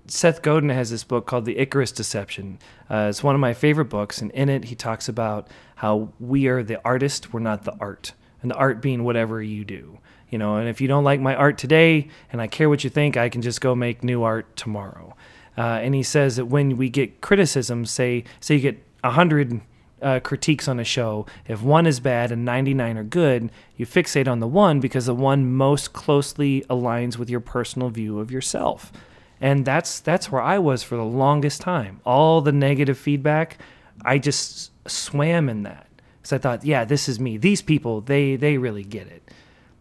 Seth 0.07 0.42
Godin 0.42 0.68
has 0.70 0.90
this 0.90 1.05
book 1.05 1.26
called 1.26 1.44
The 1.44 1.59
Icarus 1.59 1.92
Deception. 1.92 2.59
Uh, 2.90 3.07
it's 3.09 3.22
one 3.22 3.35
of 3.35 3.40
my 3.40 3.55
favorite 3.55 3.87
books, 3.87 4.20
and 4.20 4.31
in 4.33 4.48
it, 4.48 4.64
he 4.64 4.74
talks 4.74 5.09
about 5.09 5.48
how 5.76 6.11
we 6.20 6.46
are 6.46 6.62
the 6.62 6.81
artist, 6.85 7.33
we're 7.33 7.40
not 7.40 7.64
the 7.64 7.76
art, 7.81 8.12
and 8.42 8.50
the 8.50 8.57
art 8.57 8.81
being 8.81 9.05
whatever 9.05 9.42
you 9.42 9.64
do. 9.64 9.98
You 10.29 10.38
know, 10.38 10.57
and 10.57 10.68
if 10.68 10.81
you 10.81 10.88
don't 10.88 11.05
like 11.05 11.20
my 11.20 11.35
art 11.35 11.57
today, 11.57 12.09
and 12.33 12.40
I 12.40 12.46
care 12.46 12.68
what 12.68 12.85
you 12.85 12.90
think, 12.90 13.16
I 13.16 13.29
can 13.29 13.42
just 13.42 13.61
go 13.61 13.74
make 13.74 14.02
new 14.02 14.22
art 14.22 14.57
tomorrow. 14.57 15.14
Uh, 15.57 15.81
and 15.83 15.94
he 15.94 16.02
says 16.02 16.37
that 16.37 16.46
when 16.46 16.76
we 16.76 16.90
get 16.90 17.20
criticism, 17.20 17.87
say 17.87 18.24
say 18.40 18.57
you 18.57 18.61
get 18.61 18.83
a 19.02 19.12
hundred 19.12 19.61
uh, 20.02 20.20
critiques 20.20 20.68
on 20.68 20.78
a 20.78 20.85
show, 20.85 21.26
if 21.46 21.62
one 21.62 21.87
is 21.87 22.00
bad 22.00 22.30
and 22.30 22.44
99 22.44 22.98
are 22.98 23.04
good, 23.04 23.50
you 23.76 23.87
fixate 23.87 24.28
on 24.28 24.40
the 24.40 24.46
one 24.46 24.80
because 24.80 25.06
the 25.06 25.14
one 25.14 25.50
most 25.52 25.92
closely 25.92 26.64
aligns 26.68 27.16
with 27.16 27.30
your 27.30 27.40
personal 27.40 27.88
view 27.88 28.18
of 28.18 28.30
yourself. 28.30 28.92
And 29.40 29.64
that's 29.64 30.00
that's 30.00 30.30
where 30.30 30.40
I 30.40 30.59
was 30.59 30.82
for 30.82 30.96
the 30.96 31.04
longest 31.04 31.61
time. 31.61 32.00
All 32.04 32.40
the 32.40 32.52
negative 32.52 32.98
feedback, 32.98 33.59
I 34.04 34.18
just 34.18 34.70
swam 34.88 35.48
in 35.48 35.62
that. 35.64 35.87
Because 36.18 36.32
I 36.32 36.38
thought, 36.38 36.64
yeah, 36.64 36.85
this 36.85 37.09
is 37.09 37.20
me. 37.20 37.37
These 37.37 37.62
people, 37.62 38.00
they 38.00 38.37
they 38.37 38.56
really 38.56 38.85
get 38.85 39.06
it. 39.06 39.30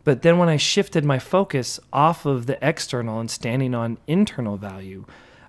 But 0.03 0.21
then 0.21 0.37
when 0.37 0.49
I 0.49 0.57
shifted 0.57 1.03
my 1.03 1.19
focus 1.19 1.79
off 1.91 2.25
of 2.25 2.45
the 2.45 2.59
external 2.65 3.19
and 3.19 3.31
standing 3.31 3.73
on 3.73 3.97
internal 4.07 4.55
value, 4.55 5.05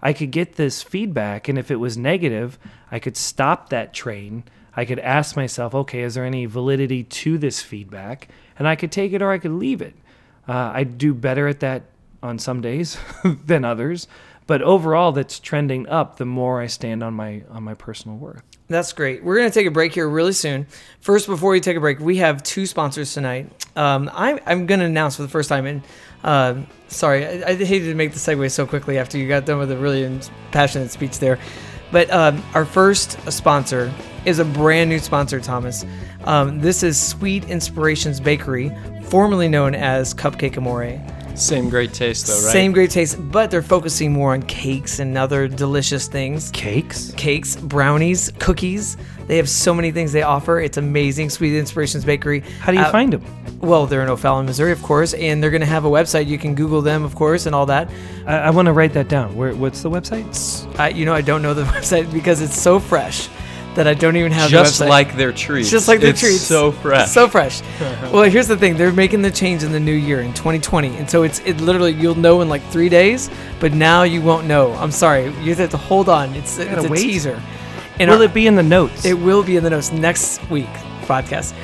I 0.07 0.13
could 0.13 0.31
get 0.31 0.55
this 0.55 0.85
feedback. 0.85 1.49
And 1.49 1.59
if 1.59 1.69
it 1.69 1.81
was 1.81 1.99
negative, 1.99 2.61
I 2.93 3.01
could 3.01 3.17
stop 3.17 3.71
that 3.71 3.93
train. 3.93 4.45
I 4.77 4.85
could 4.85 5.01
ask 5.01 5.35
myself, 5.35 5.75
okay, 5.75 6.03
is 6.03 6.15
there 6.15 6.25
any 6.25 6.47
validity 6.47 7.03
to 7.03 7.37
this 7.39 7.61
feedback? 7.61 8.29
And 8.57 8.69
I 8.69 8.77
could 8.77 8.93
take 8.93 9.13
it 9.13 9.21
or 9.21 9.33
I 9.33 9.39
could 9.39 9.51
leave 9.51 9.83
it. 9.83 9.95
Uh, 10.47 10.71
I 10.73 10.85
do 10.85 11.13
better 11.13 11.49
at 11.49 11.59
that 11.59 11.87
on 12.23 12.39
some 12.39 12.61
days 12.61 12.97
than 13.25 13.65
others. 13.65 14.07
But 14.47 14.63
overall, 14.63 15.13
that's 15.13 15.41
trending 15.41 15.89
up 15.89 16.19
the 16.19 16.25
more 16.25 16.61
I 16.61 16.67
stand 16.69 17.03
on 17.03 17.15
my 17.15 17.43
on 17.51 17.65
my 17.65 17.75
personal 17.75 18.17
worth. 18.17 18.43
That's 18.69 18.93
great. 18.93 19.23
We're 19.23 19.37
going 19.37 19.49
to 19.49 19.55
take 19.55 19.67
a 19.67 19.71
break 19.71 19.95
here 19.95 20.09
really 20.09 20.33
soon. 20.33 20.67
First, 21.01 21.27
before 21.29 21.53
we 21.53 21.61
take 21.61 21.77
a 21.77 21.81
break, 21.81 22.01
we 22.01 22.17
have 22.17 22.43
two 22.43 22.67
sponsors 22.67 23.15
tonight. 23.15 23.49
Um, 23.77 24.11
I'm, 24.13 24.41
I'm 24.45 24.67
going 24.67 24.81
to 24.81 24.87
announce 24.87 25.17
for 25.17 25.23
the 25.23 25.29
first 25.29 25.49
time, 25.49 25.67
and 25.67 25.83
uh, 26.25 26.55
sorry, 26.89 27.27
I, 27.27 27.51
I 27.51 27.55
hated 27.55 27.87
to 27.87 27.95
make 27.95 28.13
the 28.13 28.19
segue 28.19 28.51
so 28.51 28.67
quickly 28.67 28.99
after 28.99 29.19
you 29.19 29.29
got 29.29 29.47
done 29.47 29.59
with 29.59 29.71
a 29.71 29.77
really 29.77 30.21
passionate 30.51 30.91
speech 30.91 31.21
there. 31.21 31.39
But 31.93 32.11
um, 32.11 32.43
our 32.55 32.65
first 32.65 33.31
sponsor 33.31 33.93
is 34.25 34.41
a 34.41 34.45
brand 34.45 34.91
new 34.91 34.99
sponsor, 34.99 35.39
Thomas. 35.39 35.85
Um, 36.25 36.59
this 36.59 36.83
is 36.83 37.01
Sweet 37.01 37.49
Inspirations 37.49 38.19
Bakery, 38.19 38.77
formerly 39.05 39.47
known 39.49 39.77
as 39.77 40.13
Cupcake 40.13 40.57
Amore. 40.57 41.01
Same 41.37 41.69
great 41.69 41.93
taste, 41.93 42.27
though, 42.27 42.35
right? 42.35 42.53
Same 42.53 42.73
great 42.73 42.91
taste, 42.91 43.17
but 43.31 43.51
they're 43.51 43.63
focusing 43.63 44.13
more 44.13 44.33
on 44.33 44.43
cakes 44.43 44.99
and 44.99 45.17
other 45.19 45.47
delicious 45.49 46.09
things 46.09 46.51
Cakes? 46.53 47.13
cakes, 47.17 47.57
brownies, 47.57 48.33
cookies. 48.39 48.97
They 49.27 49.37
have 49.37 49.49
so 49.49 49.75
many 49.75 49.91
things 49.91 50.13
they 50.13 50.23
offer. 50.23 50.61
It's 50.61 50.77
amazing. 50.77 51.31
Sweet 51.31 51.57
Inspirations 51.59 52.05
Bakery. 52.05 52.41
How 52.61 52.71
do 52.73 52.79
you 52.79 52.85
Uh, 52.85 52.91
find 52.93 53.13
them? 53.13 53.23
Well, 53.61 53.87
they're 53.87 54.03
in 54.03 54.09
O'Fallon, 54.09 54.47
Missouri, 54.47 54.71
of 54.73 54.83
course, 54.83 55.15
and 55.15 55.43
they're 55.43 55.51
going 55.51 55.61
to 55.63 55.67
have 55.67 55.85
a 55.85 55.91
website. 55.91 56.27
You 56.27 56.39
can 56.39 56.55
Google 56.55 56.81
them, 56.83 57.05
of 57.05 57.15
course, 57.15 57.47
and 57.47 57.55
all 57.55 57.67
that. 57.67 57.91
I, 58.27 58.37
I 58.39 58.51
want 58.51 58.67
to 58.67 58.73
write 58.73 58.93
that 58.93 59.09
down. 59.09 59.35
Where? 59.35 59.55
What's 59.55 59.83
the 59.83 59.91
website? 59.91 60.79
I, 60.79 60.91
you 60.91 61.05
know, 61.05 61.15
I 61.15 61.23
don't 61.23 61.43
know 61.43 61.55
the 61.55 61.65
website 61.77 62.13
because 62.13 62.41
it's 62.41 62.59
so 62.61 62.79
fresh 62.79 63.29
that 63.77 63.87
I 63.87 63.95
don't 63.95 64.17
even 64.17 64.33
have 64.33 64.51
Just 64.51 64.81
the 64.81 64.87
like 64.87 65.17
their 65.17 65.33
treats. 65.33 65.71
just 65.71 65.87
like 65.89 66.01
their 66.01 66.11
It's 66.11 66.21
treats. 66.21 66.41
so 66.41 66.73
fresh. 66.73 67.09
So 67.11 67.29
fresh. 67.29 67.63
well, 68.13 68.25
here's 68.25 68.49
the 68.49 68.57
thing: 68.57 68.77
they're 68.77 68.93
making 68.93 69.23
the 69.23 69.31
change 69.31 69.63
in 69.63 69.71
the 69.73 69.81
new 69.81 69.93
year 69.95 70.21
in 70.23 70.35
2020, 70.35 70.97
and 70.97 71.09
so 71.09 71.23
it's 71.23 71.39
it 71.41 71.61
literally 71.61 71.93
you'll 71.93 72.15
know 72.17 72.41
in 72.41 72.49
like 72.49 72.63
three 72.71 72.89
days, 72.89 73.31
but 73.61 73.73
now 73.73 74.03
you 74.03 74.21
won't 74.21 74.47
know. 74.47 74.73
I'm 74.75 74.91
sorry, 74.91 75.27
you 75.43 75.55
have 75.55 75.71
to 75.71 75.77
hold 75.77 76.09
on. 76.09 76.35
It's 76.35 76.59
it's 76.59 76.85
a 76.85 76.89
wait? 76.89 76.99
teaser. 77.03 77.41
And 78.01 78.11
Will 78.11 78.19
our- 78.19 78.25
it 78.25 78.35
be 78.35 78.47
in 78.47 78.57
the 78.57 78.63
notes? 78.63 79.05
It 79.07 79.15
will 79.15 79.43
be 79.43 79.57
in 79.57 79.65
the 79.65 79.71
notes 79.71 79.93
next 79.93 80.41
week 80.51 80.69
podcast. 81.07 81.55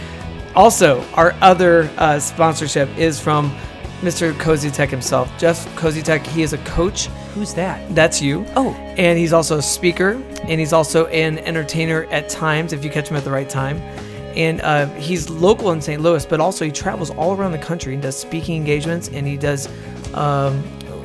Also, 0.55 1.03
our 1.14 1.35
other 1.40 1.90
uh, 1.98 2.18
sponsorship 2.18 2.88
is 2.98 3.18
from 3.18 3.51
Mr. 4.02 4.32
Koziatek 4.34 4.90
himself, 4.90 5.30
Jeff 5.38 5.64
Koziatek. 5.76 6.26
He 6.26 6.42
is 6.42 6.53
a 6.53 6.59
coach. 6.59 7.07
Who's 7.34 7.55
that? 7.55 7.94
That's 7.94 8.20
you. 8.20 8.44
Oh, 8.57 8.72
And 8.98 9.18
he's 9.18 9.32
also 9.32 9.59
a 9.59 9.62
speaker, 9.62 10.20
and 10.42 10.61
he's 10.61 10.72
also 10.72 11.07
an 11.07 11.38
entertainer 11.38 12.05
at 12.11 12.28
times 12.28 12.72
if 12.72 12.84
you 12.84 12.90
catch 12.90 13.09
him 13.09 13.16
at 13.16 13.24
the 13.24 13.30
right 13.30 13.48
time. 13.48 13.78
and 14.34 14.61
uh, 14.62 14.86
he's 14.94 15.28
local 15.30 15.72
in 15.72 15.80
St. 15.80 16.00
Louis, 16.03 16.24
but 16.26 16.40
also 16.40 16.64
he 16.64 16.72
travels 16.72 17.11
all 17.11 17.36
around 17.36 17.53
the 17.53 17.59
country 17.59 17.92
and 17.94 18.03
does 18.03 18.16
speaking 18.18 18.57
engagements, 18.57 19.09
and 19.09 19.26
he 19.26 19.36
does. 19.36 19.68
Um, 20.14 20.62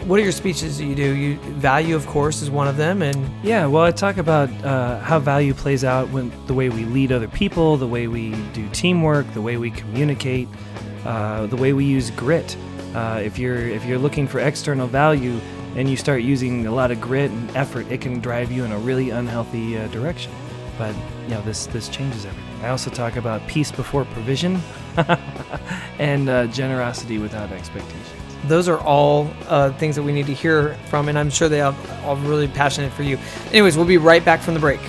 what 0.08 0.18
are 0.22 0.24
your 0.24 0.32
speeches 0.32 0.78
that 0.78 0.86
you 0.86 0.96
do? 0.96 1.14
You 1.14 1.36
value, 1.60 1.94
of 1.94 2.08
course, 2.08 2.42
is 2.42 2.50
one 2.50 2.70
of 2.70 2.78
them, 2.78 3.02
and 3.02 3.30
Yeah, 3.44 3.66
well, 3.68 3.84
I 3.84 3.92
talk 3.92 4.16
about 4.18 4.50
uh, 4.64 5.00
how 5.00 5.20
value 5.20 5.54
plays 5.54 5.84
out 5.84 6.08
when 6.10 6.32
the 6.48 6.54
way 6.54 6.70
we 6.70 6.86
lead 6.86 7.12
other 7.12 7.28
people, 7.28 7.76
the 7.76 7.88
way 7.88 8.08
we 8.08 8.32
do 8.54 8.68
teamwork, 8.70 9.32
the 9.34 9.42
way 9.42 9.58
we 9.58 9.70
communicate, 9.72 10.48
uh, 11.06 11.46
the 11.48 11.58
way 11.58 11.74
we 11.74 11.84
use 11.84 12.10
grit. 12.12 12.56
Uh, 12.98 13.20
if 13.20 13.38
you're 13.38 13.60
if 13.60 13.86
you're 13.86 14.00
looking 14.00 14.28
for 14.28 14.40
external 14.40 14.88
value 14.88 15.40
and 15.76 15.88
you 15.88 15.96
start 15.96 16.24
using 16.24 16.66
a 16.66 16.72
lot 16.72 16.90
of 16.90 17.00
grit 17.00 17.30
and 17.30 17.56
effort, 17.56 17.86
it 17.92 18.02
can 18.02 18.20
drive 18.20 18.52
you 18.52 18.66
in 18.66 18.72
a 18.72 18.80
really 18.80 19.12
unhealthy 19.12 19.78
uh, 19.78 19.88
direction. 19.90 20.32
But 20.80 20.96
you 21.26 21.36
know, 21.36 21.42
this 21.44 21.68
this 21.68 21.90
changes 21.90 22.26
everything. 22.26 22.66
I 22.66 22.70
also 22.70 22.90
talk 22.90 23.16
about 23.16 23.48
peace 23.48 23.72
before 23.72 24.04
provision 24.06 24.60
and 26.00 26.28
uh, 26.28 26.48
generosity 26.48 27.20
without 27.20 27.52
expectations. 27.52 28.08
those 28.46 28.68
are 28.68 28.80
all 28.80 29.30
uh, 29.48 29.72
things 29.74 29.96
that 29.96 30.02
we 30.02 30.12
need 30.12 30.26
to 30.26 30.34
hear 30.34 30.74
from, 30.90 31.08
and 31.08 31.20
I'm 31.20 31.30
sure 31.30 31.50
they 31.50 31.62
are 31.62 31.76
all 32.04 32.16
really 32.16 32.48
passionate 32.48 32.92
for 32.94 33.04
you. 33.04 33.20
Anyways, 33.52 33.78
we'll 33.78 33.86
be 33.86 33.98
right 33.98 34.26
back 34.26 34.42
from 34.42 34.56
the 34.56 34.60
break. 34.60 34.80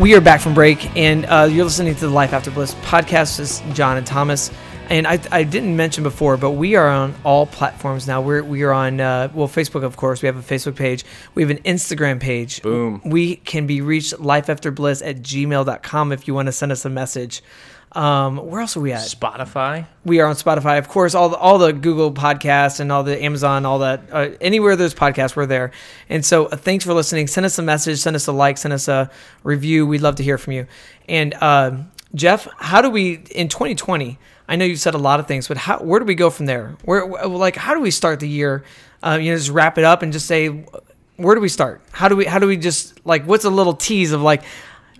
We 0.00 0.16
are 0.16 0.20
back 0.20 0.40
from 0.40 0.54
break, 0.54 0.96
and 0.96 1.24
uh, 1.26 1.48
you're 1.48 1.64
listening 1.64 1.94
to 1.94 2.00
the 2.00 2.10
Life 2.10 2.32
After 2.32 2.50
Bliss 2.50 2.74
podcast. 2.82 3.36
This 3.36 3.60
is 3.60 3.76
John 3.76 3.96
and 3.96 4.04
Thomas. 4.04 4.50
And 4.90 5.06
I, 5.06 5.20
I 5.30 5.44
didn't 5.44 5.76
mention 5.76 6.02
before, 6.02 6.36
but 6.36 6.50
we 6.52 6.74
are 6.74 6.88
on 6.88 7.14
all 7.22 7.46
platforms 7.46 8.08
now. 8.08 8.20
We're 8.20 8.42
we 8.42 8.64
are 8.64 8.72
on 8.72 9.00
uh, 9.00 9.30
well 9.32 9.46
Facebook, 9.46 9.84
of 9.84 9.96
course. 9.96 10.20
We 10.20 10.26
have 10.26 10.36
a 10.36 10.42
Facebook 10.42 10.74
page. 10.74 11.04
We 11.36 11.42
have 11.42 11.50
an 11.50 11.62
Instagram 11.62 12.18
page. 12.18 12.60
Boom. 12.60 13.02
We 13.04 13.36
can 13.36 13.68
be 13.68 13.82
reached 13.82 14.14
lifeafterbliss 14.14 15.08
at 15.08 15.22
gmail.com 15.22 16.12
if 16.12 16.26
you 16.26 16.34
want 16.34 16.46
to 16.46 16.52
send 16.52 16.72
us 16.72 16.84
a 16.84 16.90
message. 16.90 17.40
Um, 17.94 18.38
where 18.38 18.60
else 18.60 18.76
are 18.76 18.80
we 18.80 18.92
at? 18.92 19.02
Spotify. 19.02 19.86
We 20.04 20.20
are 20.20 20.26
on 20.26 20.34
Spotify, 20.34 20.78
of 20.78 20.88
course. 20.88 21.14
All 21.14 21.28
the, 21.28 21.36
all 21.36 21.58
the 21.58 21.72
Google 21.72 22.12
podcasts 22.12 22.80
and 22.80 22.90
all 22.90 23.04
the 23.04 23.22
Amazon, 23.22 23.64
all 23.64 23.78
that. 23.80 24.02
Uh, 24.10 24.30
anywhere 24.40 24.74
there's 24.74 24.94
podcasts, 24.94 25.36
we're 25.36 25.46
there. 25.46 25.70
And 26.08 26.24
so, 26.24 26.46
uh, 26.46 26.56
thanks 26.56 26.84
for 26.84 26.92
listening. 26.92 27.28
Send 27.28 27.46
us 27.46 27.58
a 27.58 27.62
message, 27.62 28.00
send 28.00 28.16
us 28.16 28.26
a 28.26 28.32
like, 28.32 28.58
send 28.58 28.74
us 28.74 28.88
a 28.88 29.10
review. 29.44 29.86
We'd 29.86 30.00
love 30.00 30.16
to 30.16 30.24
hear 30.24 30.38
from 30.38 30.54
you. 30.54 30.66
And 31.08 31.34
um 31.34 31.90
Jeff, 32.14 32.46
how 32.58 32.80
do 32.80 32.90
we 32.90 33.24
in 33.32 33.48
2020? 33.48 34.18
I 34.48 34.56
know 34.56 34.64
you've 34.64 34.78
said 34.78 34.94
a 34.94 34.98
lot 34.98 35.20
of 35.20 35.26
things, 35.26 35.48
but 35.48 35.56
how? 35.56 35.80
Where 35.80 35.98
do 35.98 36.06
we 36.06 36.14
go 36.14 36.30
from 36.30 36.46
there? 36.46 36.76
Where, 36.84 37.06
like, 37.26 37.56
how 37.56 37.74
do 37.74 37.80
we 37.80 37.90
start 37.90 38.20
the 38.20 38.28
year? 38.28 38.62
Uh, 39.02 39.18
you 39.20 39.32
know, 39.32 39.36
just 39.36 39.50
wrap 39.50 39.78
it 39.78 39.84
up 39.84 40.02
and 40.02 40.12
just 40.12 40.26
say, 40.26 40.64
where 41.16 41.34
do 41.34 41.40
we 41.40 41.48
start? 41.48 41.82
How 41.92 42.08
do 42.08 42.16
we? 42.16 42.24
How 42.24 42.38
do 42.38 42.46
we 42.46 42.56
just 42.56 43.04
like? 43.04 43.24
What's 43.24 43.44
a 43.44 43.50
little 43.50 43.74
tease 43.74 44.12
of 44.12 44.22
like 44.22 44.42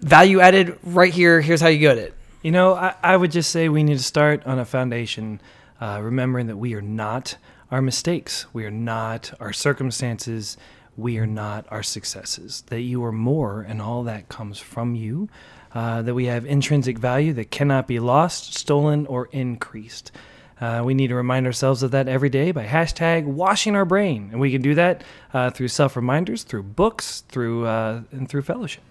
value 0.01 0.41
added 0.41 0.79
right 0.83 1.13
here? 1.13 1.41
Here's 1.41 1.61
how 1.61 1.69
you 1.69 1.79
get 1.79 1.99
it. 1.99 2.15
You 2.45 2.51
know, 2.51 2.75
I, 2.75 2.95
I 3.03 3.17
would 3.17 3.33
just 3.33 3.51
say 3.51 3.71
we 3.71 3.83
need 3.83 3.97
to 3.97 4.05
start 4.05 4.45
on 4.45 4.59
a 4.59 4.67
foundation, 4.67 5.41
uh, 5.81 6.01
remembering 6.03 6.49
that 6.49 6.59
we 6.59 6.75
are 6.75 6.83
not 6.83 7.39
our 7.71 7.81
mistakes, 7.81 8.45
we 8.53 8.67
are 8.67 8.71
not 8.71 9.33
our 9.41 9.55
circumstances, 9.55 10.59
we 10.95 11.17
are 11.17 11.27
not 11.27 11.65
our 11.71 11.83
successes. 11.83 12.63
That 12.67 12.83
you 12.83 13.03
are 13.03 13.13
more, 13.13 13.63
and 13.63 13.81
all 13.81 14.03
that 14.03 14.29
comes 14.29 14.59
from 14.59 14.95
you. 14.95 15.31
Uh, 15.73 16.03
that 16.03 16.13
we 16.13 16.27
have 16.27 16.45
intrinsic 16.45 16.99
value 16.99 17.33
that 17.33 17.51
cannot 17.51 17.87
be 17.87 17.99
lost, 17.99 18.55
stolen, 18.55 19.07
or 19.07 19.31
increased. 19.33 20.13
Uh, 20.61 20.83
we 20.85 20.93
need 20.93 21.09
to 21.09 21.15
remind 21.15 21.47
ourselves 21.47 21.83
of 21.83 21.93
that 21.93 22.09
every 22.09 22.29
day 22.29 22.53
by 22.53 22.67
hashtag 22.67 23.25
washing 23.25 23.75
our 23.75 23.87
brain, 23.87 24.29
and 24.33 24.39
we 24.39 24.53
can 24.53 24.61
do 24.61 24.75
that 24.75 25.03
uh, 25.33 25.49
through 25.49 25.69
self 25.69 25.97
reminders, 25.97 26.43
through 26.43 26.63
books, 26.63 27.23
through 27.31 27.65
uh, 27.65 28.03
and 28.13 28.29
through 28.29 28.43
fellowship. 28.43 28.83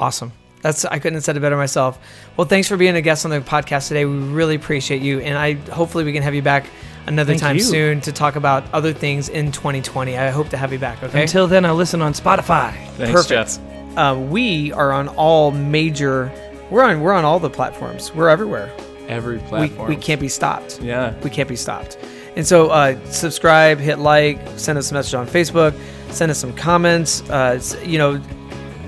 Awesome. 0.00 0.32
That's 0.62 0.84
I 0.84 0.98
couldn't 0.98 1.14
have 1.14 1.24
said 1.24 1.36
it 1.36 1.40
better 1.40 1.56
myself. 1.56 1.98
Well, 2.36 2.46
thanks 2.46 2.66
for 2.68 2.76
being 2.76 2.96
a 2.96 3.00
guest 3.02 3.24
on 3.24 3.30
the 3.30 3.40
podcast 3.40 3.88
today. 3.88 4.04
We 4.04 4.16
really 4.18 4.54
appreciate 4.56 5.02
you, 5.02 5.20
and 5.20 5.38
I 5.38 5.54
hopefully 5.72 6.04
we 6.04 6.12
can 6.12 6.22
have 6.22 6.34
you 6.34 6.42
back 6.42 6.66
another 7.06 7.32
Thank 7.32 7.40
time 7.42 7.56
you. 7.56 7.62
soon 7.62 8.00
to 8.02 8.12
talk 8.12 8.36
about 8.36 8.64
other 8.72 8.92
things 8.92 9.28
in 9.28 9.50
2020. 9.52 10.18
I 10.18 10.28
hope 10.30 10.48
to 10.50 10.56
have 10.56 10.72
you 10.72 10.78
back. 10.78 11.02
Okay. 11.02 11.22
Until 11.22 11.46
then, 11.46 11.64
I 11.64 11.72
listen 11.72 12.02
on 12.02 12.12
Spotify. 12.12 12.72
Thanks, 12.96 13.12
Perfect. 13.12 13.28
Jeff. 13.28 13.96
uh, 13.98 14.18
we 14.18 14.72
are 14.72 14.92
on 14.92 15.08
all 15.08 15.50
major. 15.52 16.30
We're 16.70 16.82
on. 16.84 17.00
We're 17.00 17.12
on 17.14 17.24
all 17.24 17.38
the 17.38 17.48
platforms. 17.50 18.12
We're 18.14 18.28
everywhere. 18.28 18.70
Every 19.08 19.38
We, 19.38 19.42
platform. 19.44 19.88
we 19.88 19.96
can't 19.96 20.20
be 20.20 20.28
stopped. 20.28 20.80
Yeah. 20.82 21.14
We 21.22 21.30
can't 21.30 21.48
be 21.48 21.56
stopped. 21.56 21.96
And 22.36 22.46
so, 22.46 22.68
uh, 22.68 23.02
subscribe, 23.06 23.78
hit 23.78 23.98
like, 23.98 24.38
send 24.56 24.78
us 24.78 24.90
a 24.90 24.94
message 24.94 25.14
on 25.14 25.26
Facebook, 25.26 25.74
send 26.12 26.30
us 26.30 26.38
some 26.38 26.52
comments. 26.52 27.22
Uh, 27.30 27.58
you 27.84 27.96
know, 27.96 28.20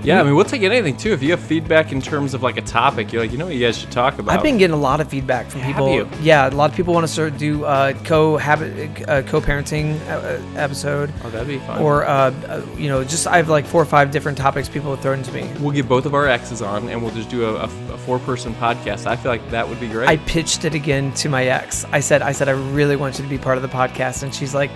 Yeah, 0.02 0.20
I 0.20 0.22
mean, 0.24 0.34
we'll 0.34 0.44
take 0.44 0.62
anything 0.62 0.96
too. 0.96 1.12
If 1.12 1.22
you 1.22 1.30
have 1.32 1.40
feedback 1.40 1.92
in 1.92 2.00
terms 2.00 2.34
of 2.34 2.42
like 2.42 2.56
a 2.56 2.62
topic, 2.62 3.12
you're 3.12 3.22
like, 3.22 3.32
you 3.32 3.38
know 3.38 3.46
what 3.46 3.54
you 3.54 3.64
guys 3.66 3.78
should 3.78 3.90
talk 3.90 4.18
about. 4.18 4.34
I've 4.36 4.42
been 4.42 4.56
getting 4.58 4.74
a 4.74 4.80
lot 4.80 5.00
of 5.00 5.08
feedback 5.08 5.46
from 5.50 5.60
Have 5.60 5.74
people. 5.74 5.92
you? 5.94 6.08
Yeah, 6.22 6.48
a 6.48 6.50
lot 6.50 6.70
of 6.70 6.76
people 6.76 6.94
want 6.94 7.04
to 7.06 7.12
start 7.12 7.36
do 7.36 7.64
uh, 7.64 7.92
co-habit, 8.04 9.08
uh, 9.08 9.22
co-parenting 9.22 10.00
uh, 10.08 10.40
episode, 10.58 11.12
Oh, 11.24 11.30
that'd 11.30 11.46
be 11.48 11.58
fun. 11.58 11.82
or 11.82 12.06
uh, 12.06 12.30
uh, 12.48 12.64
you 12.76 12.88
know, 12.88 13.04
just 13.04 13.26
I 13.26 13.36
have 13.36 13.48
like 13.48 13.66
four 13.66 13.82
or 13.82 13.86
five 13.86 14.10
different 14.10 14.38
topics 14.38 14.68
people 14.68 14.90
have 14.94 15.02
thrown 15.02 15.22
to 15.22 15.32
me. 15.32 15.50
we'll 15.60 15.72
get 15.72 15.88
both 15.88 16.06
of 16.06 16.14
our 16.14 16.26
exes 16.26 16.62
on, 16.62 16.88
and 16.88 17.02
we'll 17.02 17.14
just 17.14 17.28
do 17.28 17.44
a, 17.44 17.54
a, 17.56 17.64
a 17.64 17.98
four-person 17.98 18.54
podcast. 18.54 19.06
I 19.06 19.16
feel 19.16 19.30
like 19.30 19.48
that 19.50 19.68
would 19.68 19.80
be 19.80 19.88
great. 19.88 20.08
I 20.08 20.16
pitched 20.18 20.64
it 20.64 20.74
again 20.74 21.12
to 21.14 21.28
my 21.28 21.44
ex. 21.44 21.84
I 21.92 22.00
said, 22.00 22.22
I 22.22 22.32
said, 22.32 22.48
I 22.48 22.52
really 22.52 22.96
want 22.96 23.18
you 23.18 23.24
to 23.24 23.30
be 23.30 23.38
part 23.38 23.56
of 23.56 23.62
the 23.62 23.68
podcast, 23.68 24.22
and 24.22 24.34
she's 24.34 24.54
like, 24.54 24.70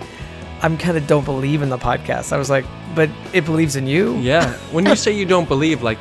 I'm 0.64 0.76
kind 0.78 0.96
of 0.96 1.06
don't 1.06 1.24
believe 1.26 1.60
in 1.62 1.68
the 1.68 1.78
podcast. 1.78 2.32
I 2.32 2.38
was 2.38 2.48
like, 2.48 2.64
but 2.94 3.10
it 3.32 3.44
believes 3.44 3.76
in 3.76 3.86
you. 3.86 4.16
yeah. 4.18 4.52
When 4.74 4.86
you 4.86 4.96
say 4.96 5.12
you 5.12 5.26
don't 5.26 5.46
believe, 5.48 5.82
like, 5.82 5.98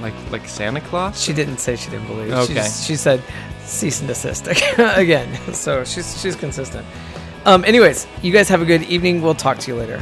like, 0.00 0.14
like 0.32 0.48
Santa 0.48 0.80
Claus. 0.80 1.22
She 1.22 1.32
didn't 1.34 1.58
say 1.58 1.76
she 1.76 1.90
didn't 1.90 2.06
believe. 2.06 2.28
She, 2.28 2.34
Okay. 2.44 2.54
just- 2.54 2.86
she 2.86 2.96
said 2.96 3.20
cease 3.64 4.00
and 4.00 4.08
desist 4.08 4.46
again. 5.04 5.28
So 5.52 5.84
she's 5.84 6.08
she's 6.20 6.34
consistent. 6.36 6.84
Um. 7.44 7.64
Anyways, 7.64 8.06
you 8.22 8.32
guys 8.32 8.48
have 8.48 8.62
a 8.62 8.64
good 8.72 8.82
evening. 8.94 9.22
We'll 9.22 9.34
talk 9.46 9.58
to 9.64 9.70
you 9.70 9.76
later. 9.78 10.00